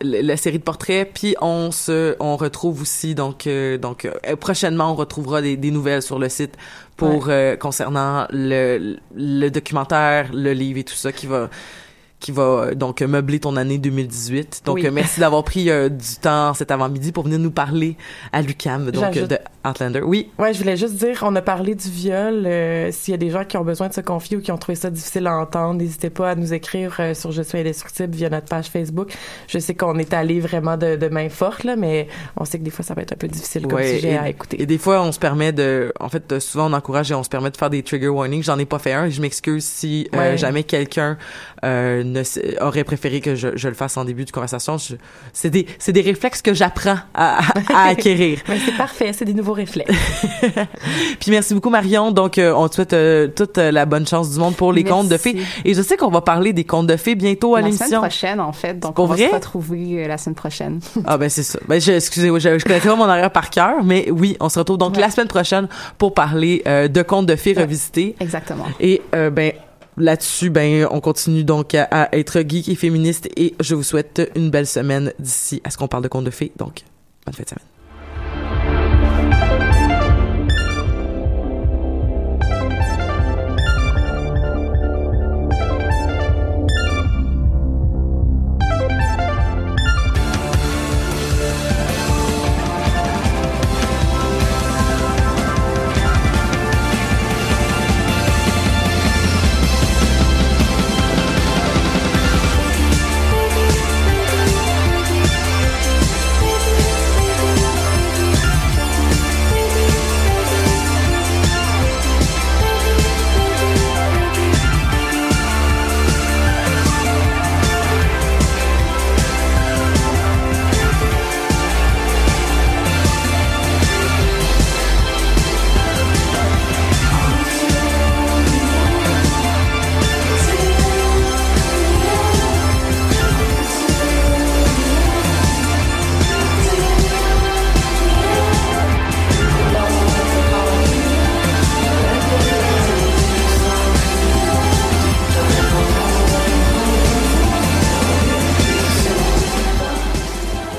la 0.00 0.36
série 0.36 0.58
de 0.58 0.64
portraits. 0.64 1.10
Puis 1.12 1.34
on 1.40 1.70
se, 1.70 2.16
on 2.20 2.36
retrouve 2.36 2.82
aussi 2.82 3.14
donc 3.14 3.48
donc 3.80 4.08
prochainement 4.40 4.92
on 4.92 4.94
retrouvera 4.94 5.42
des, 5.42 5.56
des, 5.56 5.70
nouvelles 5.70 6.02
sur 6.02 6.18
le 6.18 6.28
site 6.28 6.56
pour 6.96 7.26
ouais. 7.26 7.56
concernant 7.60 8.26
le, 8.30 8.96
le 9.14 9.48
documentaire, 9.48 10.30
le 10.32 10.52
livre 10.52 10.78
et 10.78 10.84
tout 10.84 10.94
ça 10.94 11.12
qui 11.12 11.26
va 11.26 11.48
qui 12.22 12.32
va 12.32 12.74
donc 12.74 13.02
meubler 13.02 13.40
ton 13.40 13.56
année 13.56 13.76
2018. 13.76 14.62
Donc 14.64 14.76
oui. 14.76 14.88
merci 14.90 15.20
d'avoir 15.20 15.44
pris 15.44 15.68
euh, 15.68 15.88
du 15.90 16.16
temps 16.20 16.54
cet 16.54 16.70
avant-midi 16.70 17.12
pour 17.12 17.24
venir 17.24 17.38
nous 17.38 17.50
parler 17.50 17.96
à 18.32 18.40
Lucam 18.40 18.90
donc 18.90 19.14
de 19.14 19.38
Outlander. 19.66 20.00
Oui. 20.00 20.30
Ouais, 20.38 20.52
je 20.52 20.58
voulais 20.58 20.76
juste 20.76 20.94
dire 20.94 21.20
on 21.22 21.34
a 21.36 21.42
parlé 21.42 21.74
du 21.74 21.88
viol 21.88 22.46
euh, 22.46 22.90
s'il 22.90 23.12
y 23.12 23.14
a 23.14 23.18
des 23.18 23.30
gens 23.30 23.44
qui 23.44 23.56
ont 23.56 23.64
besoin 23.64 23.88
de 23.88 23.94
se 23.94 24.00
confier 24.00 24.36
ou 24.36 24.40
qui 24.40 24.50
ont 24.52 24.58
trouvé 24.58 24.76
ça 24.76 24.90
difficile 24.90 25.26
à 25.26 25.36
entendre, 25.36 25.74
n'hésitez 25.74 26.10
pas 26.10 26.30
à 26.30 26.34
nous 26.34 26.52
écrire 26.52 27.00
sur 27.14 27.32
je 27.32 27.42
suis 27.42 27.58
indestructible 27.58 28.14
via 28.14 28.30
notre 28.30 28.46
page 28.46 28.66
Facebook. 28.66 29.12
Je 29.48 29.58
sais 29.58 29.74
qu'on 29.74 29.98
est 29.98 30.12
allé 30.14 30.40
vraiment 30.40 30.76
de, 30.76 30.96
de 30.96 31.08
main 31.08 31.28
forte 31.28 31.64
là, 31.64 31.76
mais 31.76 32.08
on 32.36 32.44
sait 32.44 32.58
que 32.58 32.64
des 32.64 32.70
fois 32.70 32.84
ça 32.84 32.94
peut 32.94 33.02
être 33.02 33.12
un 33.12 33.16
peu 33.16 33.28
difficile 33.28 33.66
comme 33.66 33.74
ouais, 33.74 33.94
sujet 33.94 34.12
et, 34.12 34.18
à 34.18 34.28
écouter. 34.28 34.60
Et 34.60 34.66
des 34.66 34.78
fois 34.78 35.02
on 35.02 35.12
se 35.12 35.18
permet 35.18 35.52
de 35.52 35.92
en 36.00 36.08
fait 36.08 36.38
souvent 36.40 36.70
on 36.70 36.72
encourage 36.72 37.10
et 37.10 37.14
on 37.14 37.22
se 37.22 37.28
permet 37.28 37.50
de 37.50 37.56
faire 37.56 37.70
des 37.70 37.82
trigger 37.82 38.08
warnings, 38.08 38.42
j'en 38.42 38.58
ai 38.58 38.66
pas 38.66 38.78
fait 38.78 38.92
un, 38.92 39.08
je 39.08 39.20
m'excuse 39.20 39.64
si 39.64 40.08
ouais. 40.12 40.36
jamais 40.36 40.64
quelqu'un 40.64 41.16
euh, 41.64 42.24
aurait 42.60 42.84
préféré 42.84 43.20
que 43.20 43.34
je, 43.34 43.48
je, 43.56 43.68
le 43.68 43.74
fasse 43.74 43.96
en 43.96 44.04
début 44.04 44.24
de 44.24 44.30
conversation. 44.30 44.76
C'est 45.32 45.50
des, 45.50 45.66
des 45.86 46.00
réflexes 46.00 46.42
que 46.42 46.54
j'apprends 46.54 46.98
à, 47.14 47.38
à, 47.72 47.88
acquérir. 47.88 48.40
c'est 48.46 48.76
parfait, 48.76 49.12
c'est 49.12 49.24
des 49.24 49.34
nouveaux 49.34 49.51
réflexes. 49.52 49.92
Puis 51.20 51.30
merci 51.30 51.54
beaucoup 51.54 51.70
Marion. 51.70 52.10
Donc 52.10 52.38
euh, 52.38 52.52
on 52.54 52.68
te 52.68 52.74
souhaite 52.74 52.92
euh, 52.92 53.28
toute 53.28 53.58
la 53.58 53.86
bonne 53.86 54.06
chance 54.06 54.30
du 54.30 54.38
monde 54.38 54.54
pour 54.56 54.72
les 54.72 54.82
merci. 54.82 54.94
contes 54.94 55.08
de 55.08 55.16
fées. 55.16 55.36
Et 55.64 55.74
je 55.74 55.82
sais 55.82 55.96
qu'on 55.96 56.10
va 56.10 56.20
parler 56.20 56.52
des 56.52 56.64
contes 56.64 56.86
de 56.86 56.96
fées 56.96 57.14
bientôt 57.14 57.54
à 57.54 57.60
l'émission. 57.60 57.84
La 57.84 57.88
semaine 57.88 58.00
prochaine 58.00 58.40
en 58.40 58.52
fait. 58.52 58.78
Donc 58.78 58.98
on 58.98 59.06
vrai? 59.06 59.24
va 59.24 59.30
se 59.30 59.34
retrouver 59.34 60.06
la 60.06 60.18
semaine 60.18 60.34
prochaine. 60.34 60.80
ah 61.06 61.18
ben 61.18 61.28
c'est 61.28 61.42
ça. 61.42 61.58
Ben 61.68 61.80
je, 61.80 61.92
excusez-moi, 61.92 62.38
je, 62.38 62.58
je 62.58 62.64
connaissais 62.64 62.88
pas 62.88 62.96
mon 62.96 63.04
horaire 63.04 63.30
par 63.30 63.50
cœur, 63.50 63.82
mais 63.84 64.10
oui, 64.10 64.36
on 64.40 64.48
se 64.48 64.58
retrouve 64.58 64.78
donc 64.78 64.94
ouais. 64.94 65.00
la 65.00 65.10
semaine 65.10 65.28
prochaine 65.28 65.68
pour 65.98 66.14
parler 66.14 66.62
de 66.66 67.02
contes 67.02 67.26
de 67.26 67.36
fées 67.36 67.54
ouais. 67.54 67.62
revisités. 67.62 68.16
Exactement. 68.20 68.64
Et 68.80 69.02
ben 69.12 69.52
là-dessus, 69.96 70.50
ben, 70.50 70.86
on 70.90 71.00
continue 71.00 71.44
donc 71.44 71.74
à, 71.74 71.84
à 71.90 72.16
être 72.16 72.40
geek 72.40 72.68
et 72.68 72.74
féministe 72.74 73.28
et 73.36 73.54
je 73.60 73.74
vous 73.74 73.82
souhaite 73.82 74.30
une 74.34 74.50
belle 74.50 74.66
semaine 74.66 75.12
d'ici 75.18 75.60
à 75.64 75.70
ce 75.70 75.78
qu'on 75.78 75.88
parle 75.88 76.02
de 76.02 76.08
contes 76.08 76.24
de 76.24 76.30
fées. 76.30 76.52
Donc, 76.56 76.82
bonne 77.26 77.34
fin 77.34 77.42
de 77.42 77.48
semaine. 77.48 77.71